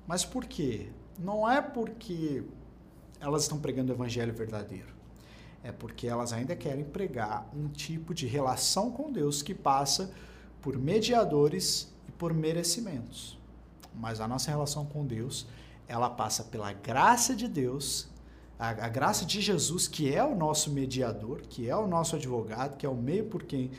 Mas 0.05 0.25
por 0.25 0.43
quê? 0.43 0.89
Não 1.17 1.49
é 1.49 1.61
porque 1.61 2.43
elas 3.19 3.43
estão 3.43 3.59
pregando 3.59 3.91
o 3.91 3.95
evangelho 3.95 4.33
verdadeiro. 4.33 4.93
É 5.63 5.71
porque 5.71 6.07
elas 6.07 6.31
ainda 6.31 6.55
querem 6.55 6.83
pregar 6.83 7.49
um 7.55 7.67
tipo 7.67 8.13
de 8.13 8.27
relação 8.27 8.91
com 8.91 9.11
Deus 9.11 9.41
que 9.41 9.55
passa 9.55 10.11
por 10.61 10.77
mediadores 10.77 11.91
e 12.07 12.11
por 12.11 12.33
merecimentos. 12.33 13.39
Mas 13.93 14.19
a 14.19 14.27
nossa 14.27 14.51
relação 14.51 14.85
com 14.85 15.05
Deus, 15.05 15.47
ela 15.87 16.09
passa 16.09 16.43
pela 16.43 16.71
graça 16.73 17.35
de 17.35 17.47
Deus, 17.47 18.07
a, 18.57 18.69
a, 18.69 18.89
graça 18.89 19.25
de 19.25 19.41
Jesus, 19.41 19.87
que 19.87 20.13
é 20.13 20.23
o 20.23 20.33
nosso 20.33 20.69
mediador, 20.71 21.41
que 21.49 21.69
é 21.69 21.75
o 21.75 21.87
nosso 21.87 22.15
advogado, 22.15 22.77
que 22.77 22.85
é 22.85 22.89
o 22.89 22.95
meio 22.95 23.25
por 23.25 23.43
quem, 23.43 23.71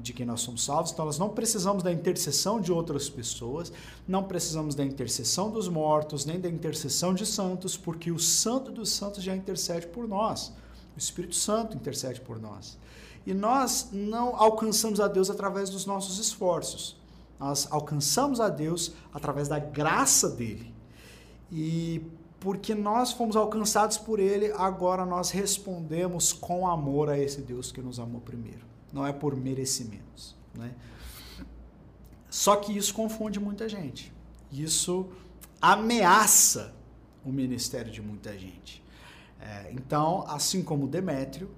de 0.00 0.12
quem 0.12 0.24
nós 0.24 0.40
somos 0.40 0.64
salvos. 0.64 0.92
Então, 0.92 1.04
nós 1.04 1.18
não 1.18 1.30
precisamos 1.30 1.82
da 1.82 1.92
intercessão 1.92 2.60
de 2.60 2.70
outras 2.70 3.08
pessoas, 3.08 3.72
não 4.06 4.22
precisamos 4.22 4.74
da 4.74 4.84
intercessão 4.84 5.50
dos 5.50 5.68
mortos, 5.68 6.24
nem 6.24 6.40
da 6.40 6.48
intercessão 6.48 7.12
de 7.12 7.26
santos, 7.26 7.76
porque 7.76 8.12
o 8.12 8.18
Santo 8.18 8.70
dos 8.70 8.90
Santos 8.90 9.22
já 9.22 9.34
intercede 9.34 9.88
por 9.88 10.06
nós. 10.06 10.52
O 10.94 10.98
Espírito 10.98 11.34
Santo 11.34 11.76
intercede 11.76 12.20
por 12.20 12.40
nós. 12.40 12.78
E 13.26 13.34
nós 13.34 13.88
não 13.92 14.36
alcançamos 14.36 15.00
a 15.00 15.08
Deus 15.08 15.28
através 15.28 15.70
dos 15.70 15.84
nossos 15.86 16.18
esforços. 16.18 16.96
Nós 17.38 17.66
alcançamos 17.70 18.40
a 18.40 18.48
Deus 18.48 18.92
através 19.12 19.48
da 19.48 19.58
graça 19.58 20.28
dele. 20.28 20.72
E 21.50 22.02
porque 22.40 22.74
nós 22.74 23.12
fomos 23.12 23.36
alcançados 23.36 23.98
por 23.98 24.18
ele, 24.18 24.50
agora 24.52 25.04
nós 25.04 25.30
respondemos 25.30 26.32
com 26.32 26.66
amor 26.66 27.10
a 27.10 27.18
esse 27.18 27.42
Deus 27.42 27.70
que 27.70 27.82
nos 27.82 28.00
amou 28.00 28.20
primeiro. 28.22 28.64
Não 28.90 29.06
é 29.06 29.12
por 29.12 29.36
merecimentos, 29.36 30.34
né? 30.54 30.74
Só 32.30 32.56
que 32.56 32.76
isso 32.76 32.94
confunde 32.94 33.38
muita 33.38 33.68
gente. 33.68 34.12
Isso 34.50 35.08
ameaça 35.60 36.74
o 37.24 37.30
ministério 37.30 37.92
de 37.92 38.00
muita 38.00 38.36
gente. 38.38 38.82
É, 39.38 39.70
então, 39.72 40.24
assim 40.26 40.62
como 40.62 40.86
Demétrio, 40.86 41.50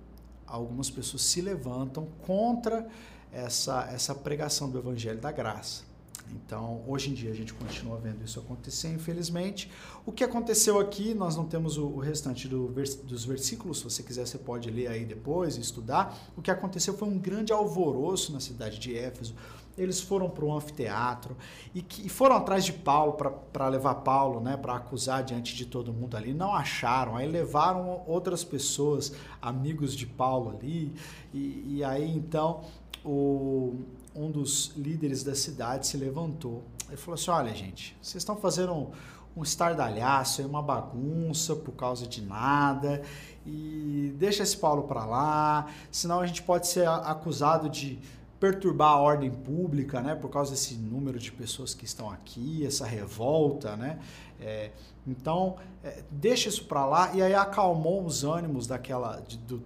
algumas 0.46 0.90
pessoas 0.90 1.22
se 1.22 1.40
levantam 1.40 2.08
contra 2.26 2.88
essa, 3.30 3.88
essa 3.92 4.14
pregação 4.14 4.68
do 4.68 4.78
Evangelho 4.78 5.20
da 5.20 5.30
Graça. 5.30 5.84
Então, 6.30 6.82
hoje 6.86 7.10
em 7.10 7.14
dia 7.14 7.30
a 7.30 7.34
gente 7.34 7.52
continua 7.52 7.98
vendo 7.98 8.24
isso 8.24 8.38
acontecer, 8.38 8.88
infelizmente. 8.88 9.70
O 10.04 10.12
que 10.12 10.24
aconteceu 10.24 10.78
aqui, 10.78 11.14
nós 11.14 11.36
não 11.36 11.44
temos 11.44 11.76
o, 11.76 11.98
restante 11.98 12.48
do 12.48 12.68
vers, 12.68 12.94
dos 12.96 13.24
versículos, 13.24 13.78
se 13.78 13.84
você 13.84 14.02
quiser 14.02 14.26
você 14.26 14.38
pode 14.38 14.70
ler 14.70 14.88
aí 14.88 15.04
depois 15.04 15.56
e 15.56 15.60
estudar. 15.60 16.18
O 16.36 16.42
que 16.42 16.50
aconteceu 16.50 16.94
foi 16.94 17.08
um 17.08 17.18
grande 17.18 17.52
alvoroço 17.52 18.32
na 18.32 18.40
cidade 18.40 18.78
de 18.78 18.96
Éfeso 18.96 19.34
eles 19.76 20.00
foram 20.00 20.28
para 20.28 20.44
o 20.44 20.54
anfiteatro 20.54 21.36
e, 21.74 21.82
que, 21.82 22.06
e 22.06 22.08
foram 22.08 22.36
atrás 22.36 22.64
de 22.64 22.72
Paulo 22.72 23.14
para 23.14 23.68
levar 23.68 23.96
Paulo, 23.96 24.40
né, 24.40 24.56
para 24.56 24.76
acusar 24.76 25.24
diante 25.24 25.54
de 25.54 25.66
todo 25.66 25.92
mundo 25.92 26.16
ali. 26.16 26.34
Não 26.34 26.54
acharam, 26.54 27.16
aí 27.16 27.28
levaram 27.28 28.02
outras 28.06 28.44
pessoas, 28.44 29.14
amigos 29.40 29.96
de 29.96 30.06
Paulo 30.06 30.50
ali, 30.50 30.92
e, 31.32 31.76
e 31.76 31.84
aí 31.84 32.14
então 32.14 32.62
o, 33.04 33.74
um 34.14 34.30
dos 34.30 34.72
líderes 34.76 35.22
da 35.22 35.34
cidade 35.34 35.86
se 35.86 35.96
levantou 35.96 36.62
e 36.92 36.96
falou 36.96 37.14
assim: 37.14 37.30
Olha, 37.30 37.54
gente, 37.54 37.96
vocês 38.00 38.22
estão 38.22 38.36
fazendo 38.36 38.72
um, 38.72 38.90
um 39.36 39.42
estardalhaço, 39.42 40.46
uma 40.46 40.62
bagunça 40.62 41.56
por 41.56 41.72
causa 41.72 42.06
de 42.06 42.22
nada, 42.22 43.02
e 43.46 44.14
deixa 44.18 44.42
esse 44.42 44.56
Paulo 44.56 44.84
para 44.84 45.04
lá, 45.04 45.66
senão 45.90 46.20
a 46.20 46.26
gente 46.26 46.42
pode 46.42 46.66
ser 46.66 46.86
acusado 46.86 47.68
de 47.68 47.98
perturbar 48.38 48.90
a 48.90 49.00
ordem 49.00 49.30
pública, 49.30 50.00
né, 50.00 50.16
por 50.16 50.28
causa 50.28 50.50
desse 50.50 50.74
número 50.74 51.16
de 51.16 51.30
pessoas 51.30 51.74
que 51.74 51.84
estão 51.84 52.10
aqui, 52.10 52.66
essa 52.66 52.84
revolta, 52.84 53.76
né? 53.76 54.00
É, 54.40 54.72
então, 55.06 55.56
é, 55.84 56.02
deixa 56.10 56.48
isso 56.48 56.64
para 56.64 56.84
lá 56.84 57.14
e 57.14 57.22
aí 57.22 57.34
acalmou 57.34 58.04
os 58.04 58.24
ânimos 58.24 58.66
daquela 58.66 59.20
de, 59.20 59.38
do, 59.38 59.62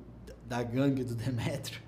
da 0.46 0.62
gangue 0.62 1.04
do 1.04 1.14
Demétrio. 1.14 1.80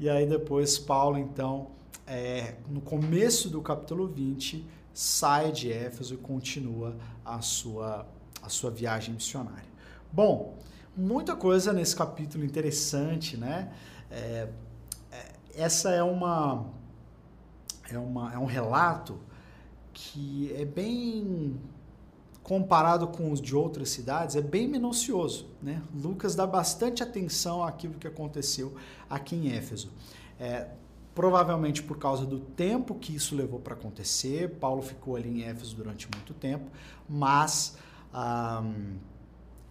E 0.00 0.08
aí 0.08 0.26
depois 0.26 0.78
Paulo, 0.78 1.18
então, 1.18 1.72
é, 2.06 2.54
no 2.70 2.80
começo 2.80 3.50
do 3.50 3.60
capítulo 3.60 4.08
20, 4.08 4.66
sai 4.94 5.52
de 5.52 5.70
Éfeso 5.70 6.14
e 6.14 6.16
continua 6.16 6.96
a 7.22 7.42
sua, 7.42 8.08
a 8.42 8.48
sua 8.48 8.70
viagem 8.70 9.12
missionária. 9.12 9.68
Bom, 10.10 10.58
muita 10.96 11.36
coisa 11.36 11.70
nesse 11.74 11.94
capítulo 11.94 12.46
interessante, 12.46 13.36
né? 13.36 13.70
É, 14.10 14.48
essa 15.54 15.90
é 15.90 16.02
uma, 16.02 16.64
é 17.90 17.98
uma 17.98 18.32
é 18.32 18.38
um 18.38 18.46
relato 18.46 19.20
que 19.92 20.50
é 20.56 20.64
bem 20.64 21.60
comparado 22.50 23.06
com 23.06 23.30
os 23.30 23.40
de 23.40 23.54
outras 23.54 23.90
cidades, 23.90 24.34
é 24.34 24.40
bem 24.40 24.66
minucioso. 24.66 25.48
Né? 25.62 25.80
Lucas 25.94 26.34
dá 26.34 26.44
bastante 26.44 27.00
atenção 27.00 27.62
àquilo 27.62 27.94
que 27.94 28.08
aconteceu 28.08 28.74
aqui 29.08 29.36
em 29.36 29.52
Éfeso. 29.52 29.92
É, 30.36 30.66
provavelmente 31.14 31.80
por 31.80 31.96
causa 31.96 32.26
do 32.26 32.40
tempo 32.40 32.96
que 32.96 33.14
isso 33.14 33.36
levou 33.36 33.60
para 33.60 33.74
acontecer, 33.74 34.56
Paulo 34.58 34.82
ficou 34.82 35.14
ali 35.14 35.28
em 35.28 35.44
Éfeso 35.44 35.76
durante 35.76 36.08
muito 36.12 36.34
tempo, 36.34 36.68
mas 37.08 37.78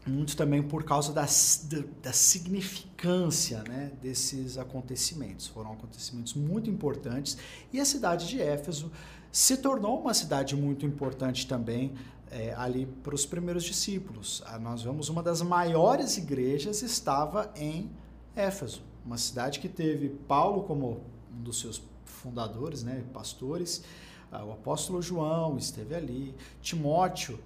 muito 0.08 0.38
também 0.38 0.64
por 0.64 0.86
causa 0.86 1.12
da, 1.12 1.24
da, 1.24 1.84
da, 2.02 2.14
significância 2.14 3.62
né, 3.68 3.92
desses 4.02 4.58
acontecimentos. 4.58 5.48
Foram 5.48 5.74
acontecimentos 5.74 6.34
muito 6.34 6.70
importantes 6.70 7.38
e 7.74 7.80
a 7.82 7.84
cidade 7.84 8.26
de 8.30 8.42
Éfeso 8.42 8.90
se 9.32 9.58
tornou 9.58 10.00
uma 10.00 10.14
cidade 10.14 10.56
muito 10.56 10.86
importante 10.86 11.46
também 11.46 11.94
é, 12.32 12.54
ali 12.56 12.86
para 12.86 13.16
os 13.16 13.26
primeiros 13.26 13.64
discípulos. 13.64 14.44
Ah, 14.46 14.60
nós 14.60 14.84
vemos 14.84 15.10
uma 15.10 15.24
das 15.24 15.42
maiores 15.42 16.18
igrejas 16.18 16.82
estava 16.82 17.52
em 17.56 17.90
Éfeso, 18.36 18.82
uma 19.06 19.18
cidade 19.18 19.60
que 19.60 19.68
teve 19.68 20.10
Paulo 20.10 20.64
como 20.64 21.02
um 21.36 21.42
dos 21.44 21.60
seus 21.60 21.82
fundadores, 22.06 22.84
né, 22.84 23.04
pastores, 23.14 23.84
ah, 24.32 24.44
o 24.46 24.52
apóstolo 24.52 25.02
João 25.02 25.58
esteve 25.58 25.96
ali, 25.96 26.36
Timóteo 26.62 27.40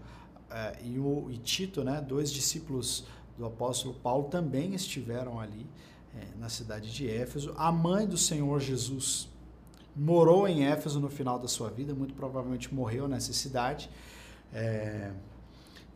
é, 0.50 0.78
e, 0.84 1.00
o, 1.00 1.30
e 1.32 1.38
Tito, 1.38 1.84
né, 1.84 2.02
dois 2.02 2.32
discípulos 2.32 3.06
do 3.38 3.46
apóstolo 3.46 3.94
Paulo, 3.96 4.26
também 4.26 4.74
estiveram 4.74 5.40
ali 5.40 5.66
é, 6.16 6.38
na 6.38 6.50
cidade 6.50 6.94
de 6.94 7.10
Éfeso. 7.10 7.54
A 7.58 7.72
mãe 7.72 8.06
do 8.06 8.18
Senhor 8.18 8.60
Jesus 8.60 9.30
morou 9.96 10.48
em 10.48 10.66
Éfeso 10.66 11.00
no 11.00 11.10
final 11.10 11.40
da 11.40 11.48
sua 11.48 11.70
vida, 11.70 11.94
muito 11.94 12.14
provavelmente 12.14 12.74
morreu 12.74 13.08
nessa 13.08 13.34
cidade. 13.34 13.90
É, 14.54 15.12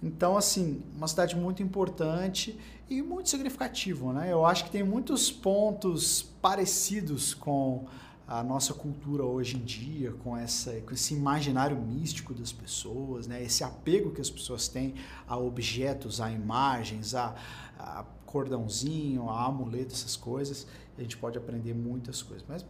então, 0.01 0.37
assim, 0.37 0.81
uma 0.95 1.07
cidade 1.07 1.35
muito 1.35 1.61
importante 1.63 2.57
e 2.89 3.01
muito 3.01 3.29
significativo, 3.29 4.13
né? 4.13 4.31
Eu 4.31 4.45
acho 4.45 4.65
que 4.65 4.71
tem 4.71 4.83
muitos 4.83 5.31
pontos 5.31 6.21
parecidos 6.41 7.33
com 7.33 7.85
a 8.27 8.43
nossa 8.43 8.73
cultura 8.73 9.23
hoje 9.23 9.55
em 9.55 9.63
dia, 9.63 10.11
com, 10.11 10.35
essa, 10.35 10.73
com 10.81 10.93
esse 10.93 11.13
imaginário 11.13 11.77
místico 11.77 12.33
das 12.33 12.51
pessoas, 12.51 13.25
né? 13.25 13.41
esse 13.41 13.63
apego 13.63 14.11
que 14.11 14.19
as 14.19 14.29
pessoas 14.29 14.67
têm 14.67 14.95
a 15.25 15.37
objetos, 15.37 16.19
a 16.19 16.29
imagens, 16.29 17.15
a, 17.15 17.33
a 17.79 18.05
cordãozinho, 18.25 19.29
a 19.29 19.45
amuleto, 19.45 19.93
essas 19.93 20.17
coisas. 20.17 20.67
A 20.97 21.01
gente 21.01 21.15
pode 21.15 21.37
aprender 21.37 21.73
muitas 21.73 22.21
coisas. 22.21 22.45
Mas 22.49 22.65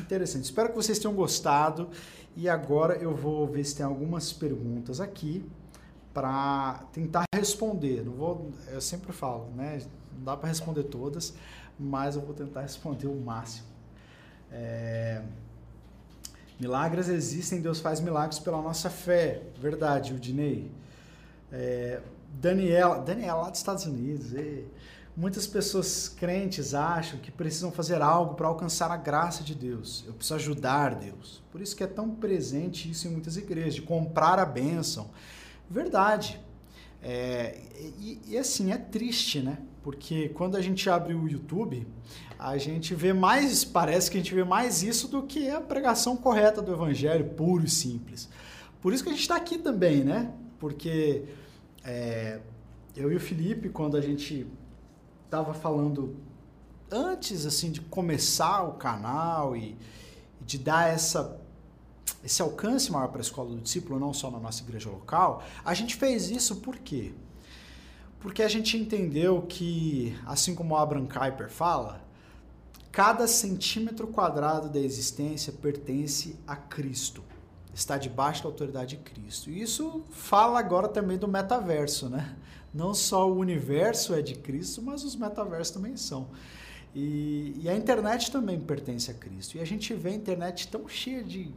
interessante. 0.00 0.44
Espero 0.44 0.70
que 0.70 0.74
vocês 0.74 0.98
tenham 0.98 1.14
gostado. 1.14 1.88
E 2.34 2.48
agora 2.48 2.94
eu 2.94 3.14
vou 3.14 3.46
ver 3.46 3.64
se 3.64 3.76
tem 3.76 3.84
algumas 3.84 4.32
perguntas 4.32 5.00
aqui 5.00 5.44
para 6.14 6.84
tentar 6.92 7.24
responder. 7.34 8.02
Não 8.04 8.12
vou, 8.12 8.50
eu 8.68 8.80
sempre 8.80 9.12
falo, 9.12 9.48
né? 9.54 9.82
Não 10.16 10.24
dá 10.24 10.36
para 10.36 10.48
responder 10.48 10.84
todas, 10.84 11.34
mas 11.78 12.16
eu 12.16 12.22
vou 12.22 12.34
tentar 12.34 12.62
responder 12.62 13.06
o 13.06 13.14
máximo. 13.14 13.66
É... 14.50 15.22
Milagres 16.60 17.08
existem, 17.08 17.60
Deus 17.60 17.80
faz 17.80 18.00
milagres 18.00 18.38
pela 18.38 18.62
nossa 18.62 18.88
fé. 18.88 19.42
Verdade, 19.60 20.14
Udinei. 20.14 20.70
É... 21.50 22.00
Daniela, 22.34 22.98
Daniela 22.98 23.42
lá 23.42 23.50
dos 23.50 23.58
Estados 23.58 23.84
Unidos. 23.84 24.32
E... 24.32 24.64
Muitas 25.14 25.46
pessoas 25.46 26.08
crentes 26.08 26.72
acham 26.72 27.18
que 27.20 27.30
precisam 27.30 27.70
fazer 27.70 28.00
algo 28.00 28.34
para 28.34 28.48
alcançar 28.48 28.90
a 28.90 28.96
graça 28.96 29.44
de 29.44 29.54
Deus. 29.54 30.02
Eu 30.06 30.14
preciso 30.14 30.36
ajudar 30.36 30.94
Deus. 30.94 31.42
Por 31.52 31.60
isso 31.60 31.76
que 31.76 31.84
é 31.84 31.86
tão 31.86 32.10
presente 32.10 32.90
isso 32.90 33.06
em 33.06 33.10
muitas 33.10 33.36
igrejas, 33.36 33.74
de 33.74 33.82
comprar 33.82 34.38
a 34.38 34.46
bênção. 34.46 35.10
Verdade. 35.68 36.40
É, 37.02 37.58
e, 38.00 38.20
e, 38.28 38.38
assim, 38.38 38.72
é 38.72 38.78
triste, 38.78 39.40
né? 39.40 39.58
Porque 39.82 40.30
quando 40.30 40.56
a 40.56 40.62
gente 40.62 40.88
abre 40.88 41.12
o 41.12 41.28
YouTube, 41.28 41.86
a 42.38 42.56
gente 42.56 42.94
vê 42.94 43.12
mais, 43.12 43.64
parece 43.64 44.10
que 44.10 44.16
a 44.16 44.20
gente 44.20 44.34
vê 44.34 44.44
mais 44.44 44.82
isso 44.82 45.08
do 45.08 45.24
que 45.24 45.50
a 45.50 45.60
pregação 45.60 46.16
correta 46.16 46.62
do 46.62 46.72
evangelho, 46.72 47.30
puro 47.30 47.64
e 47.64 47.68
simples. 47.68 48.30
Por 48.80 48.94
isso 48.94 49.02
que 49.02 49.10
a 49.10 49.12
gente 49.12 49.22
está 49.22 49.36
aqui 49.36 49.58
também, 49.58 50.04
né? 50.04 50.32
Porque 50.58 51.24
é, 51.84 52.40
eu 52.96 53.12
e 53.12 53.16
o 53.16 53.20
Felipe, 53.20 53.68
quando 53.68 53.96
a 53.96 54.00
gente 54.00 54.46
estava 55.32 55.54
falando 55.54 56.14
antes 56.90 57.46
assim 57.46 57.72
de 57.72 57.80
começar 57.80 58.62
o 58.64 58.74
canal 58.74 59.56
e, 59.56 59.78
e 60.40 60.44
de 60.44 60.58
dar 60.58 60.88
essa 60.88 61.40
esse 62.22 62.40
alcance 62.40 62.92
maior 62.92 63.08
para 63.08 63.20
a 63.20 63.22
escola 63.22 63.50
do 63.50 63.60
discípulo, 63.60 63.98
não 63.98 64.12
só 64.12 64.30
na 64.30 64.38
nossa 64.38 64.62
igreja 64.62 64.88
local, 64.88 65.42
a 65.64 65.74
gente 65.74 65.96
fez 65.96 66.30
isso 66.30 66.56
por 66.56 66.76
quê? 66.78 67.12
Porque 68.20 68.42
a 68.44 68.48
gente 68.48 68.76
entendeu 68.76 69.42
que, 69.42 70.16
assim 70.24 70.54
como 70.54 70.76
Abraham 70.76 71.06
Kuyper 71.06 71.50
fala, 71.50 72.00
Cada 72.92 73.26
centímetro 73.26 74.06
quadrado 74.06 74.68
da 74.68 74.78
existência 74.78 75.50
pertence 75.50 76.38
a 76.46 76.54
Cristo. 76.54 77.24
Está 77.72 77.96
debaixo 77.96 78.42
da 78.42 78.50
autoridade 78.50 78.98
de 78.98 79.02
Cristo. 79.02 79.48
E 79.48 79.62
isso 79.62 80.04
fala 80.10 80.58
agora 80.58 80.86
também 80.86 81.16
do 81.16 81.26
metaverso, 81.26 82.10
né? 82.10 82.36
Não 82.72 82.94
só 82.94 83.30
o 83.30 83.36
universo 83.36 84.14
é 84.14 84.22
de 84.22 84.34
Cristo, 84.34 84.80
mas 84.80 85.04
os 85.04 85.14
metaversos 85.14 85.74
também 85.74 85.96
são. 85.96 86.28
E, 86.94 87.54
e, 87.62 87.68
a 87.68 87.76
internet 87.76 88.30
também 88.30 88.60
pertence 88.60 89.10
a 89.10 89.14
Cristo. 89.14 89.56
E 89.56 89.60
a 89.60 89.64
gente 89.64 89.94
vê 89.94 90.10
a 90.10 90.14
internet 90.14 90.68
tão 90.68 90.86
cheia 90.86 91.22
de 91.22 91.50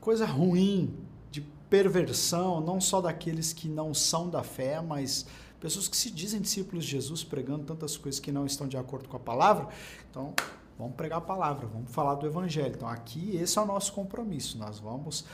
coisa 0.00 0.24
ruim, 0.24 0.94
de 1.30 1.40
perversão, 1.68 2.60
não 2.60 2.80
só 2.80 3.00
daqueles 3.00 3.52
que 3.52 3.68
não 3.68 3.92
são 3.92 4.30
da 4.30 4.42
fé, 4.42 4.80
mas 4.80 5.26
pessoas 5.60 5.88
que 5.88 5.96
se 5.96 6.10
dizem 6.10 6.40
discípulos 6.40 6.84
de 6.84 6.92
Jesus 6.92 7.24
pregando 7.24 7.64
tantas 7.64 7.96
coisas 7.96 8.20
que 8.20 8.30
não 8.30 8.46
estão 8.46 8.68
de 8.68 8.76
acordo 8.76 9.08
com 9.08 9.16
a 9.16 9.20
palavra. 9.20 9.68
Então, 10.08 10.34
vamos 10.78 10.94
pregar 10.94 11.18
a 11.18 11.22
palavra, 11.22 11.66
vamos 11.66 11.90
falar 11.90 12.14
do 12.14 12.26
evangelho. 12.26 12.74
Então, 12.76 12.88
aqui 12.88 13.36
esse 13.36 13.58
é 13.58 13.62
o 13.62 13.66
nosso 13.66 13.92
compromisso. 13.92 14.56
Nós 14.56 14.78
vamos 14.78 15.24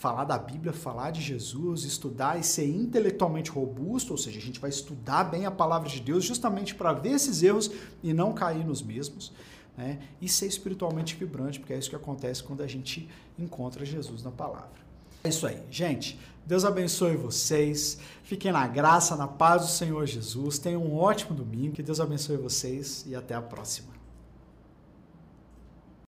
falar 0.00 0.24
da 0.24 0.38
Bíblia, 0.38 0.72
falar 0.72 1.10
de 1.10 1.20
Jesus, 1.20 1.84
estudar 1.84 2.40
e 2.40 2.42
ser 2.42 2.66
intelectualmente 2.66 3.50
robusto, 3.50 4.12
ou 4.12 4.16
seja, 4.16 4.38
a 4.38 4.42
gente 4.42 4.58
vai 4.58 4.70
estudar 4.70 5.24
bem 5.24 5.44
a 5.44 5.50
palavra 5.50 5.90
de 5.90 6.00
Deus 6.00 6.24
justamente 6.24 6.74
para 6.74 6.94
ver 6.94 7.10
esses 7.10 7.42
erros 7.42 7.70
e 8.02 8.14
não 8.14 8.32
cair 8.32 8.64
nos 8.64 8.80
mesmos. 8.80 9.30
Né? 9.76 9.98
E 10.18 10.26
ser 10.26 10.46
espiritualmente 10.46 11.14
vibrante, 11.14 11.60
porque 11.60 11.74
é 11.74 11.78
isso 11.78 11.90
que 11.90 11.96
acontece 11.96 12.42
quando 12.42 12.62
a 12.62 12.66
gente 12.66 13.10
encontra 13.38 13.84
Jesus 13.84 14.22
na 14.22 14.30
palavra. 14.30 14.80
É 15.22 15.28
isso 15.28 15.46
aí, 15.46 15.62
gente. 15.70 16.18
Deus 16.46 16.64
abençoe 16.64 17.14
vocês. 17.16 17.98
Fiquem 18.22 18.52
na 18.52 18.66
graça, 18.66 19.14
na 19.16 19.28
paz 19.28 19.62
do 19.62 19.68
Senhor 19.68 20.06
Jesus. 20.06 20.58
Tenham 20.58 20.82
um 20.82 20.96
ótimo 20.96 21.34
domingo. 21.34 21.74
Que 21.74 21.82
Deus 21.82 22.00
abençoe 22.00 22.38
vocês 22.38 23.04
e 23.06 23.14
até 23.14 23.34
a 23.34 23.42
próxima. 23.42 23.99